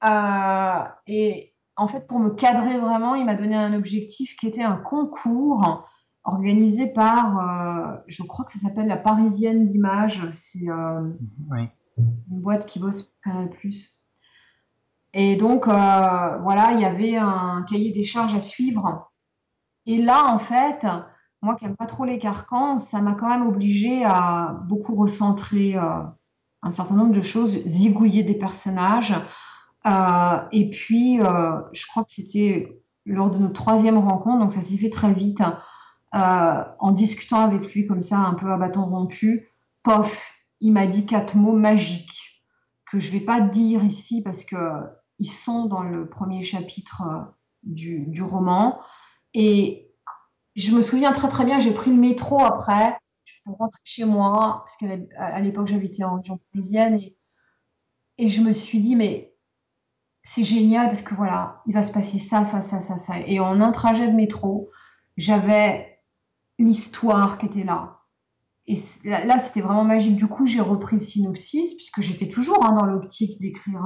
Euh, 0.03 0.83
et 1.07 1.53
en 1.77 1.87
fait, 1.87 2.07
pour 2.07 2.19
me 2.19 2.29
cadrer 2.29 2.77
vraiment, 2.79 3.15
il 3.15 3.25
m'a 3.25 3.35
donné 3.35 3.55
un 3.55 3.73
objectif 3.73 4.35
qui 4.35 4.47
était 4.47 4.63
un 4.63 4.77
concours 4.77 5.85
organisé 6.23 6.87
par, 6.87 8.01
je 8.07 8.23
crois 8.23 8.45
que 8.45 8.51
ça 8.51 8.59
s'appelle 8.59 8.87
la 8.87 8.97
Parisienne 8.97 9.63
d'Images. 9.63 10.27
C'est 10.31 10.67
Oui. 11.51 11.69
une 11.97 12.41
boîte 12.41 12.65
qui 12.65 12.79
bosse 12.79 13.03
pour 13.03 13.19
Canal+. 13.23 13.49
Et 15.13 15.35
donc, 15.35 15.65
voilà, 15.65 16.71
il 16.73 16.79
y 16.79 16.85
avait 16.85 17.17
un 17.17 17.63
cahier 17.69 17.91
des 17.91 18.03
charges 18.03 18.33
à 18.33 18.39
suivre. 18.39 19.11
Et 19.85 20.01
là, 20.01 20.33
en 20.33 20.39
fait, 20.39 20.85
moi 21.41 21.55
qui 21.55 21.65
n'aime 21.65 21.75
pas 21.75 21.85
trop 21.85 22.05
les 22.05 22.17
carcans, 22.17 22.79
ça 22.79 23.01
m'a 23.01 23.13
quand 23.13 23.29
même 23.29 23.47
obligé 23.47 24.03
à 24.03 24.57
beaucoup 24.67 24.95
recentrer 24.95 25.77
euh, 25.77 26.01
un 26.63 26.71
certain 26.71 26.95
nombre 26.95 27.13
de 27.13 27.21
choses, 27.21 27.63
zigouiller 27.67 28.23
des 28.23 28.33
personnages. 28.33 29.13
Euh, 29.85 30.39
et 30.51 30.71
puis, 30.71 31.21
euh, 31.21 31.61
je 31.71 31.85
crois 31.85 32.03
que 32.03 32.11
c'était 32.11 32.81
lors 33.05 33.29
de 33.29 33.37
notre 33.37 33.53
troisième 33.53 33.99
rencontre, 33.99 34.39
donc 34.39 34.53
ça 34.53 34.61
s'est 34.61 34.77
fait 34.77 34.89
très 34.89 35.13
vite, 35.13 35.43
en 36.11 36.91
discutant 36.93 37.41
avec 37.41 37.73
lui 37.73 37.85
comme 37.85 38.01
ça, 38.01 38.17
un 38.19 38.35
peu 38.35 38.49
à 38.49 38.57
bâton 38.57 38.85
rompu, 38.85 39.49
pof, 39.83 40.33
il 40.61 40.71
m'a 40.71 40.87
dit 40.87 41.05
quatre 41.05 41.35
mots 41.35 41.55
magiques 41.55 42.41
que 42.89 42.99
je 42.99 43.11
vais 43.11 43.19
pas 43.19 43.41
dire 43.41 43.83
ici 43.83 44.23
parce 44.23 44.45
que 44.45 44.55
ils 45.19 45.29
sont 45.29 45.65
dans 45.65 45.83
le 45.83 46.09
premier 46.09 46.41
chapitre 46.41 47.03
du 47.63 48.23
roman. 48.23 48.79
Et 49.35 49.93
je 50.55 50.71
me 50.71 50.81
souviens 50.81 51.11
très 51.11 51.27
très 51.27 51.45
bien, 51.45 51.59
j'ai 51.59 51.73
pris 51.73 51.91
le 51.91 51.97
métro 51.97 52.39
après 52.39 52.97
pour 53.43 53.57
rentrer 53.57 53.81
chez 53.83 54.05
moi, 54.05 54.63
parce 54.63 54.77
qu'à 54.77 55.41
l'époque 55.41 55.67
j'habitais 55.67 56.03
en 56.03 56.15
région 56.17 56.39
parisienne, 56.53 56.99
et, 58.17 58.27
je 58.27 58.41
me 58.41 58.53
suis 58.53 58.79
dit, 58.79 58.95
mais 58.95 59.35
c'est 60.23 60.45
génial 60.45 60.87
parce 60.87 61.01
que 61.01 61.13
voilà, 61.13 61.61
il 61.65 61.73
va 61.73 61.83
se 61.83 61.91
passer 61.91 62.17
ça, 62.17 62.45
ça, 62.45 62.61
ça, 62.61 62.79
ça, 62.79 62.97
ça. 62.97 63.19
Et 63.25 63.41
en 63.41 63.59
un 63.59 63.71
trajet 63.73 64.07
de 64.07 64.15
métro, 64.15 64.69
j'avais 65.17 66.01
l'histoire 66.57 67.37
qui 67.37 67.47
était 67.47 67.65
là. 67.65 67.99
Et 68.67 68.77
là, 69.03 69.37
c'était 69.37 69.61
vraiment 69.61 69.83
magique. 69.83 70.15
Du 70.15 70.27
coup, 70.27 70.47
j'ai 70.47 70.61
repris 70.61 70.95
le 70.95 71.01
synopsis, 71.01 71.73
puisque 71.73 72.01
j'étais 72.01 72.29
toujours 72.29 72.65
hein, 72.65 72.71
dans 72.71 72.85
l'optique 72.85 73.39
d'écrire 73.41 73.85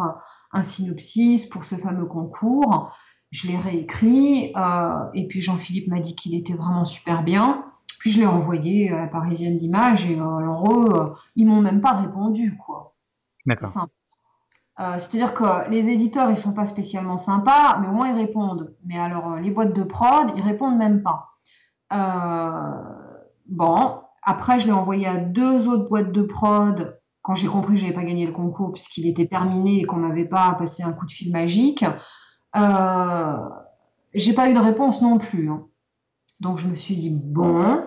un 0.51 0.63
synopsis 0.63 1.47
pour 1.47 1.65
ce 1.65 1.75
fameux 1.75 2.05
concours. 2.05 2.95
Je 3.31 3.47
l'ai 3.47 3.57
réécrit, 3.57 4.53
euh, 4.55 5.09
et 5.13 5.27
puis 5.27 5.41
Jean-Philippe 5.41 5.87
m'a 5.87 5.99
dit 5.99 6.15
qu'il 6.15 6.35
était 6.35 6.53
vraiment 6.53 6.85
super 6.85 7.23
bien. 7.23 7.65
Puis 7.99 8.11
je 8.11 8.19
l'ai 8.19 8.25
envoyé 8.25 8.91
à 8.91 9.01
la 9.01 9.07
Parisienne 9.07 9.57
d'Images, 9.57 10.09
et 10.09 10.19
euh, 10.19 10.37
alors 10.37 10.71
eux, 10.71 10.95
euh, 10.95 11.13
ils 11.35 11.45
m'ont 11.45 11.61
même 11.61 11.81
pas 11.81 11.93
répondu, 11.93 12.57
quoi. 12.57 12.95
D'accord. 13.45 13.87
c'est-à-dire 14.97 15.33
que 15.33 15.69
les 15.69 15.89
éditeurs, 15.89 16.29
ils 16.29 16.37
sont 16.37 16.53
pas 16.53 16.65
spécialement 16.65 17.17
sympas, 17.17 17.79
mais 17.79 17.87
au 17.87 17.91
moins 17.91 18.09
ils 18.09 18.17
répondent. 18.17 18.75
Mais 18.85 18.97
alors, 18.97 19.37
les 19.37 19.51
boîtes 19.51 19.75
de 19.75 19.83
prod, 19.83 20.31
ils 20.35 20.43
répondent 20.43 20.77
même 20.77 21.03
pas. 21.03 21.29
bon, 23.47 24.01
après, 24.23 24.59
je 24.59 24.67
l'ai 24.67 24.71
envoyé 24.71 25.07
à 25.07 25.17
deux 25.17 25.67
autres 25.67 25.89
boîtes 25.89 26.11
de 26.11 26.21
prod 26.21 26.99
quand 27.21 27.35
j'ai 27.35 27.47
compris 27.47 27.73
que 27.73 27.79
je 27.79 27.83
n'avais 27.83 27.95
pas 27.95 28.03
gagné 28.03 28.25
le 28.25 28.31
concours 28.31 28.71
puisqu'il 28.71 29.07
était 29.07 29.27
terminé 29.27 29.81
et 29.81 29.85
qu'on 29.85 29.97
m'avait 29.97 30.25
pas 30.25 30.53
passé 30.55 30.83
un 30.83 30.93
coup 30.93 31.05
de 31.05 31.11
fil 31.11 31.31
magique. 31.31 31.85
Euh, 32.55 33.49
j'ai 34.13 34.33
pas 34.33 34.49
eu 34.49 34.53
de 34.53 34.59
réponse 34.59 35.01
non 35.01 35.17
plus. 35.17 35.49
Hein. 35.49 35.65
Donc 36.39 36.57
je 36.57 36.67
me 36.67 36.75
suis 36.75 36.95
dit 36.95 37.09
bon, 37.11 37.85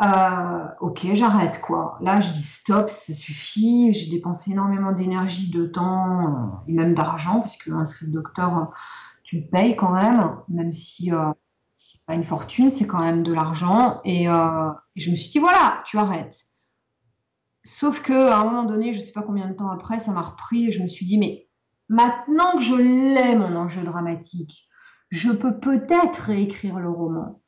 euh, 0.00 0.68
ok, 0.80 1.06
j'arrête 1.14 1.60
quoi. 1.60 1.98
Là, 2.00 2.20
je 2.20 2.32
dis 2.32 2.42
stop, 2.42 2.88
ça 2.88 3.14
suffit. 3.14 3.92
J'ai 3.92 4.10
dépensé 4.10 4.52
énormément 4.52 4.92
d'énergie, 4.92 5.50
de 5.50 5.66
temps 5.66 6.20
euh, 6.20 6.48
et 6.68 6.72
même 6.72 6.94
d'argent 6.94 7.40
parce 7.40 7.56
que 7.56 7.70
un 7.72 7.84
script 7.84 8.12
docteur, 8.12 8.70
tu 9.24 9.40
le 9.40 9.46
payes 9.46 9.76
quand 9.76 9.92
même, 9.92 10.36
même 10.48 10.72
si 10.72 11.10
c'est 11.74 12.06
pas 12.06 12.14
une 12.14 12.24
fortune, 12.24 12.70
c'est 12.70 12.86
quand 12.86 13.00
même 13.00 13.22
de 13.22 13.32
l'argent. 13.32 14.00
Et, 14.04 14.24
et, 14.24 15.00
je 15.00 15.10
me 15.10 15.16
suis 15.16 15.30
dit 15.30 15.38
voilà, 15.38 15.82
tu 15.86 15.98
arrêtes. 15.98 16.44
Sauf 17.64 18.02
que 18.02 18.12
à 18.12 18.38
un 18.38 18.44
moment 18.44 18.64
donné, 18.64 18.92
je 18.92 19.00
sais 19.00 19.12
pas 19.12 19.22
combien 19.22 19.48
de 19.48 19.54
temps 19.54 19.70
après, 19.70 19.98
ça 19.98 20.12
m'a 20.12 20.22
repris 20.22 20.66
et 20.68 20.70
je 20.72 20.82
me 20.82 20.88
suis 20.88 21.06
dit 21.06 21.18
mais 21.18 21.41
maintenant 21.92 22.52
que 22.54 22.60
je 22.60 22.74
l'ai 22.74 23.36
mon 23.36 23.54
enjeu 23.56 23.82
dramatique 23.82 24.68
je 25.12 25.30
peux 25.30 25.60
peut-être 25.60 26.16
réécrire 26.16 26.78
le 26.78 26.88
roman. 26.88 27.42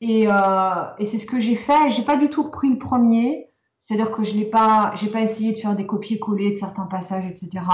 Et, 0.00 0.26
euh, 0.26 0.84
et 0.98 1.06
c'est 1.06 1.18
ce 1.18 1.26
que 1.26 1.38
j'ai 1.38 1.54
fait. 1.54 1.90
J'ai 1.92 2.02
pas 2.02 2.16
du 2.16 2.28
tout 2.28 2.42
repris 2.42 2.68
le 2.68 2.78
premier. 2.78 3.52
C'est-à-dire 3.78 4.10
que 4.10 4.24
je 4.24 4.34
n'ai 4.34 4.46
pas, 4.46 4.92
j'ai 4.96 5.08
pas 5.08 5.20
essayé 5.20 5.52
de 5.52 5.58
faire 5.58 5.76
des 5.76 5.86
copier-coller 5.86 6.50
de 6.50 6.56
certains 6.56 6.86
passages, 6.86 7.24
etc. 7.24 7.64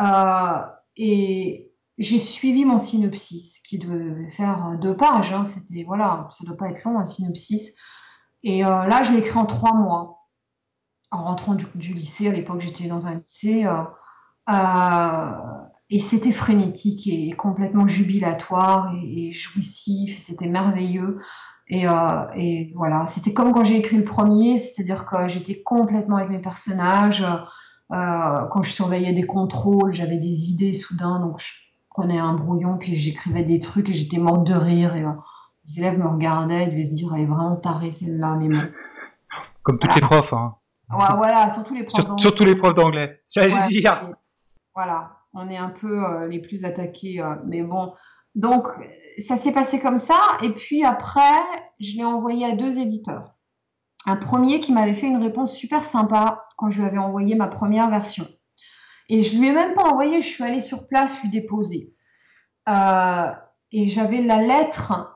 Euh, 0.00 0.66
et 0.96 1.72
j'ai 1.96 2.18
suivi 2.18 2.64
mon 2.64 2.78
synopsis, 2.78 3.60
qui 3.60 3.78
devait 3.78 4.28
faire 4.28 4.78
deux 4.80 4.96
pages. 4.96 5.32
Hein. 5.32 5.44
C'était 5.44 5.84
voilà, 5.84 6.26
ça 6.32 6.44
doit 6.44 6.56
pas 6.56 6.68
être 6.68 6.82
long 6.84 6.98
un 6.98 7.04
synopsis. 7.04 7.74
Et 8.42 8.64
euh, 8.64 8.86
là, 8.86 9.04
je 9.04 9.12
l'ai 9.12 9.18
écrit 9.18 9.38
en 9.38 9.46
trois 9.46 9.74
mois, 9.74 10.26
en 11.12 11.22
rentrant 11.22 11.54
du, 11.54 11.66
du 11.76 11.94
lycée. 11.94 12.28
À 12.28 12.32
l'époque, 12.32 12.60
j'étais 12.60 12.88
dans 12.88 13.06
un 13.06 13.14
lycée. 13.14 13.64
Euh, 14.48 15.54
et 15.90 15.98
c'était 15.98 16.32
frénétique 16.32 17.06
et 17.06 17.32
complètement 17.32 17.86
jubilatoire 17.86 18.94
et, 19.02 19.32
jouissif, 19.32 20.18
c'était 20.18 20.48
merveilleux. 20.48 21.20
Et, 21.68 21.86
euh, 21.86 22.26
et, 22.36 22.72
voilà, 22.74 23.06
c'était 23.06 23.32
comme 23.32 23.52
quand 23.52 23.64
j'ai 23.64 23.76
écrit 23.76 23.96
le 23.96 24.04
premier, 24.04 24.56
c'est-à-dire 24.56 25.06
que 25.06 25.28
j'étais 25.28 25.62
complètement 25.62 26.16
avec 26.16 26.30
mes 26.30 26.40
personnages. 26.40 27.24
Euh, 27.92 28.46
quand 28.50 28.62
je 28.62 28.70
surveillais 28.70 29.12
des 29.12 29.24
contrôles, 29.24 29.92
j'avais 29.92 30.18
des 30.18 30.50
idées 30.50 30.72
soudain, 30.72 31.20
donc 31.20 31.38
je 31.38 31.52
prenais 31.90 32.18
un 32.18 32.34
brouillon, 32.34 32.76
puis 32.78 32.94
j'écrivais 32.94 33.44
des 33.44 33.60
trucs 33.60 33.88
et 33.90 33.92
j'étais 33.92 34.18
morte 34.18 34.44
de 34.44 34.54
rire. 34.54 34.96
Et 34.96 35.04
euh, 35.04 35.12
les 35.66 35.80
élèves 35.80 35.98
me 35.98 36.08
regardaient, 36.08 36.64
ils 36.64 36.70
devaient 36.70 36.84
se 36.84 36.94
dire, 36.94 37.12
elle 37.14 37.22
est 37.22 37.26
vraiment 37.26 37.56
tarée 37.56 37.92
celle-là, 37.92 38.36
mais 38.40 38.48
bon. 38.48 38.62
Comme 39.62 39.78
toutes 39.78 39.94
les 39.94 40.00
profs, 40.00 40.32
hein. 40.32 40.56
Ouais, 40.90 41.16
voilà, 41.16 41.48
surtout 41.48 41.74
les 41.74 41.84
profs 41.84 42.04
d'anglais. 42.06 42.22
Surtout 42.22 42.44
les 42.44 42.56
profs 42.56 42.74
d'anglais. 42.74 43.20
J'allais 43.30 43.68
dire. 43.68 44.02
Voilà 44.74 45.24
on 45.34 45.50
est 45.50 45.56
un 45.56 45.70
peu 45.70 46.04
euh, 46.04 46.26
les 46.28 46.40
plus 46.40 46.64
attaqués. 46.64 47.20
Euh, 47.20 47.34
mais 47.46 47.62
bon, 47.62 47.92
donc 48.34 48.66
ça 49.18 49.36
s'est 49.36 49.52
passé 49.52 49.80
comme 49.80 49.98
ça. 49.98 50.18
Et 50.42 50.50
puis 50.50 50.84
après, 50.84 51.42
je 51.80 51.96
l'ai 51.96 52.04
envoyé 52.04 52.46
à 52.46 52.56
deux 52.56 52.78
éditeurs. 52.78 53.34
Un 54.06 54.16
premier 54.16 54.60
qui 54.60 54.72
m'avait 54.72 54.94
fait 54.94 55.06
une 55.06 55.22
réponse 55.22 55.54
super 55.54 55.84
sympa 55.84 56.44
quand 56.56 56.70
je 56.70 56.80
lui 56.80 56.88
avais 56.88 56.98
envoyé 56.98 57.34
ma 57.34 57.48
première 57.48 57.90
version. 57.90 58.26
Et 59.08 59.22
je 59.22 59.38
lui 59.38 59.48
ai 59.48 59.52
même 59.52 59.74
pas 59.74 59.84
envoyé, 59.84 60.22
je 60.22 60.28
suis 60.28 60.44
allée 60.44 60.60
sur 60.60 60.86
place 60.86 61.20
lui 61.22 61.30
déposer. 61.30 61.94
Euh, 62.68 63.30
et 63.72 63.86
j'avais 63.86 64.22
la 64.22 64.40
lettre 64.40 65.10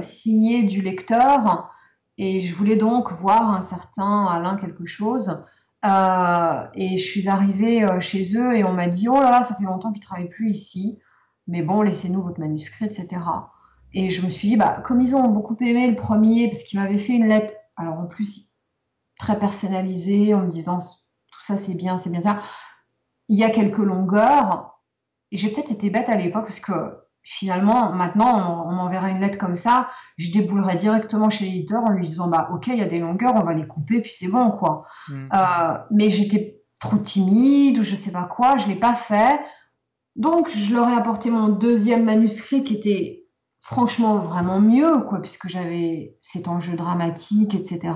signée 0.00 0.62
du 0.62 0.80
lecteur. 0.80 1.70
Et 2.16 2.40
je 2.40 2.54
voulais 2.54 2.76
donc 2.76 3.12
voir 3.12 3.50
un 3.50 3.60
certain 3.60 4.24
Alain 4.24 4.56
quelque 4.56 4.86
chose. 4.86 5.44
Euh, 5.86 6.66
et 6.74 6.98
je 6.98 7.04
suis 7.04 7.28
arrivée 7.28 7.84
euh, 7.84 8.00
chez 8.00 8.36
eux 8.36 8.56
et 8.56 8.64
on 8.64 8.72
m'a 8.72 8.88
dit 8.88 9.08
Oh 9.08 9.20
là 9.20 9.30
là, 9.30 9.42
ça 9.44 9.54
fait 9.54 9.64
longtemps 9.64 9.92
qu'ils 9.92 10.00
ne 10.00 10.06
travaillent 10.06 10.28
plus 10.28 10.50
ici, 10.50 10.98
mais 11.46 11.62
bon, 11.62 11.82
laissez-nous 11.82 12.22
votre 12.22 12.40
manuscrit, 12.40 12.86
etc. 12.86 13.08
Et 13.92 14.10
je 14.10 14.24
me 14.24 14.30
suis 14.30 14.48
dit 14.48 14.56
bah, 14.56 14.82
Comme 14.84 15.00
ils 15.00 15.14
ont 15.14 15.28
beaucoup 15.28 15.56
aimé 15.60 15.88
le 15.88 15.96
premier, 15.96 16.48
parce 16.48 16.64
qu'ils 16.64 16.80
m'avaient 16.80 16.98
fait 16.98 17.12
une 17.12 17.28
lettre, 17.28 17.54
alors 17.76 17.98
en 17.98 18.06
plus 18.06 18.54
très 19.18 19.38
personnalisée, 19.38 20.34
en 20.34 20.40
me 20.42 20.48
disant 20.48 20.78
Tout 20.78 21.42
ça 21.42 21.56
c'est 21.56 21.76
bien, 21.76 21.98
c'est 21.98 22.10
bien 22.10 22.20
ça, 22.20 22.40
il 23.28 23.38
y 23.38 23.44
a 23.44 23.50
quelques 23.50 23.78
longueurs. 23.78 24.80
Et 25.30 25.36
j'ai 25.36 25.50
peut-être 25.50 25.72
été 25.72 25.90
bête 25.90 26.08
à 26.08 26.16
l'époque 26.16 26.46
parce 26.46 26.60
que 26.60 26.72
finalement, 27.28 27.92
maintenant, 27.92 28.64
on, 28.68 28.72
m'enverrait 28.72 29.10
une 29.10 29.20
lettre 29.20 29.36
comme 29.36 29.56
ça, 29.56 29.90
je 30.16 30.30
déboulerais 30.30 30.76
directement 30.76 31.28
chez 31.28 31.44
l'éditeur 31.44 31.82
en 31.82 31.90
lui 31.90 32.06
disant 32.06 32.28
bah 32.28 32.48
ok, 32.52 32.68
il 32.68 32.76
y 32.76 32.82
a 32.82 32.86
des 32.86 33.00
longueurs, 33.00 33.34
on 33.34 33.42
va 33.42 33.52
les 33.52 33.66
couper, 33.66 34.00
puis 34.00 34.12
c'est 34.14 34.28
bon 34.28 34.52
quoi. 34.52 34.84
Mm. 35.08 35.28
Euh, 35.34 35.78
mais 35.90 36.08
j'étais 36.08 36.62
trop 36.78 36.96
timide 36.98 37.80
ou 37.80 37.82
je 37.82 37.96
sais 37.96 38.12
pas 38.12 38.24
quoi, 38.24 38.58
je 38.58 38.68
l'ai 38.68 38.76
pas 38.76 38.94
fait. 38.94 39.40
Donc 40.14 40.48
je 40.48 40.72
leur 40.72 40.88
ai 40.88 40.94
apporté 40.94 41.30
mon 41.30 41.48
deuxième 41.48 42.04
manuscrit 42.04 42.62
qui 42.62 42.74
était 42.74 43.24
franchement 43.58 44.18
vraiment 44.18 44.60
mieux 44.60 45.02
quoi, 45.08 45.20
puisque 45.20 45.48
j'avais 45.48 46.16
cet 46.20 46.46
enjeu 46.46 46.76
dramatique, 46.76 47.56
etc. 47.56 47.92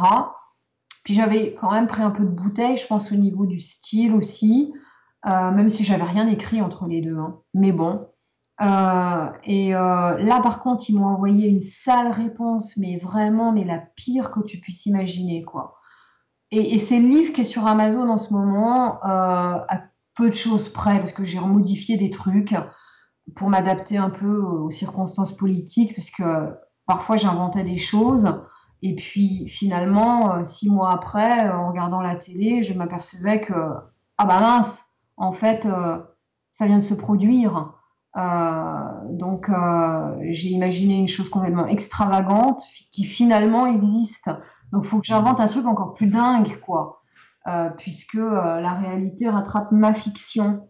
Puis 1.04 1.14
j'avais 1.14 1.54
quand 1.54 1.70
même 1.70 1.86
pris 1.86 2.02
un 2.02 2.10
peu 2.10 2.24
de 2.24 2.30
bouteille, 2.30 2.76
je 2.76 2.86
pense 2.86 3.12
au 3.12 3.16
niveau 3.16 3.46
du 3.46 3.60
style 3.60 4.12
aussi, 4.12 4.74
euh, 5.24 5.52
même 5.52 5.68
si 5.68 5.84
j'avais 5.84 6.02
rien 6.02 6.26
écrit 6.26 6.60
entre 6.60 6.88
les 6.88 7.00
deux. 7.00 7.16
Hein. 7.16 7.38
Mais 7.54 7.70
bon, 7.70 8.08
euh, 8.60 9.30
et 9.44 9.74
euh, 9.74 10.18
là, 10.18 10.40
par 10.42 10.58
contre, 10.60 10.90
ils 10.90 10.94
m'ont 10.94 11.06
envoyé 11.06 11.48
une 11.48 11.60
sale 11.60 12.12
réponse, 12.12 12.76
mais 12.76 12.98
vraiment, 12.98 13.52
mais 13.52 13.64
la 13.64 13.78
pire 13.78 14.30
que 14.30 14.40
tu 14.40 14.60
puisses 14.60 14.86
imaginer, 14.86 15.44
quoi. 15.44 15.76
Et, 16.50 16.78
c'est 16.78 16.98
le 16.98 17.08
livre 17.08 17.32
qui 17.32 17.42
est 17.42 17.44
sur 17.44 17.66
Amazon 17.66 18.08
en 18.08 18.18
ce 18.18 18.34
moment, 18.34 18.96
euh, 19.04 19.60
à 19.68 19.82
peu 20.14 20.28
de 20.28 20.34
choses 20.34 20.68
près, 20.68 20.98
parce 20.98 21.12
que 21.12 21.24
j'ai 21.24 21.38
remodifié 21.38 21.96
des 21.96 22.10
trucs 22.10 22.54
pour 23.36 23.48
m'adapter 23.48 23.96
un 23.96 24.10
peu 24.10 24.42
aux 24.42 24.70
circonstances 24.70 25.36
politiques, 25.36 25.94
parce 25.94 26.10
que 26.10 26.52
parfois 26.86 27.16
j'inventais 27.16 27.62
des 27.62 27.76
choses, 27.76 28.42
et 28.82 28.96
puis 28.96 29.46
finalement, 29.46 30.42
six 30.44 30.68
mois 30.70 30.90
après, 30.90 31.48
en 31.50 31.68
regardant 31.68 32.00
la 32.00 32.16
télé, 32.16 32.64
je 32.64 32.74
m'apercevais 32.74 33.40
que, 33.40 33.54
ah 34.18 34.26
bah 34.26 34.40
mince, 34.40 34.96
en 35.16 35.30
fait, 35.30 35.68
ça 36.50 36.66
vient 36.66 36.78
de 36.78 36.82
se 36.82 36.94
produire. 36.94 37.79
Euh, 38.16 39.12
donc 39.12 39.48
euh, 39.48 40.16
j'ai 40.30 40.48
imaginé 40.48 40.96
une 40.96 41.06
chose 41.06 41.28
complètement 41.28 41.66
extravagante 41.66 42.62
qui 42.90 43.04
finalement 43.04 43.66
existe. 43.66 44.30
Donc 44.72 44.84
faut 44.84 45.00
que 45.00 45.06
j'invente 45.06 45.40
un 45.40 45.46
truc 45.46 45.66
encore 45.66 45.94
plus 45.94 46.06
dingue, 46.06 46.58
quoi, 46.60 47.00
euh, 47.48 47.70
puisque 47.70 48.14
la 48.14 48.72
réalité 48.72 49.28
rattrape 49.28 49.72
ma 49.72 49.94
fiction. 49.94 50.68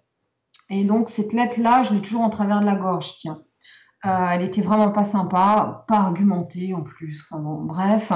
Et 0.69 0.85
donc 0.85 1.09
cette 1.09 1.33
lettre-là, 1.33 1.83
je 1.83 1.95
l'ai 1.95 2.03
toujours 2.03 2.23
en 2.23 2.31
travers 2.31 2.61
de 2.61 2.67
la 2.67 2.77
gorge, 2.77 3.17
tiens. 3.19 3.41
elle 4.05 4.43
était 4.43 4.63
vraiment 4.63 4.91
pas 4.91 5.05
sympa, 5.05 5.85
pas 5.89 5.99
argumentée 5.99 6.75
en 6.75 6.83
plus. 6.83 7.25
Enfin 7.29 7.43
bon, 7.43 7.65
bref. 7.65 8.13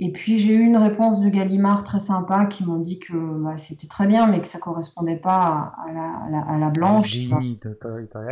Et 0.00 0.12
puis 0.12 0.38
j'ai 0.38 0.54
eu 0.54 0.60
une 0.60 0.76
réponse 0.76 1.20
de 1.20 1.28
Gallimard 1.28 1.82
très 1.82 1.98
sympa 1.98 2.46
qui 2.46 2.64
m'ont 2.64 2.78
dit 2.78 3.00
que 3.00 3.42
bah, 3.42 3.58
c'était 3.58 3.88
très 3.88 4.06
bien, 4.06 4.28
mais 4.28 4.40
que 4.40 4.46
ça 4.46 4.60
correspondait 4.60 5.16
pas 5.16 5.72
à, 5.86 5.92
la, 5.92 6.44
à 6.48 6.58
la, 6.58 6.70
blanche. 6.70 7.08
Génie 7.08 7.58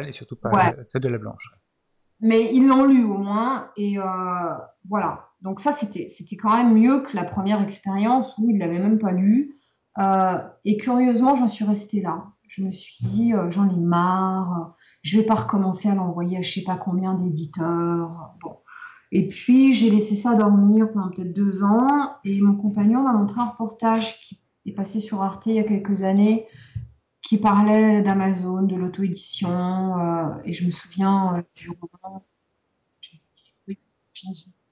et 0.06 0.12
surtout 0.12 0.36
pas 0.36 0.50
à 0.50 0.84
celle 0.84 1.02
de 1.02 1.08
la 1.08 1.18
blanche. 1.18 1.50
Mais 2.20 2.54
ils 2.54 2.66
l'ont 2.66 2.84
lu 2.84 3.04
au 3.04 3.18
moins, 3.18 3.68
et 3.76 3.98
euh, 3.98 4.02
voilà. 4.88 5.26
Donc 5.42 5.60
ça, 5.60 5.72
c'était 5.72 6.08
c'était 6.08 6.36
quand 6.36 6.56
même 6.56 6.72
mieux 6.72 7.00
que 7.00 7.14
la 7.14 7.24
première 7.24 7.60
expérience 7.60 8.38
où 8.38 8.48
ils 8.48 8.58
l'avaient 8.58 8.78
même 8.78 8.98
pas 8.98 9.12
lu. 9.12 9.48
Euh, 9.98 10.38
et 10.64 10.76
curieusement, 10.78 11.36
j'en 11.36 11.48
suis 11.48 11.64
restée 11.64 12.00
là. 12.00 12.24
Je 12.48 12.62
me 12.62 12.70
suis 12.70 13.04
dit, 13.04 13.34
euh, 13.34 13.50
j'en 13.50 13.68
ai 13.68 13.76
marre, 13.76 14.76
je 15.02 15.18
vais 15.18 15.26
pas 15.26 15.34
recommencer 15.34 15.88
à 15.88 15.96
l'envoyer 15.96 16.38
à 16.38 16.42
je 16.42 16.52
sais 16.52 16.62
pas 16.62 16.76
combien 16.76 17.14
d'éditeurs. 17.14 18.34
Bon. 18.40 18.58
Et 19.12 19.28
puis, 19.28 19.72
j'ai 19.72 19.90
laissé 19.90 20.16
ça 20.16 20.34
dormir 20.34 20.92
pendant 20.92 21.10
peut-être 21.10 21.32
deux 21.32 21.62
ans. 21.62 22.16
Et 22.24 22.40
mon 22.40 22.56
compagnon 22.56 23.02
m'a 23.02 23.12
montré 23.12 23.40
un 23.40 23.46
reportage 23.46 24.20
qui 24.20 24.40
est 24.66 24.72
passé 24.72 25.00
sur 25.00 25.22
Arte 25.22 25.46
il 25.46 25.54
y 25.54 25.58
a 25.58 25.64
quelques 25.64 26.02
années, 26.02 26.46
qui 27.22 27.38
parlait 27.38 28.02
d'Amazon, 28.02 28.62
de 28.62 28.76
l'auto-édition. 28.76 29.98
Euh, 29.98 30.30
et 30.44 30.52
je 30.52 30.66
me 30.66 30.70
souviens 30.70 31.36
euh, 31.36 31.42
du 31.54 31.70
roman. 31.70 32.24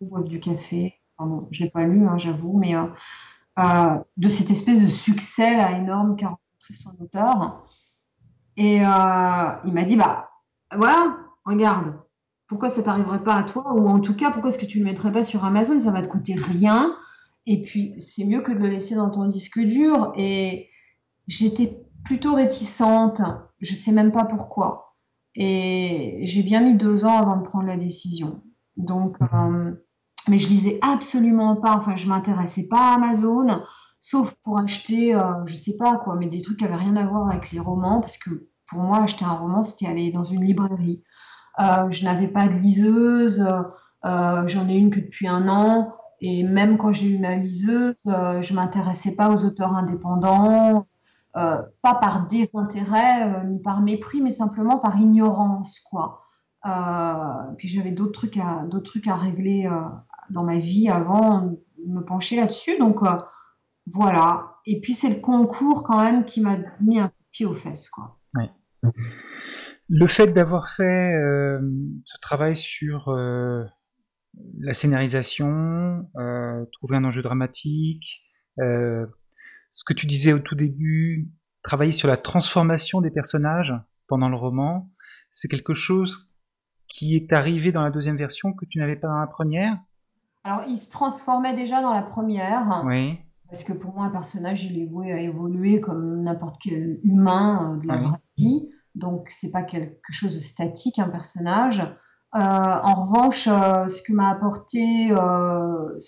Boire 0.00 0.24
du 0.24 0.40
café. 0.40 1.00
Bon, 1.18 1.46
je 1.50 1.62
ne 1.62 1.66
l'ai 1.66 1.70
pas 1.70 1.84
lu, 1.84 2.06
hein, 2.06 2.18
j'avoue, 2.18 2.58
mais 2.58 2.74
euh, 2.74 3.98
de 4.16 4.28
cette 4.28 4.50
espèce 4.50 4.82
de 4.82 4.88
succès 4.88 5.56
là, 5.56 5.78
énorme 5.78 6.16
qu'a 6.16 6.28
rencontré 6.28 6.74
son 6.74 6.90
auteur. 7.00 7.64
Et 8.56 8.76
il 8.76 8.82
m'a 9.72 9.84
dit, 9.86 9.96
bah 9.96 10.30
voilà, 10.74 11.18
regarde, 11.44 12.03
pourquoi 12.46 12.70
ça 12.70 12.82
t'arriverait 12.82 13.22
pas 13.22 13.36
à 13.36 13.42
toi 13.44 13.74
Ou 13.74 13.88
en 13.88 14.00
tout 14.00 14.14
cas, 14.14 14.30
pourquoi 14.30 14.50
est-ce 14.50 14.58
que 14.58 14.66
tu 14.66 14.78
le 14.78 14.84
mettrais 14.84 15.12
pas 15.12 15.22
sur 15.22 15.44
Amazon? 15.44 15.80
Ça 15.80 15.90
va 15.90 16.02
te 16.02 16.08
coûter 16.08 16.34
rien. 16.34 16.94
Et 17.46 17.62
puis, 17.62 17.94
c'est 17.98 18.24
mieux 18.24 18.40
que 18.40 18.52
de 18.52 18.58
le 18.58 18.68
laisser 18.68 18.94
dans 18.94 19.10
ton 19.10 19.26
disque 19.26 19.60
dur. 19.60 20.12
Et 20.16 20.68
j'étais 21.26 21.86
plutôt 22.04 22.34
réticente. 22.34 23.20
Je 23.60 23.74
sais 23.74 23.92
même 23.92 24.12
pas 24.12 24.24
pourquoi. 24.24 24.96
Et 25.34 26.20
j'ai 26.24 26.42
bien 26.42 26.60
mis 26.60 26.74
deux 26.74 27.04
ans 27.04 27.18
avant 27.18 27.36
de 27.36 27.42
prendre 27.42 27.66
la 27.66 27.76
décision. 27.76 28.42
Donc, 28.76 29.16
euh, 29.20 29.72
mais 30.28 30.38
je 30.38 30.48
lisais 30.48 30.78
absolument 30.82 31.56
pas. 31.56 31.76
Enfin, 31.76 31.96
je 31.96 32.06
m'intéressais 32.08 32.68
pas 32.68 32.92
à 32.92 32.94
Amazon, 32.94 33.62
sauf 34.00 34.34
pour 34.42 34.58
acheter, 34.58 35.14
euh, 35.14 35.44
je 35.46 35.56
sais 35.56 35.76
pas 35.78 35.96
quoi, 35.96 36.16
mais 36.16 36.26
des 36.26 36.42
trucs 36.42 36.58
qui 36.58 36.64
avaient 36.64 36.76
rien 36.76 36.96
à 36.96 37.06
voir 37.06 37.28
avec 37.28 37.50
les 37.52 37.60
romans, 37.60 38.00
parce 38.00 38.18
que 38.18 38.48
pour 38.66 38.80
moi, 38.80 39.02
acheter 39.02 39.24
un 39.24 39.32
roman, 39.32 39.62
c'était 39.62 39.86
aller 39.86 40.12
dans 40.12 40.22
une 40.22 40.44
librairie. 40.44 41.02
Euh, 41.60 41.90
je 41.90 42.04
n'avais 42.04 42.28
pas 42.28 42.48
de 42.48 42.54
liseuse. 42.54 43.46
Euh, 44.04 44.46
j'en 44.46 44.68
ai 44.68 44.76
une 44.76 44.90
que 44.90 45.00
depuis 45.00 45.28
un 45.28 45.48
an. 45.48 45.94
Et 46.20 46.42
même 46.42 46.78
quand 46.78 46.92
j'ai 46.92 47.10
eu 47.10 47.18
ma 47.18 47.36
liseuse, 47.36 48.06
euh, 48.06 48.40
je 48.40 48.54
m'intéressais 48.54 49.16
pas 49.16 49.30
aux 49.30 49.44
auteurs 49.44 49.74
indépendants, 49.74 50.86
euh, 51.36 51.62
pas 51.82 51.94
par 51.96 52.26
désintérêt 52.26 53.28
euh, 53.28 53.44
ni 53.44 53.60
par 53.60 53.82
mépris, 53.82 54.22
mais 54.22 54.30
simplement 54.30 54.78
par 54.78 54.98
ignorance, 54.98 55.80
quoi. 55.80 56.22
Euh, 56.66 57.52
puis 57.58 57.68
j'avais 57.68 57.90
d'autres 57.90 58.12
trucs 58.12 58.38
à 58.38 58.64
trucs 58.84 59.06
à 59.06 59.16
régler 59.16 59.66
euh, 59.66 59.82
dans 60.30 60.44
ma 60.44 60.58
vie 60.58 60.88
avant 60.88 61.42
de 61.42 61.58
me 61.86 62.00
pencher 62.00 62.36
là-dessus. 62.36 62.78
Donc 62.78 63.02
euh, 63.02 63.18
voilà. 63.86 64.54
Et 64.64 64.80
puis 64.80 64.94
c'est 64.94 65.10
le 65.10 65.20
concours 65.20 65.82
quand 65.82 66.02
même 66.02 66.24
qui 66.24 66.40
m'a 66.40 66.56
mis 66.80 67.00
un 67.00 67.10
pied 67.32 67.44
aux 67.44 67.54
fesses, 67.54 67.90
quoi. 67.90 68.16
Le 69.96 70.08
fait 70.08 70.26
d'avoir 70.26 70.66
fait 70.66 71.14
euh, 71.14 71.60
ce 72.04 72.18
travail 72.18 72.56
sur 72.56 73.10
euh, 73.10 73.62
la 74.58 74.74
scénarisation, 74.74 76.10
euh, 76.16 76.64
trouver 76.72 76.96
un 76.96 77.04
enjeu 77.04 77.22
dramatique, 77.22 78.20
ce 78.58 79.84
que 79.86 79.92
tu 79.92 80.06
disais 80.06 80.32
au 80.32 80.40
tout 80.40 80.56
début, 80.56 81.30
travailler 81.62 81.92
sur 81.92 82.08
la 82.08 82.16
transformation 82.16 83.00
des 83.02 83.12
personnages 83.12 83.72
pendant 84.08 84.28
le 84.28 84.34
roman, 84.34 84.90
c'est 85.30 85.46
quelque 85.46 85.74
chose 85.74 86.34
qui 86.88 87.14
est 87.14 87.32
arrivé 87.32 87.70
dans 87.70 87.82
la 87.82 87.92
deuxième 87.92 88.16
version 88.16 88.52
que 88.52 88.64
tu 88.64 88.80
n'avais 88.80 88.96
pas 88.96 89.06
dans 89.06 89.20
la 89.20 89.28
première? 89.28 89.78
Alors 90.42 90.64
il 90.68 90.76
se 90.76 90.90
transformait 90.90 91.54
déjà 91.54 91.82
dans 91.82 91.94
la 91.94 92.02
première. 92.02 92.82
Oui, 92.84 93.20
Parce 93.48 93.62
que 93.62 93.72
pour 93.72 93.94
moi, 93.94 94.06
un 94.06 94.10
personnage, 94.10 94.64
il 94.64 94.76
est 94.76 94.86
voué 94.86 95.12
à 95.12 95.20
évoluer 95.20 95.80
comme 95.80 96.24
n'importe 96.24 96.56
quel 96.60 96.98
humain 97.04 97.76
de 97.76 97.86
la 97.86 97.98
vraie 97.98 98.18
vie. 98.36 98.73
Donc, 98.94 99.28
c'est 99.30 99.50
pas 99.50 99.62
quelque 99.62 100.10
chose 100.10 100.34
de 100.34 100.40
statique, 100.40 100.98
un 100.98 101.08
personnage. 101.08 101.80
Euh, 102.34 102.38
en 102.38 103.04
revanche, 103.04 103.48
euh, 103.48 103.88
ce 103.88 104.02
que 104.02 104.12
m'a 104.12 104.30
apporté 104.30 105.10
euh, 105.10 105.98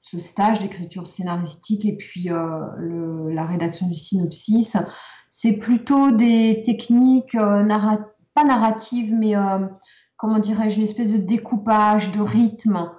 ce 0.00 0.18
stage 0.18 0.58
d'écriture 0.58 1.06
scénaristique 1.06 1.84
et 1.84 1.96
puis 1.96 2.28
le- 2.28 3.30
la 3.30 3.44
rédaction 3.44 3.88
du 3.88 3.94
synopsis, 3.94 4.76
c'est 5.28 5.58
plutôt 5.58 6.12
des 6.12 6.62
techniques 6.64 7.36
pas 7.36 8.44
narratives, 8.44 9.12
mais 9.12 9.34
comment 10.16 10.38
dirais-je, 10.38 10.76
une 10.76 10.84
espèce 10.84 11.12
de 11.12 11.18
découpage, 11.18 12.12
de 12.12 12.20
rythme 12.20 12.92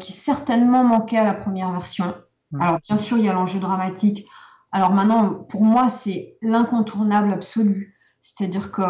qui 0.00 0.12
certainement 0.12 0.82
manquait 0.82 1.18
à 1.18 1.24
la 1.24 1.34
première 1.34 1.70
version. 1.70 2.12
Mm. 2.50 2.60
Alors, 2.60 2.80
bien 2.80 2.96
sûr, 2.96 3.16
il 3.16 3.24
y 3.24 3.28
a 3.28 3.32
l'enjeu 3.32 3.60
dramatique. 3.60 4.26
Alors 4.72 4.90
maintenant, 4.90 5.44
pour 5.44 5.64
moi, 5.64 5.88
c'est 5.88 6.36
l'incontournable 6.42 7.32
absolu. 7.32 7.93
C'est-à-dire 8.24 8.72
que 8.72 8.82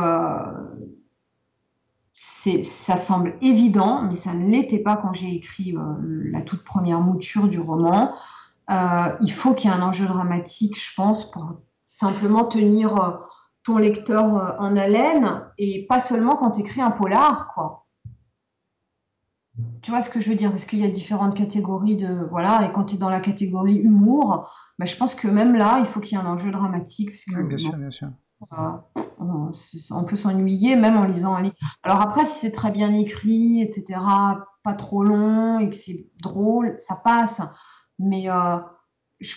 ça 2.12 2.96
semble 2.96 3.34
évident, 3.42 4.02
mais 4.02 4.14
ça 4.14 4.32
ne 4.32 4.48
l'était 4.48 4.78
pas 4.78 4.96
quand 4.96 5.12
j'ai 5.12 5.34
écrit 5.34 5.76
euh, 5.76 5.80
la 6.30 6.40
toute 6.40 6.62
première 6.62 7.00
mouture 7.00 7.48
du 7.48 7.58
roman. 7.58 8.14
Euh, 8.70 9.16
il 9.20 9.32
faut 9.32 9.52
qu'il 9.52 9.68
y 9.68 9.72
ait 9.72 9.76
un 9.76 9.82
enjeu 9.82 10.06
dramatique, 10.06 10.80
je 10.80 10.94
pense, 10.94 11.28
pour 11.32 11.62
simplement 11.84 12.44
tenir 12.44 12.96
euh, 12.96 13.10
ton 13.64 13.76
lecteur 13.76 14.54
en 14.60 14.76
haleine 14.76 15.50
et 15.58 15.84
pas 15.88 15.98
seulement 15.98 16.36
quand 16.36 16.52
tu 16.52 16.60
écris 16.60 16.80
un 16.80 16.92
polar, 16.92 17.52
quoi. 17.54 17.86
Tu 19.82 19.90
vois 19.90 20.00
ce 20.02 20.10
que 20.10 20.20
je 20.20 20.30
veux 20.30 20.36
dire? 20.36 20.50
Parce 20.50 20.64
qu'il 20.64 20.78
y 20.78 20.84
a 20.84 20.88
différentes 20.88 21.36
catégories 21.36 21.96
de. 21.96 22.28
Voilà, 22.30 22.64
et 22.64 22.72
quand 22.72 22.84
tu 22.84 22.94
es 22.94 22.98
dans 22.98 23.10
la 23.10 23.20
catégorie 23.20 23.74
humour, 23.74 24.48
bah, 24.78 24.84
je 24.84 24.94
pense 24.96 25.16
que 25.16 25.26
même 25.26 25.56
là, 25.56 25.78
il 25.80 25.86
faut 25.86 25.98
qu'il 25.98 26.16
y 26.16 26.20
ait 26.20 26.24
un 26.24 26.30
enjeu 26.30 26.52
dramatique, 26.52 27.10
parce 27.10 27.24
que 27.24 27.42
Oui, 27.42 27.48
bien 27.48 27.58
sûr, 27.58 27.76
bien 27.76 27.90
sûr. 27.90 28.10
Euh, 28.52 29.02
on, 29.18 29.52
on 29.92 30.04
peut 30.04 30.16
s'ennuyer 30.16 30.76
même 30.76 30.96
en 30.96 31.04
lisant 31.04 31.34
un 31.34 31.42
livre. 31.42 31.54
Alors 31.82 32.00
après, 32.00 32.24
si 32.24 32.38
c'est 32.40 32.52
très 32.52 32.70
bien 32.70 32.92
écrit, 32.92 33.62
etc., 33.62 34.00
pas 34.62 34.74
trop 34.74 35.02
long 35.04 35.58
et 35.58 35.68
que 35.70 35.76
c'est 35.76 36.10
drôle, 36.22 36.74
ça 36.78 36.96
passe. 36.96 37.42
Mais 37.98 38.28
euh, 38.30 38.56
je- 39.20 39.36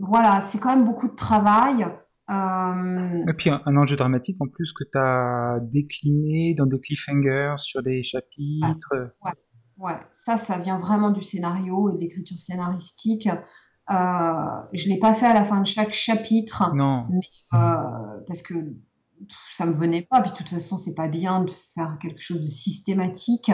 voilà, 0.00 0.40
c'est 0.40 0.58
quand 0.58 0.74
même 0.74 0.84
beaucoup 0.84 1.08
de 1.08 1.14
travail. 1.14 1.86
Euh, 2.30 3.24
Et 3.28 3.32
puis 3.34 3.50
un, 3.50 3.62
un 3.66 3.76
enjeu 3.76 3.96
dramatique 3.96 4.36
en 4.40 4.46
plus 4.48 4.72
que 4.72 4.84
tu 4.84 4.98
as 4.98 5.60
décliné 5.62 6.54
dans 6.54 6.66
des 6.66 6.80
cliffhangers 6.80 7.54
sur 7.56 7.82
des 7.82 8.02
chapitres. 8.02 9.12
ouais, 9.78 10.00
ça, 10.12 10.36
ça 10.36 10.58
vient 10.58 10.78
vraiment 10.78 11.10
du 11.10 11.22
scénario 11.22 11.88
et 11.90 11.94
de 11.94 11.98
l'écriture 11.98 12.38
scénaristique. 12.38 13.28
Euh, 13.90 14.62
je 14.72 14.88
l'ai 14.88 14.98
pas 14.98 15.14
fait 15.14 15.26
à 15.26 15.34
la 15.34 15.44
fin 15.44 15.60
de 15.60 15.66
chaque 15.66 15.92
chapitre. 15.92 16.72
Non, 16.74 17.06
Euh, 17.54 17.56
parce 18.26 18.42
que 18.42 18.54
ça 19.52 19.64
me 19.66 19.72
venait 19.72 20.02
pas. 20.10 20.20
Puis 20.22 20.30
de 20.32 20.36
toute 20.36 20.48
façon, 20.48 20.76
c'est 20.76 20.94
pas 20.94 21.08
bien 21.08 21.42
de 21.44 21.50
faire 21.74 21.96
quelque 22.00 22.20
chose 22.20 22.42
de 22.42 22.48
systématique, 22.48 23.50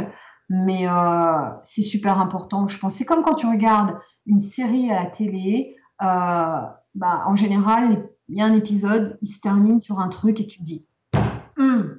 mais 0.49 0.89
euh, 0.89 1.51
c'est 1.63 1.83
super 1.83 2.19
important. 2.19 2.67
Je 2.67 2.79
pense 2.79 2.95
c'est 2.95 3.05
comme 3.05 3.23
quand 3.23 3.35
tu 3.35 3.47
regardes 3.47 3.97
une 4.27 4.39
série 4.41 4.91
à 4.91 4.97
la 4.97 5.07
télé. 5.07 5.77
euh, 6.03 6.61
bah, 6.95 7.23
en 7.27 7.37
général, 7.37 8.09
il 8.29 8.37
y 8.39 8.43
a 8.43 8.47
un 8.47 8.53
épisode, 8.55 9.19
il 9.23 9.29
se 9.29 9.41
termine 9.41 9.81
sur 9.81 9.99
un 10.01 10.09
truc 10.09 10.41
et 10.41 10.47
tu 10.47 10.59
te 10.59 10.65
dis, 10.65 10.87
Hum, 11.59 11.99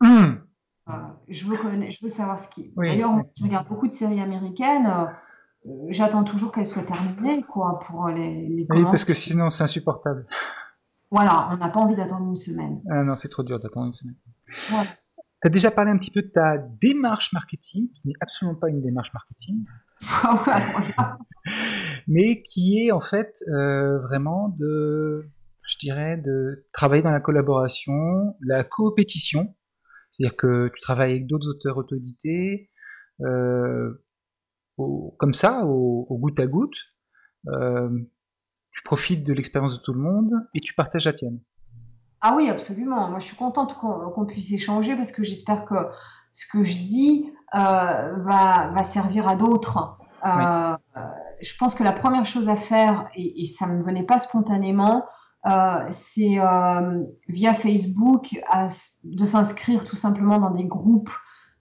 Hum, 0.00 0.40
euh, 0.88 0.92
je 1.28 1.44
veux 1.46 1.56
je 1.90 2.02
veux 2.02 2.08
savoir 2.08 2.38
ce 2.38 2.48
qui. 2.48 2.72
Oui. 2.76 2.88
D'ailleurs, 2.88 3.20
qui 3.34 3.44
regarde 3.44 3.68
beaucoup 3.68 3.86
de 3.86 3.92
séries 3.92 4.20
américaines. 4.20 4.88
J'attends 5.88 6.24
toujours 6.24 6.50
qu'elles 6.52 6.66
soient 6.66 6.82
terminées, 6.82 7.42
quoi, 7.44 7.78
pour 7.78 8.08
les, 8.08 8.48
les 8.48 8.66
oui, 8.70 8.82
parce 8.84 9.04
que 9.04 9.14
sinon 9.14 9.48
c'est 9.50 9.62
insupportable. 9.62 10.26
Voilà, 11.10 11.48
on 11.52 11.56
n'a 11.58 11.68
pas 11.68 11.78
envie 11.78 11.94
d'attendre 11.94 12.26
une 12.26 12.36
semaine. 12.36 12.80
Ah 12.90 13.04
non, 13.04 13.14
c'est 13.14 13.28
trop 13.28 13.42
dur 13.42 13.60
d'attendre 13.60 13.86
une 13.86 13.92
semaine. 13.92 14.16
Voilà. 14.70 14.90
Tu 15.42 15.48
as 15.48 15.50
déjà 15.50 15.70
parlé 15.70 15.90
un 15.90 15.98
petit 15.98 16.10
peu 16.10 16.22
de 16.22 16.28
ta 16.28 16.58
démarche 16.58 17.32
marketing, 17.32 17.90
qui 17.92 18.08
n'est 18.08 18.14
absolument 18.20 18.58
pas 18.58 18.70
une 18.70 18.80
démarche 18.80 19.12
marketing, 19.12 19.64
mais 22.08 22.42
qui 22.42 22.78
est 22.78 22.92
en 22.92 23.00
fait 23.00 23.42
euh, 23.48 23.98
vraiment 23.98 24.56
de, 24.58 25.26
je 25.62 25.76
dirais, 25.78 26.16
de 26.16 26.64
travailler 26.72 27.02
dans 27.02 27.10
la 27.10 27.20
collaboration, 27.20 28.36
la 28.40 28.64
coopétition, 28.64 29.54
c'est-à-dire 30.12 30.36
que 30.36 30.70
tu 30.74 30.80
travailles 30.80 31.12
avec 31.12 31.26
d'autres 31.26 31.48
auteurs 31.48 31.76
auto-édités, 31.76 32.70
euh, 33.20 34.02
au- 34.78 35.14
comme 35.18 35.34
ça, 35.34 35.64
au, 35.66 36.06
au 36.08 36.18
goutte 36.18 36.40
à 36.40 36.46
goutte, 36.46 36.76
euh, 37.48 37.90
tu 38.70 38.82
profites 38.84 39.24
de 39.24 39.32
l'expérience 39.32 39.78
de 39.78 39.82
tout 39.82 39.92
le 39.92 40.00
monde 40.00 40.30
et 40.54 40.60
tu 40.60 40.74
partages 40.74 41.04
la 41.04 41.12
tienne. 41.12 41.40
Ah 42.20 42.34
oui, 42.36 42.48
absolument. 42.48 43.10
Moi, 43.10 43.18
je 43.18 43.24
suis 43.26 43.36
contente 43.36 43.74
qu'on 43.76 44.26
puisse 44.26 44.52
échanger 44.52 44.96
parce 44.96 45.10
que 45.12 45.24
j'espère 45.24 45.64
que 45.64 45.74
ce 46.30 46.46
que 46.50 46.62
je 46.62 46.76
dis 46.78 47.26
euh, 47.54 47.58
va, 47.58 48.70
va 48.72 48.84
servir 48.84 49.28
à 49.28 49.36
d'autres. 49.36 49.98
Euh, 50.24 50.76
je 51.40 51.56
pense 51.58 51.74
que 51.74 51.82
la 51.82 51.92
première 51.92 52.24
chose 52.24 52.48
à 52.48 52.54
faire, 52.54 53.08
et, 53.16 53.42
et 53.42 53.44
ça 53.44 53.66
ne 53.66 53.76
me 53.76 53.82
venait 53.82 54.06
pas 54.06 54.20
spontanément, 54.20 55.04
euh, 55.46 55.80
c'est 55.90 56.38
via 57.28 57.54
Facebook 57.54 58.28
à 58.48 58.68
de 59.02 59.24
s'inscrire 59.24 59.84
tout 59.84 59.96
simplement 59.96 60.38
dans 60.38 60.52
des 60.52 60.66
groupes 60.68 61.10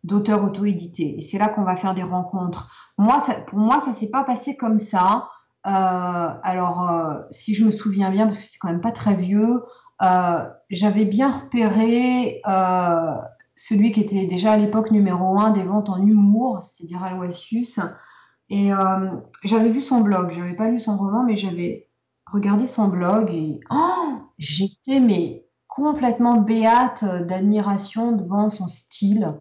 d'auteurs 0.03 0.43
auto-édités. 0.43 1.17
Et 1.17 1.21
c'est 1.21 1.37
là 1.37 1.49
qu'on 1.49 1.63
va 1.63 1.75
faire 1.75 1.93
des 1.93 2.03
rencontres. 2.03 2.91
Moi, 2.97 3.19
pour 3.47 3.59
moi, 3.59 3.79
ça 3.79 3.93
s'est 3.93 4.09
pas 4.09 4.23
passé 4.23 4.57
comme 4.57 4.77
ça. 4.77 5.29
Euh, 5.67 5.69
alors, 5.69 6.89
euh, 6.89 7.19
si 7.31 7.53
je 7.53 7.65
me 7.65 7.71
souviens 7.71 8.09
bien, 8.09 8.25
parce 8.25 8.37
que 8.37 8.43
c'est 8.43 8.57
quand 8.57 8.69
même 8.69 8.81
pas 8.81 8.91
très 8.91 9.15
vieux, 9.15 9.63
euh, 10.01 10.49
j'avais 10.69 11.05
bien 11.05 11.29
repéré 11.29 12.41
celui 13.55 13.91
qui 13.91 14.01
était 14.01 14.25
déjà 14.25 14.53
à 14.53 14.57
l'époque 14.57 14.89
numéro 14.89 15.37
un 15.37 15.51
des 15.51 15.63
ventes 15.63 15.89
en 15.89 16.01
humour, 16.01 16.63
c'est-à-dire 16.63 17.03
Aloysius. 17.03 17.79
Et 18.49 18.71
j'avais 19.43 19.69
vu 19.69 19.81
son 19.81 20.01
blog, 20.01 20.31
j'avais 20.31 20.55
pas 20.55 20.67
lu 20.67 20.79
son 20.79 20.97
roman, 20.97 21.23
mais 21.23 21.37
j'avais 21.37 21.87
regardé 22.31 22.65
son 22.65 22.87
blog 22.87 23.29
et 23.29 23.59
oh, 23.69 24.13
j'étais 24.37 24.99
mais 24.99 25.45
complètement 25.67 26.37
béate 26.37 27.05
d'admiration 27.27 28.13
devant 28.13 28.49
son 28.49 28.67
style 28.67 29.39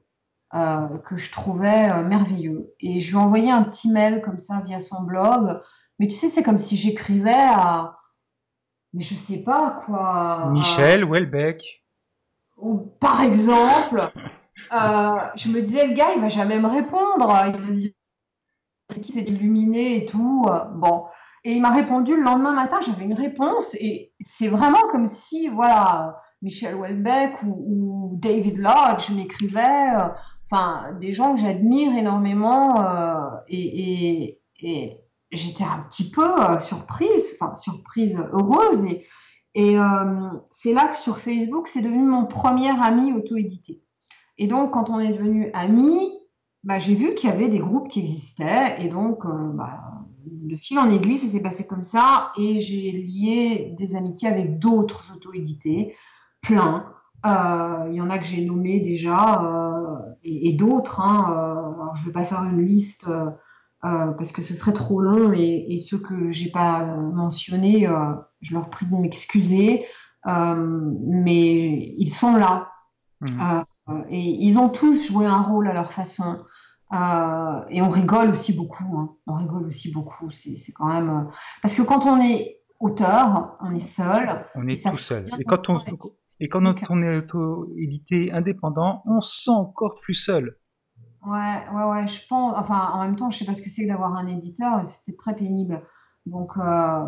euh, 0.55 0.99
que 0.99 1.17
je 1.17 1.31
trouvais 1.31 1.91
euh, 1.91 2.03
merveilleux. 2.03 2.75
Et 2.81 3.01
je 3.01 3.11
lui 3.11 3.19
ai 3.19 3.21
envoyé 3.21 3.51
un 3.51 3.63
petit 3.63 3.91
mail 3.91 4.21
comme 4.21 4.39
ça 4.39 4.63
via 4.67 4.81
son 4.81 5.03
blog. 5.03 5.61
Mais 5.99 6.09
tu 6.09 6.17
sais, 6.17 6.29
c'est 6.29 6.43
comme 6.43 6.59
si 6.59 6.77
j'écrivais 6.77 7.31
à, 7.33 7.97
mais 8.93 9.03
je 9.03 9.15
sais 9.15 9.45
pas 9.45 9.81
quoi. 9.85 10.51
Michel 10.51 11.05
Houellebecq. 11.05 11.85
ou 12.57 12.79
par 13.01 13.23
exemple, 13.23 14.11
euh, 14.73 15.19
je 15.37 15.49
me 15.49 15.61
disais, 15.61 15.87
le 15.87 15.95
gars, 15.95 16.13
il 16.17 16.23
va 16.23 16.29
jamais 16.29 16.59
me 16.59 16.69
répondre. 16.69 17.33
Il 17.47 17.61
va 17.61 17.67
se 17.67 17.79
dire, 17.79 17.91
c'est 18.91 19.01
qui 19.01 19.13
s'est 19.13 19.25
illuminé 19.25 19.99
et 19.99 20.07
tout. 20.07 20.49
Bon. 20.75 21.05
Et 21.45 21.53
il 21.53 21.63
m'a 21.63 21.73
répondu 21.73 22.17
le 22.17 22.23
lendemain 22.23 22.53
matin, 22.53 22.81
j'avais 22.85 23.05
une 23.05 23.15
réponse 23.15 23.75
et 23.77 24.13
c'est 24.21 24.49
vraiment 24.49 24.89
comme 24.91 25.07
si, 25.07 25.49
voilà, 25.49 26.21
Michel 26.43 26.75
Houellebecq 26.75 27.43
ou, 27.45 28.19
David 28.21 28.59
Lodge 28.59 29.11
m'écrivaient, 29.11 29.93
enfin, 30.51 30.95
des 30.95 31.13
gens 31.13 31.35
que 31.35 31.41
j'admire 31.41 31.97
énormément 31.97 32.83
euh, 32.85 33.15
et, 33.49 34.39
j'étais 35.33 35.65
un 35.65 35.87
petit 35.89 36.11
peu 36.11 36.27
euh, 36.43 36.59
surprise, 36.59 37.37
enfin, 37.41 37.57
surprise 37.57 38.21
heureuse 38.33 38.85
et, 38.85 39.07
et 39.55 39.77
c'est 40.53 40.73
là 40.73 40.89
que 40.89 40.97
sur 40.97 41.19
Facebook, 41.19 41.67
c'est 41.67 41.83
devenu 41.83 42.05
mon 42.05 42.27
premier 42.27 42.71
ami 42.81 43.13
auto-édité. 43.13 43.83
Et 44.39 44.47
donc, 44.47 44.73
quand 44.73 44.91
on 44.91 45.01
est 45.01 45.13
devenu 45.13 45.51
amis, 45.55 46.13
bah, 46.63 46.79
j'ai 46.79 46.95
vu 46.95 47.15
qu'il 47.15 47.31
y 47.31 47.33
avait 47.33 47.49
des 47.49 47.59
groupes 47.59 47.89
qui 47.89 48.01
existaient 48.01 48.77
et 48.81 48.89
donc, 48.89 49.25
bah, 49.55 49.81
de 50.51 50.57
fil 50.57 50.79
en 50.79 50.91
aiguille, 50.91 51.17
ça 51.17 51.27
s'est 51.27 51.43
passé 51.43 51.67
comme 51.67 51.83
ça 51.83 52.33
et 52.39 52.61
j'ai 52.61 52.93
lié 52.93 53.75
des 53.79 53.97
amitiés 53.97 54.29
avec 54.29 54.59
d'autres 54.59 55.13
auto-édités, 55.15 55.95
plein. 56.43 56.93
Euh, 57.27 57.89
il 57.91 57.97
y 57.97 58.01
en 58.01 58.11
a 58.11 58.19
que 58.19 58.25
j'ai 58.25 58.45
nommés 58.45 58.81
déjà 58.81 59.43
euh, 60.25 60.29
et, 60.49 60.53
d'autres. 60.55 61.01
Hein, 61.01 61.35
euh, 61.37 61.95
je 61.95 62.03
ne 62.03 62.07
vais 62.07 62.13
pas 62.13 62.25
faire 62.25 62.43
une 62.45 62.65
liste 62.65 63.09
parce 63.83 64.33
que 64.33 64.43
ce 64.43 64.53
serait 64.55 64.75
trop 64.75 65.01
long 65.01 65.33
et, 65.33 65.79
ceux 65.79 65.99
que 65.99 66.31
j'ai 66.31 66.51
pas 66.51 66.97
mentionnés, 66.97 67.89
je 68.41 68.55
leur 68.55 68.69
prie 68.69 68.87
de 68.87 68.95
m'excuser. 68.95 69.85
mais 70.27 71.95
ils 71.99 72.13
sont 72.13 72.37
là. 72.37 72.69
Mmh. 73.23 74.05
et 74.09 74.47
ils 74.47 74.59
ont 74.59 74.71
tous 74.71 75.09
joué 75.09 75.27
un 75.27 75.43
rôle 75.43 75.69
à 75.69 75.75
leur 75.75 75.93
façon. 75.93 76.39
Euh, 76.93 77.61
et 77.69 77.83
on 77.83 77.89
rigole 77.89 78.31
aussi 78.31 78.53
beaucoup. 78.53 78.99
Hein. 78.99 79.15
On 79.27 79.35
rigole 79.35 79.67
aussi 79.67 79.93
beaucoup. 79.93 80.31
C'est 80.33 80.73
quand 80.73 80.89
même. 80.89 81.11
Euh, 81.11 81.31
parce 81.63 81.75
que 81.75 81.83
quand 81.83 82.05
on 82.07 82.21
est 82.21 82.63
auteur, 82.81 83.57
on 83.61 83.75
est 83.75 83.81
seul. 83.81 84.45
On 84.57 84.67
est 84.67 84.91
tout 84.91 84.99
seul. 84.99 85.25
Et 85.39 85.45
quand 85.45 85.69
on, 85.69 85.79
et 86.41 86.49
quand 86.49 86.63
on 86.91 87.03
est 87.03 87.17
auto-édité 87.19 88.33
indépendant, 88.33 89.03
on 89.07 89.21
se 89.21 89.45
sent 89.45 89.51
encore 89.51 90.01
plus 90.01 90.15
seul. 90.15 90.57
Ouais, 91.27 91.59
ouais, 91.75 91.85
ouais. 91.85 92.07
Je 92.07 92.27
pense. 92.29 92.57
Enfin, 92.57 92.91
en 92.95 93.05
même 93.05 93.17
temps, 93.17 93.31
je 93.31 93.39
sais 93.39 93.45
pas 93.45 93.55
ce 93.55 93.63
que 93.63 93.69
c'est 93.69 93.85
que 93.85 93.89
d'avoir 93.89 94.15
un 94.17 94.27
éditeur. 94.27 94.85
C'était 94.87 95.17
très 95.17 95.35
pénible. 95.35 95.83
Donc. 96.27 96.53
Euh, 96.57 97.07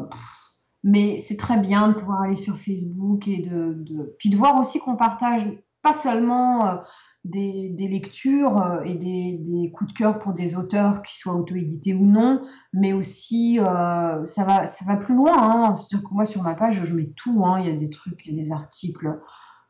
mais 0.84 1.18
c'est 1.20 1.36
très 1.36 1.58
bien 1.58 1.88
de 1.88 1.94
pouvoir 1.94 2.22
aller 2.22 2.34
sur 2.34 2.56
Facebook 2.56 3.28
et 3.28 3.40
de, 3.40 3.74
de... 3.74 4.16
puis 4.18 4.30
de 4.30 4.36
voir 4.36 4.58
aussi 4.58 4.80
qu'on 4.80 4.96
partage 4.96 5.46
pas 5.80 5.92
seulement 5.92 6.80
des, 7.24 7.88
lectures 7.88 8.58
euh, 8.58 8.82
et 8.82 8.94
des, 8.94 9.70
coups 9.72 9.92
de 9.92 9.98
cœur 9.98 10.18
pour 10.18 10.32
des 10.32 10.56
auteurs 10.56 11.02
qui 11.02 11.16
soient 11.16 11.34
auto-édités 11.34 11.94
ou 11.94 12.06
non, 12.06 12.42
mais 12.72 12.92
aussi 12.92 13.58
euh, 13.60 14.24
ça, 14.24 14.44
va, 14.44 14.66
ça 14.66 14.84
va 14.84 14.96
plus 14.96 15.14
loin. 15.14 15.32
Hein. 15.34 15.76
C'est-à-dire 15.76 16.08
que 16.08 16.14
moi, 16.14 16.24
sur 16.24 16.42
ma 16.42 16.54
page, 16.54 16.82
je 16.82 16.94
mets 16.94 17.12
tout. 17.16 17.44
Hein. 17.44 17.60
Il 17.60 17.68
y 17.68 17.70
a 17.70 17.76
des 17.76 17.90
trucs, 17.90 18.26
il 18.26 18.34
y 18.34 18.40
a 18.40 18.42
des 18.42 18.52
articles 18.52 19.20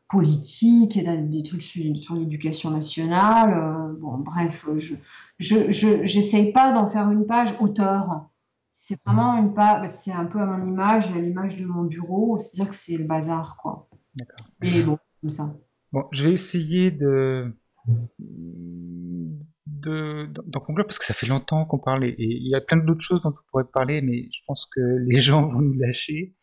politiques, 0.09 0.95
il 0.95 1.03
y 1.03 1.07
a 1.07 1.17
des 1.17 1.43
trucs 1.43 1.63
sur, 1.63 2.15
l'éducation 2.15 2.71
nationale. 2.71 3.53
Euh, 3.53 3.99
bon, 3.99 4.17
bref, 4.17 4.65
je 4.77 4.95
j'essaye 5.39 6.47
je, 6.47 6.53
pas 6.53 6.71
d'en 6.73 6.87
faire 6.87 7.09
une 7.11 7.25
page 7.25 7.53
auteur. 7.59 8.29
C'est 8.71 8.99
vraiment 9.03 9.35
une 9.35 9.53
page, 9.53 9.87
c'est 9.89 10.11
un 10.11 10.25
peu 10.25 10.39
à 10.39 10.47
mon 10.47 10.65
image, 10.65 11.11
à 11.11 11.19
l'image 11.19 11.57
de 11.57 11.65
mon 11.65 11.83
bureau, 11.83 12.39
c'est-à-dire 12.39 12.69
que 12.69 12.75
c'est 12.75 12.97
le 12.97 13.05
bazar, 13.05 13.55
quoi. 13.57 13.87
Et 14.63 14.81
bon, 14.81 14.97
comme 15.21 15.29
ça. 15.29 15.53
Bon, 15.93 16.07
je 16.11 16.23
vais 16.23 16.33
essayer 16.33 16.89
de 16.89 17.55
d'en 19.85 20.59
conclure 20.59 20.87
parce 20.87 20.97
que 20.97 21.05
ça 21.05 21.13
fait 21.13 21.27
longtemps 21.27 21.65
qu'on 21.65 21.77
parlait 21.77 22.09
et 22.09 22.15
il 22.17 22.47
y 22.47 22.55
a 22.55 22.61
plein 22.61 22.77
d'autres 22.77 23.01
choses 23.03 23.21
dont 23.21 23.29
on 23.29 23.51
pourrait 23.51 23.69
parler, 23.71 24.01
mais 24.01 24.27
je 24.31 24.41
pense 24.47 24.65
que 24.65 24.81
les 25.07 25.21
gens 25.21 25.45
vont 25.45 25.61
nous 25.61 25.73
lâcher. 25.79 26.35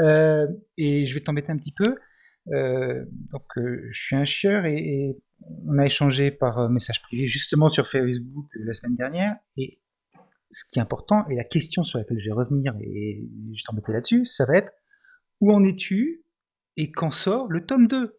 Euh, 0.00 0.46
et 0.78 1.04
je 1.04 1.12
vais 1.12 1.20
t'embêter 1.20 1.52
un 1.52 1.58
petit 1.58 1.72
peu. 1.72 1.96
Euh, 2.54 3.04
donc, 3.30 3.44
euh, 3.58 3.82
je 3.88 4.00
suis 4.00 4.16
un 4.16 4.24
chieur 4.24 4.64
et, 4.64 5.18
on 5.66 5.78
a 5.78 5.86
échangé 5.86 6.30
par 6.30 6.68
message 6.68 7.00
privé 7.02 7.26
justement 7.26 7.68
sur 7.68 7.86
Facebook 7.86 8.46
la 8.56 8.72
semaine 8.72 8.96
dernière. 8.96 9.36
Et 9.56 9.80
ce 10.50 10.64
qui 10.64 10.78
est 10.78 10.82
important 10.82 11.26
et 11.28 11.36
la 11.36 11.44
question 11.44 11.84
sur 11.84 11.98
laquelle 11.98 12.18
je 12.18 12.24
vais 12.24 12.32
revenir 12.32 12.74
et 12.80 13.28
je 13.54 13.62
t'embêter 13.64 13.92
là-dessus, 13.92 14.24
ça 14.24 14.46
va 14.46 14.56
être 14.56 14.72
où 15.40 15.52
en 15.52 15.62
es-tu 15.62 16.24
et 16.76 16.90
quand 16.90 17.12
sort 17.12 17.48
le 17.48 17.66
tome 17.66 17.86
2 17.86 18.17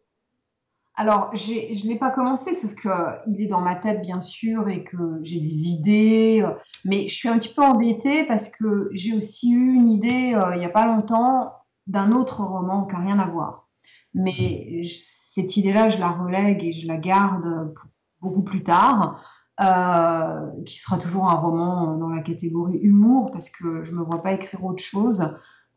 alors, 0.99 1.33
je 1.33 1.53
ne 1.53 1.87
l'ai 1.87 1.97
pas 1.97 2.11
commencé, 2.11 2.53
sauf 2.53 2.75
qu'il 2.75 2.91
il 3.27 3.41
est 3.41 3.47
dans 3.47 3.61
ma 3.61 3.75
tête, 3.75 4.01
bien 4.01 4.19
sûr, 4.19 4.67
et 4.67 4.83
que 4.83 4.97
j'ai 5.21 5.39
des 5.39 5.69
idées. 5.69 6.41
Euh, 6.43 6.53
mais 6.83 7.07
je 7.07 7.15
suis 7.15 7.29
un 7.29 7.39
petit 7.39 7.53
peu 7.53 7.61
embêtée 7.61 8.25
parce 8.25 8.49
que 8.49 8.89
j'ai 8.91 9.15
aussi 9.15 9.53
eu 9.53 9.75
une 9.75 9.87
idée, 9.87 10.33
euh, 10.35 10.55
il 10.55 10.59
n'y 10.59 10.65
a 10.65 10.69
pas 10.69 10.85
longtemps, 10.85 11.53
d'un 11.87 12.11
autre 12.11 12.43
roman 12.43 12.85
qui 12.85 12.95
n'a 12.95 13.01
rien 13.01 13.17
à 13.17 13.29
voir. 13.29 13.69
Mais 14.13 14.81
cette 14.83 15.55
idée-là, 15.55 15.87
je 15.87 15.99
la 15.99 16.09
relègue 16.09 16.65
et 16.65 16.73
je 16.73 16.85
la 16.85 16.97
garde 16.97 17.73
beaucoup 18.19 18.43
plus 18.43 18.65
tard, 18.65 19.23
euh, 19.61 20.51
qui 20.65 20.79
sera 20.79 20.97
toujours 20.97 21.29
un 21.29 21.35
roman 21.35 21.95
dans 21.95 22.09
la 22.09 22.19
catégorie 22.19 22.77
humour, 22.79 23.31
parce 23.31 23.49
que 23.49 23.85
je 23.85 23.93
ne 23.93 23.99
me 23.99 24.03
vois 24.03 24.21
pas 24.21 24.33
écrire 24.33 24.65
autre 24.65 24.83
chose. 24.83 25.33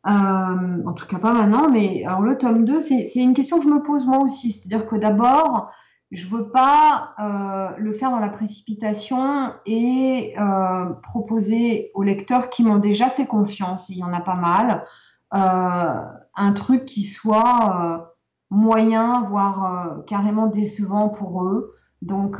Euh, 0.07 0.82
en 0.84 0.92
tout 0.94 1.07
cas 1.07 1.18
pas 1.18 1.32
maintenant, 1.32 1.70
mais 1.70 2.05
alors 2.05 2.22
le 2.22 2.36
tome 2.36 2.64
2, 2.64 2.80
c'est 2.80 3.14
une 3.14 3.34
question 3.34 3.59
que 3.59 3.64
je 3.64 3.68
me 3.68 3.82
pose 3.82 4.07
moi 4.07 4.18
aussi. 4.18 4.50
C'est-à-dire 4.50 4.86
que 4.86 4.96
d'abord, 4.96 5.70
je 6.11 6.28
veux 6.28 6.50
pas 6.50 7.14
euh, 7.20 7.76
le 7.78 7.92
faire 7.92 8.11
dans 8.11 8.18
la 8.18 8.28
précipitation 8.28 9.53
et 9.64 10.34
euh, 10.38 10.92
proposer 11.03 11.90
aux 11.94 12.03
lecteurs 12.03 12.50
qui 12.50 12.64
m'ont 12.64 12.78
déjà 12.78 13.09
fait 13.09 13.26
confiance, 13.26 13.88
il 13.90 13.98
y 13.98 14.05
en 14.05 14.12
a 14.12 14.20
pas 14.20 14.34
mal, 14.34 14.84
un 16.34 16.53
truc 16.53 16.84
qui 16.84 17.05
soit 17.05 18.14
moyen, 18.50 19.22
voire 19.22 20.03
carrément 20.07 20.46
décevant 20.46 21.09
pour 21.09 21.44
eux. 21.44 21.72
Donc, 22.03 22.36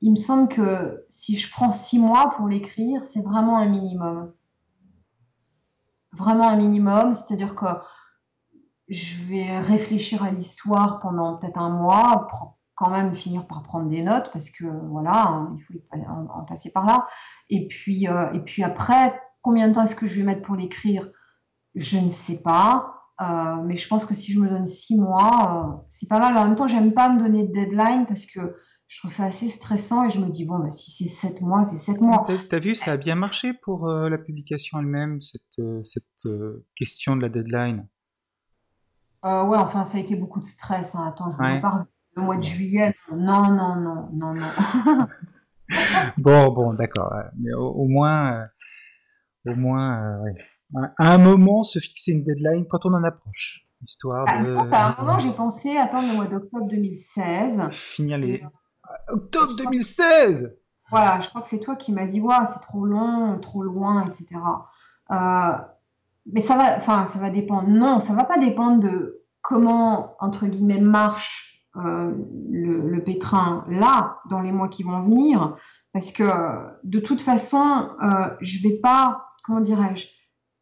il 0.00 0.10
me 0.10 0.16
semble 0.16 0.48
que 0.48 1.04
si 1.10 1.36
je 1.36 1.50
prends 1.50 1.72
six 1.72 1.98
mois 1.98 2.30
pour 2.36 2.48
l'écrire, 2.48 3.04
c'est 3.04 3.22
vraiment 3.22 3.58
un 3.58 3.66
minimum 3.66 4.32
vraiment 6.12 6.48
un 6.48 6.56
minimum, 6.56 7.14
c'est-à-dire 7.14 7.54
que 7.54 7.66
je 8.88 9.24
vais 9.24 9.58
réfléchir 9.58 10.22
à 10.24 10.30
l'histoire 10.30 10.98
pendant 11.00 11.36
peut-être 11.36 11.58
un 11.58 11.70
mois, 11.70 12.26
quand 12.74 12.90
même 12.90 13.14
finir 13.14 13.46
par 13.46 13.62
prendre 13.62 13.88
des 13.88 14.02
notes 14.02 14.30
parce 14.32 14.50
que 14.50 14.64
voilà, 14.88 15.26
hein, 15.26 15.50
il 15.52 15.60
faut 15.60 15.74
en, 16.08 16.44
passer 16.44 16.70
par 16.70 16.86
là. 16.86 17.06
Et 17.50 17.66
puis, 17.66 18.08
euh, 18.08 18.32
et 18.32 18.40
puis 18.40 18.62
après, 18.62 19.20
combien 19.42 19.68
de 19.68 19.74
temps 19.74 19.82
est-ce 19.82 19.96
que 19.96 20.06
je 20.06 20.20
vais 20.20 20.24
mettre 20.24 20.42
pour 20.42 20.54
l'écrire? 20.54 21.08
Je 21.74 21.98
ne 21.98 22.08
sais 22.08 22.40
pas. 22.42 22.94
Euh, 23.20 23.56
mais 23.64 23.74
je 23.74 23.88
pense 23.88 24.04
que 24.04 24.14
si 24.14 24.32
je 24.32 24.38
me 24.38 24.48
donne 24.48 24.64
six 24.64 24.96
mois, 24.96 25.66
euh, 25.66 25.86
c'est 25.90 26.08
pas 26.08 26.20
mal. 26.20 26.36
En 26.38 26.44
même 26.44 26.54
temps, 26.54 26.68
j'aime 26.68 26.92
pas 26.92 27.08
me 27.08 27.18
donner 27.18 27.48
de 27.48 27.52
deadline 27.52 28.06
parce 28.06 28.24
que 28.26 28.56
je 28.88 29.00
trouve 29.00 29.12
ça 29.12 29.24
assez 29.24 29.48
stressant 29.48 30.06
et 30.06 30.10
je 30.10 30.18
me 30.18 30.30
dis, 30.30 30.46
bon, 30.46 30.58
bah, 30.58 30.70
si 30.70 30.90
c'est 30.90 31.08
7 31.08 31.42
mois, 31.42 31.62
c'est 31.62 31.76
7 31.76 32.00
mois. 32.00 32.26
T'as 32.48 32.58
vu, 32.58 32.74
ça 32.74 32.92
a 32.92 32.96
bien 32.96 33.14
marché 33.14 33.52
pour 33.52 33.86
euh, 33.86 34.08
la 34.08 34.16
publication 34.16 34.78
elle-même, 34.78 35.20
cette, 35.20 35.58
euh, 35.58 35.82
cette 35.82 36.04
euh, 36.24 36.66
question 36.74 37.14
de 37.14 37.20
la 37.20 37.28
deadline? 37.28 37.86
Ouais, 39.22 39.58
enfin, 39.58 39.84
ça 39.84 39.98
a 39.98 40.00
été 40.00 40.16
beaucoup 40.16 40.40
de 40.40 40.44
stress. 40.44 40.94
Hein. 40.94 41.06
Attends, 41.06 41.30
je 41.30 41.38
ouais. 41.38 41.60
pas 41.60 41.86
le 42.16 42.22
mois 42.22 42.36
de 42.36 42.42
juillet. 42.42 42.94
Non, 43.12 43.50
non, 43.50 43.76
non, 43.76 44.08
non, 44.14 44.34
non. 44.34 45.06
bon, 46.16 46.50
bon, 46.52 46.72
d'accord. 46.72 47.12
Mais 47.38 47.52
au, 47.52 47.86
moins, 47.86 48.46
au 49.46 49.54
moins, 49.54 50.22
à 50.96 51.12
un 51.12 51.18
moment, 51.18 51.62
se 51.62 51.78
fixer 51.78 52.12
une 52.12 52.24
deadline 52.24 52.64
quand 52.66 52.86
on 52.86 52.94
en 52.94 53.04
approche. 53.04 53.66
Histoire 53.82 54.24
de... 54.24 54.74
à 54.74 54.98
un 54.98 55.04
moment, 55.04 55.18
j'ai 55.18 55.30
pensé 55.32 55.76
attendre 55.76 56.08
le 56.08 56.14
mois 56.14 56.26
d'octobre 56.26 56.66
2016. 56.68 57.68
Finir 57.70 58.18
les, 58.18 58.42
Octobre 59.08 59.54
2016 59.56 60.56
Voilà, 60.90 61.20
je 61.20 61.28
crois 61.28 61.40
que 61.40 61.48
c'est 61.48 61.60
toi 61.60 61.76
qui 61.76 61.92
m'as 61.92 62.06
dit, 62.06 62.20
ouais, 62.20 62.44
c'est 62.46 62.60
trop 62.60 62.84
long, 62.84 63.38
trop 63.40 63.62
loin, 63.62 64.04
etc. 64.06 64.40
Euh, 65.10 65.52
mais 66.32 66.40
ça 66.40 66.56
va, 66.56 66.76
enfin, 66.76 67.06
ça 67.06 67.18
va 67.18 67.30
dépendre. 67.30 67.68
Non, 67.68 68.00
ça 68.00 68.12
va 68.12 68.24
pas 68.24 68.38
dépendre 68.38 68.80
de 68.80 69.24
comment, 69.40 70.14
entre 70.20 70.46
guillemets, 70.46 70.80
marche 70.80 71.64
euh, 71.76 72.12
le, 72.50 73.02
pétrin 73.04 73.64
là, 73.68 74.18
dans 74.28 74.40
les 74.40 74.52
mois 74.52 74.68
qui 74.68 74.82
vont 74.82 75.02
venir. 75.02 75.56
Parce 75.92 76.12
que 76.12 76.24
de 76.84 76.98
toute 76.98 77.20
façon, 77.20 77.90
euh, 78.02 78.30
je 78.40 78.62
vais 78.62 78.80
pas, 78.82 79.26
comment 79.44 79.60
dirais-je, 79.60 80.06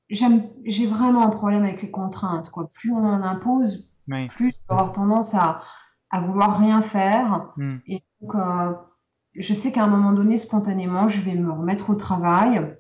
j'ai 0.09 0.87
vraiment 0.87 1.27
un 1.27 1.31
problème 1.31 1.65
avec 1.65 1.83
les 1.83 1.91
contraintes. 1.91 2.51
Quoi. 2.51 2.71
Plus 2.73 2.93
on 2.93 2.99
en 2.99 3.23
impose, 3.23 3.93
plus 4.07 4.29
je 4.39 4.45
vais 4.45 4.53
avoir 4.71 4.93
tendance 4.93 5.35
à, 5.35 5.61
à 6.17 6.21
vouloir 6.21 6.59
rien 6.59 6.83
faire. 6.83 7.49
Hmm. 7.57 7.77
Et 7.87 8.03
donc, 8.21 8.35
euh, 8.35 8.73
je 9.35 9.55
sais 9.55 9.71
qu'à 9.71 9.85
un 9.85 9.89
moment 9.89 10.13
donné, 10.13 10.39
spontanément, 10.39 11.09
je 11.09 11.21
vais 11.21 11.35
me 11.35 11.53
remettre 11.53 11.91
au 11.91 11.95
travail 11.95 12.77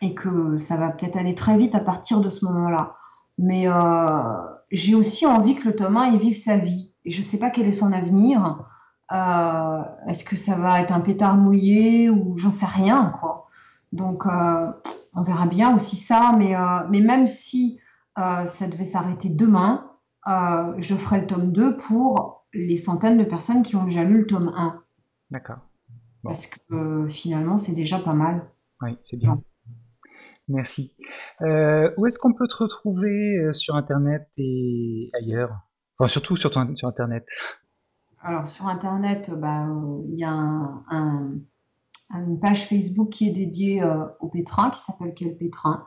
et 0.00 0.14
que 0.14 0.58
ça 0.58 0.76
va 0.76 0.90
peut-être 0.90 1.16
aller 1.16 1.34
très 1.34 1.56
vite 1.56 1.74
à 1.74 1.80
partir 1.80 2.20
de 2.20 2.30
ce 2.30 2.44
moment-là. 2.44 2.94
Mais 3.36 3.68
euh, 3.68 4.22
j'ai 4.70 4.94
aussi 4.94 5.26
envie 5.26 5.56
que 5.56 5.68
le 5.68 5.74
Thomas 5.74 6.06
il 6.06 6.18
vive 6.18 6.36
sa 6.36 6.56
vie. 6.56 6.92
Et 7.04 7.10
je 7.10 7.20
ne 7.20 7.26
sais 7.26 7.38
pas 7.38 7.50
quel 7.50 7.66
est 7.66 7.72
son 7.72 7.92
avenir. 7.92 8.64
Euh, 9.10 9.82
est-ce 10.06 10.24
que 10.24 10.36
ça 10.36 10.56
va 10.56 10.80
être 10.80 10.92
un 10.92 11.00
pétard 11.00 11.36
mouillé 11.36 12.10
ou 12.10 12.36
j'en 12.36 12.52
sais 12.52 12.66
rien, 12.66 13.12
quoi. 13.18 13.48
Donc, 13.92 14.26
on 14.26 15.22
verra 15.22 15.46
bien 15.46 15.74
aussi 15.74 15.96
ça, 15.96 16.34
mais, 16.36 16.54
mais 16.90 17.00
même 17.00 17.26
si 17.26 17.80
ça 18.16 18.68
devait 18.70 18.84
s'arrêter 18.84 19.30
demain, 19.30 19.90
je 20.26 20.94
ferai 20.94 21.22
le 21.22 21.26
tome 21.26 21.52
2 21.52 21.78
pour 21.78 22.37
les 22.52 22.76
centaines 22.76 23.18
de 23.18 23.24
personnes 23.24 23.62
qui 23.62 23.76
ont 23.76 23.84
déjà 23.84 24.04
lu 24.04 24.18
le 24.18 24.26
tome 24.26 24.52
1. 24.56 24.82
D'accord. 25.30 25.58
Parce 26.22 26.46
que 26.46 27.08
finalement, 27.08 27.58
c'est 27.58 27.74
déjà 27.74 27.98
pas 27.98 28.14
mal. 28.14 28.50
Oui, 28.82 28.96
c'est 29.02 29.16
bien. 29.16 29.42
Merci. 30.48 30.94
Euh, 31.42 31.92
où 31.96 32.06
est-ce 32.06 32.18
qu'on 32.18 32.32
peut 32.32 32.48
te 32.48 32.56
retrouver 32.56 33.38
euh, 33.38 33.52
sur 33.52 33.76
Internet 33.76 34.28
et 34.38 35.10
ailleurs? 35.14 35.60
Enfin, 35.98 36.08
surtout 36.08 36.36
sur, 36.36 36.50
sur 36.74 36.88
Internet. 36.88 37.26
Alors, 38.20 38.46
sur 38.46 38.66
Internet, 38.66 39.30
bah, 39.38 39.66
il 40.08 40.18
y 40.18 40.24
a 40.24 40.30
un, 40.30 41.38
une 42.10 42.40
page 42.40 42.66
Facebook 42.66 43.10
qui 43.10 43.28
est 43.28 43.32
dédiée 43.32 43.82
euh, 43.82 44.04
au 44.20 44.28
pétrin, 44.28 44.70
qui 44.70 44.80
s'appelle 44.80 45.12
Quel 45.14 45.36
pétrin? 45.36 45.86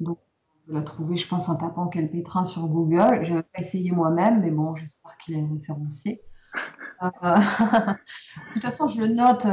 Donc, 0.00 0.18
vous 0.66 0.74
la 0.74 0.82
trouver, 0.82 1.16
je 1.16 1.28
pense, 1.28 1.48
en 1.48 1.56
tapant 1.56 1.88
Quel 1.88 2.10
pétrin 2.10 2.44
sur 2.44 2.66
Google. 2.68 3.20
Je 3.22 3.34
n'ai 3.34 3.42
pas 3.42 3.60
essayé 3.60 3.92
moi-même, 3.92 4.42
mais 4.42 4.50
bon, 4.50 4.74
j'espère 4.74 5.16
qu'il 5.18 5.36
est 5.36 5.44
référencé. 5.44 6.20
de 7.02 8.52
toute 8.52 8.62
façon, 8.62 8.86
je 8.86 9.00
le 9.00 9.08
note 9.08 9.46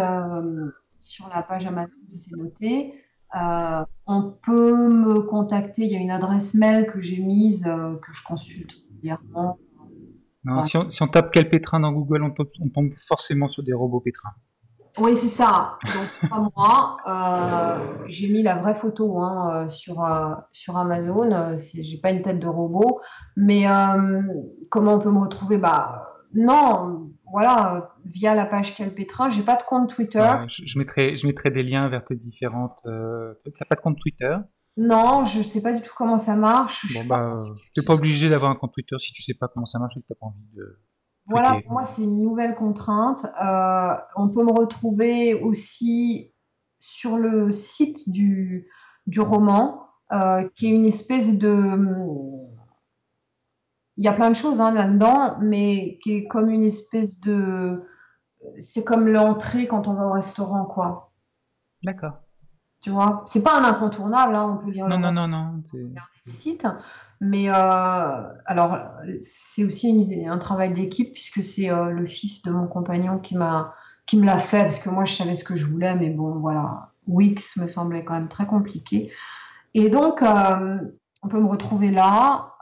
sur 1.00 1.28
la 1.30 1.44
page 1.44 1.66
Amazon, 1.66 1.96
c'est 2.08 2.36
noté. 2.36 2.94
Euh, 3.36 3.84
on 4.06 4.32
peut 4.44 4.90
me 4.90 5.22
contacter, 5.22 5.84
il 5.84 5.92
y 5.92 5.96
a 5.96 6.00
une 6.00 6.12
adresse 6.12 6.54
mail 6.54 6.86
que 6.86 7.02
j'ai 7.02 7.20
mise, 7.20 7.66
euh, 7.68 7.96
que 7.98 8.14
je 8.14 8.24
consulte 8.24 8.74
régulièrement. 8.92 9.58
si, 10.64 11.02
on, 11.02 11.08
tape 11.08 11.32
quel 11.32 11.50
pétrin 11.50 11.80
dans 11.80 11.92
Google, 11.92 12.24
on 12.24 12.70
tombe, 12.70 12.94
forcément 12.94 13.48
sur 13.48 13.64
des 13.64 13.74
robots 13.74 14.02
pétrins. 14.02 14.36
Oui, 14.98 15.18
c'est 15.18 15.28
ça. 15.28 15.78
Donc, 15.84 16.30
pas 16.30 16.50
moi. 16.56 16.98
Euh, 17.08 18.04
j'ai 18.08 18.32
mis 18.32 18.44
la 18.44 18.56
vraie 18.56 18.76
photo 18.76 19.20
hein, 19.20 19.68
sur, 19.70 20.06
sur 20.52 20.78
Amazon. 20.78 21.56
J'ai 21.58 21.98
pas 21.98 22.12
une 22.12 22.22
tête 22.22 22.40
de 22.40 22.48
robot. 22.48 23.00
Mais 23.36 23.64
comment 24.70 24.96
on 24.96 25.00
peut 25.00 25.12
me 25.12 25.20
retrouver? 25.20 25.58
Bah, 25.58 26.08
Non, 26.34 27.10
voilà, 27.32 27.96
via 28.06 28.36
la 28.36 28.46
page 28.46 28.76
Calpétrin. 28.76 29.30
J'ai 29.32 29.42
pas 29.42 29.56
de 29.56 29.64
compte 29.64 29.90
Twitter. 29.90 30.28
je, 30.48 30.78
mettrai, 30.78 31.18
je 31.18 31.26
mettrai 31.26 31.50
des 31.50 31.64
liens 31.64 31.90
vers 31.90 32.06
tes 32.06 32.16
différentes. 32.16 32.82
Euh, 32.86 33.34
tu 33.44 33.50
n'as 33.60 33.66
pas 33.66 33.76
de 33.76 33.82
compte 33.82 33.98
Twitter? 34.00 34.38
Non, 34.78 35.26
je 35.26 35.42
sais 35.42 35.62
pas 35.62 35.74
du 35.74 35.82
tout 35.82 35.94
comment 35.96 36.18
ça 36.18 36.36
marche. 36.36 36.86
Bon, 36.94 37.06
bah, 37.06 37.36
tu 37.74 37.80
n'es 37.80 37.86
pas 37.86 37.94
obligé 37.94 38.30
d'avoir 38.30 38.52
un 38.52 38.56
compte 38.56 38.74
Twitter 38.74 38.96
si 39.00 39.12
tu 39.14 39.22
sais 39.22 39.34
pas 39.34 39.48
comment 39.48 39.66
ça 39.66 39.80
marche 39.80 39.98
et 39.98 40.02
que 40.02 40.06
tu 40.08 40.14
n'as 40.14 40.20
pas 40.20 40.26
envie 40.28 40.48
de. 40.56 40.80
Voilà, 41.28 41.62
pour 41.62 41.72
moi, 41.72 41.86
c'est 41.86 42.04
une 42.04 42.22
nouvelle 42.22 42.54
contrainte. 42.56 43.26
Euh, 43.42 43.94
on 44.16 44.30
peut 44.30 44.44
me 44.44 44.52
retrouver 44.52 45.36
aussi 45.42 46.34
sur 46.80 47.18
le 47.18 47.52
site 47.52 48.10
du, 48.10 48.68
du 49.08 49.22
roman, 49.22 49.88
euh, 50.12 50.48
qui 50.54 50.68
est 50.68 50.76
une 50.76 50.86
espèce 50.86 51.38
de 51.38 51.78
il 53.96 54.04
y 54.04 54.08
a 54.08 54.14
plein 54.14 54.30
de 54.30 54.36
choses 54.36 54.60
hein, 54.60 54.74
là-dedans, 54.74 55.38
mais 55.42 56.00
qui 56.02 56.18
est 56.18 56.28
comme 56.28 56.50
une 56.50 56.64
espèce 56.64 57.20
de. 57.22 57.84
C'est 58.60 58.84
comme 58.84 59.08
l'entrée 59.08 59.68
quand 59.68 59.88
on 59.88 59.94
va 59.94 60.08
au 60.08 60.12
restaurant, 60.12 60.66
quoi. 60.66 61.12
D'accord. 61.86 62.20
Tu 62.82 62.90
vois, 62.90 63.24
c'est 63.26 63.44
pas 63.44 63.60
un 63.60 63.64
incontournable, 63.64 64.36
hein, 64.36 64.58
on 64.60 64.64
peut 64.64 64.70
lire 64.70 64.90
non, 64.90 65.00
non, 65.00 65.14
non, 65.14 65.30
non, 65.30 65.62
le 65.72 65.90
site, 66.22 66.68
mais 67.22 67.50
euh, 67.50 67.54
alors 68.46 68.78
c'est 69.22 69.64
aussi 69.64 70.26
un 70.26 70.38
travail 70.38 70.74
d'équipe 70.74 71.12
puisque 71.14 71.42
c'est 71.42 71.70
euh, 71.72 71.90
le 71.90 72.06
fils 72.06 72.42
de 72.44 72.52
mon 72.52 72.68
compagnon 72.68 73.20
qui 73.20 73.38
m'a 73.38 73.74
qui 74.06 74.18
me 74.18 74.26
l'a 74.26 74.38
fait 74.38 74.64
parce 74.64 74.80
que 74.80 74.90
moi 74.90 75.06
je 75.06 75.14
savais 75.14 75.36
ce 75.36 75.44
que 75.44 75.56
je 75.56 75.66
voulais, 75.66 75.96
mais 75.96 76.10
bon 76.10 76.40
voilà, 76.40 76.92
Wix 77.08 77.58
me 77.58 77.68
semblait 77.68 78.04
quand 78.04 78.16
même 78.16 78.28
très 78.28 78.46
compliqué. 78.46 79.12
Et 79.74 79.90
donc 79.90 80.22
euh, 80.22 80.78
on 81.22 81.28
peut 81.30 81.40
me 81.40 81.48
retrouver 81.48 81.92
là. 81.92 82.56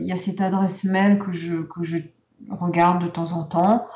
Il 0.00 0.06
y 0.06 0.12
a 0.12 0.16
cette 0.16 0.40
adresse 0.40 0.84
mail 0.84 1.18
que 1.18 1.30
je, 1.30 1.62
que 1.62 1.82
je 1.82 1.98
regarde 2.48 3.02
de 3.02 3.08
temps 3.08 3.32
en 3.32 3.44
temps. 3.44 3.86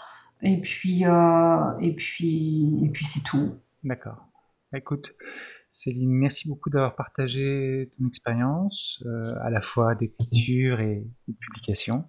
Et 0.42 0.60
puis, 0.60 1.02
et 1.02 1.94
puis, 1.96 2.78
et 2.84 2.88
puis 2.90 3.06
c'est 3.06 3.24
tout. 3.24 3.54
D'accord. 3.82 4.28
Écoute, 4.74 5.14
Céline, 5.70 6.10
merci 6.10 6.48
beaucoup 6.48 6.70
d'avoir 6.70 6.96
partagé 6.96 7.90
ton 7.96 8.06
expérience, 8.06 9.02
euh, 9.04 9.34
à 9.42 9.50
la 9.50 9.60
fois 9.60 9.94
d'écriture 9.94 10.80
et 10.80 11.06
de 11.28 11.34
publication. 11.34 12.08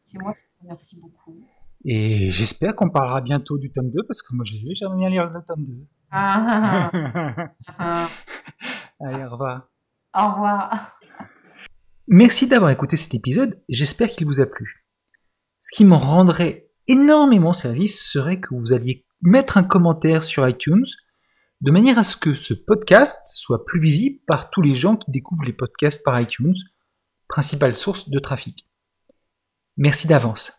C'est 0.00 0.20
moi 0.20 0.34
qui 0.34 0.42
te 0.42 0.62
remercie 0.62 1.00
beaucoup. 1.00 1.40
Et 1.84 2.30
j'espère 2.32 2.74
qu'on 2.74 2.90
parlera 2.90 3.20
bientôt 3.20 3.56
du 3.56 3.70
tome 3.70 3.90
2, 3.90 4.02
parce 4.06 4.20
que 4.22 4.34
moi 4.34 4.44
j'ai 4.44 4.58
lu, 4.58 4.74
j'aimerais 4.74 4.96
bien 4.96 5.10
lire 5.10 5.30
le 5.30 5.40
tome 5.46 5.64
2. 5.64 5.86
Ah, 6.10 6.90
ah, 6.94 7.48
ah, 7.78 8.08
Allez, 9.00 9.24
au 9.24 9.30
revoir. 9.30 9.68
Au 10.16 10.32
revoir. 10.32 10.98
Merci 12.08 12.48
d'avoir 12.48 12.70
écouté 12.70 12.96
cet 12.96 13.14
épisode, 13.14 13.62
j'espère 13.68 14.08
qu'il 14.08 14.26
vous 14.26 14.40
a 14.40 14.46
plu. 14.46 14.86
Ce 15.60 15.76
qui 15.76 15.84
me 15.84 15.94
rendrait 15.94 16.70
énormément 16.88 17.52
service 17.52 18.02
serait 18.02 18.40
que 18.40 18.54
vous 18.54 18.72
alliez 18.72 19.04
mettre 19.22 19.56
un 19.56 19.62
commentaire 19.62 20.24
sur 20.24 20.48
iTunes, 20.48 20.86
de 21.60 21.72
manière 21.72 21.98
à 21.98 22.04
ce 22.04 22.16
que 22.16 22.34
ce 22.34 22.54
podcast 22.54 23.20
soit 23.34 23.64
plus 23.64 23.80
visible 23.80 24.20
par 24.26 24.50
tous 24.50 24.62
les 24.62 24.76
gens 24.76 24.96
qui 24.96 25.10
découvrent 25.10 25.44
les 25.44 25.52
podcasts 25.52 26.02
par 26.04 26.20
iTunes, 26.20 26.54
principale 27.28 27.74
source 27.74 28.08
de 28.08 28.18
trafic. 28.18 28.68
Merci 29.76 30.06
d'avance. 30.06 30.57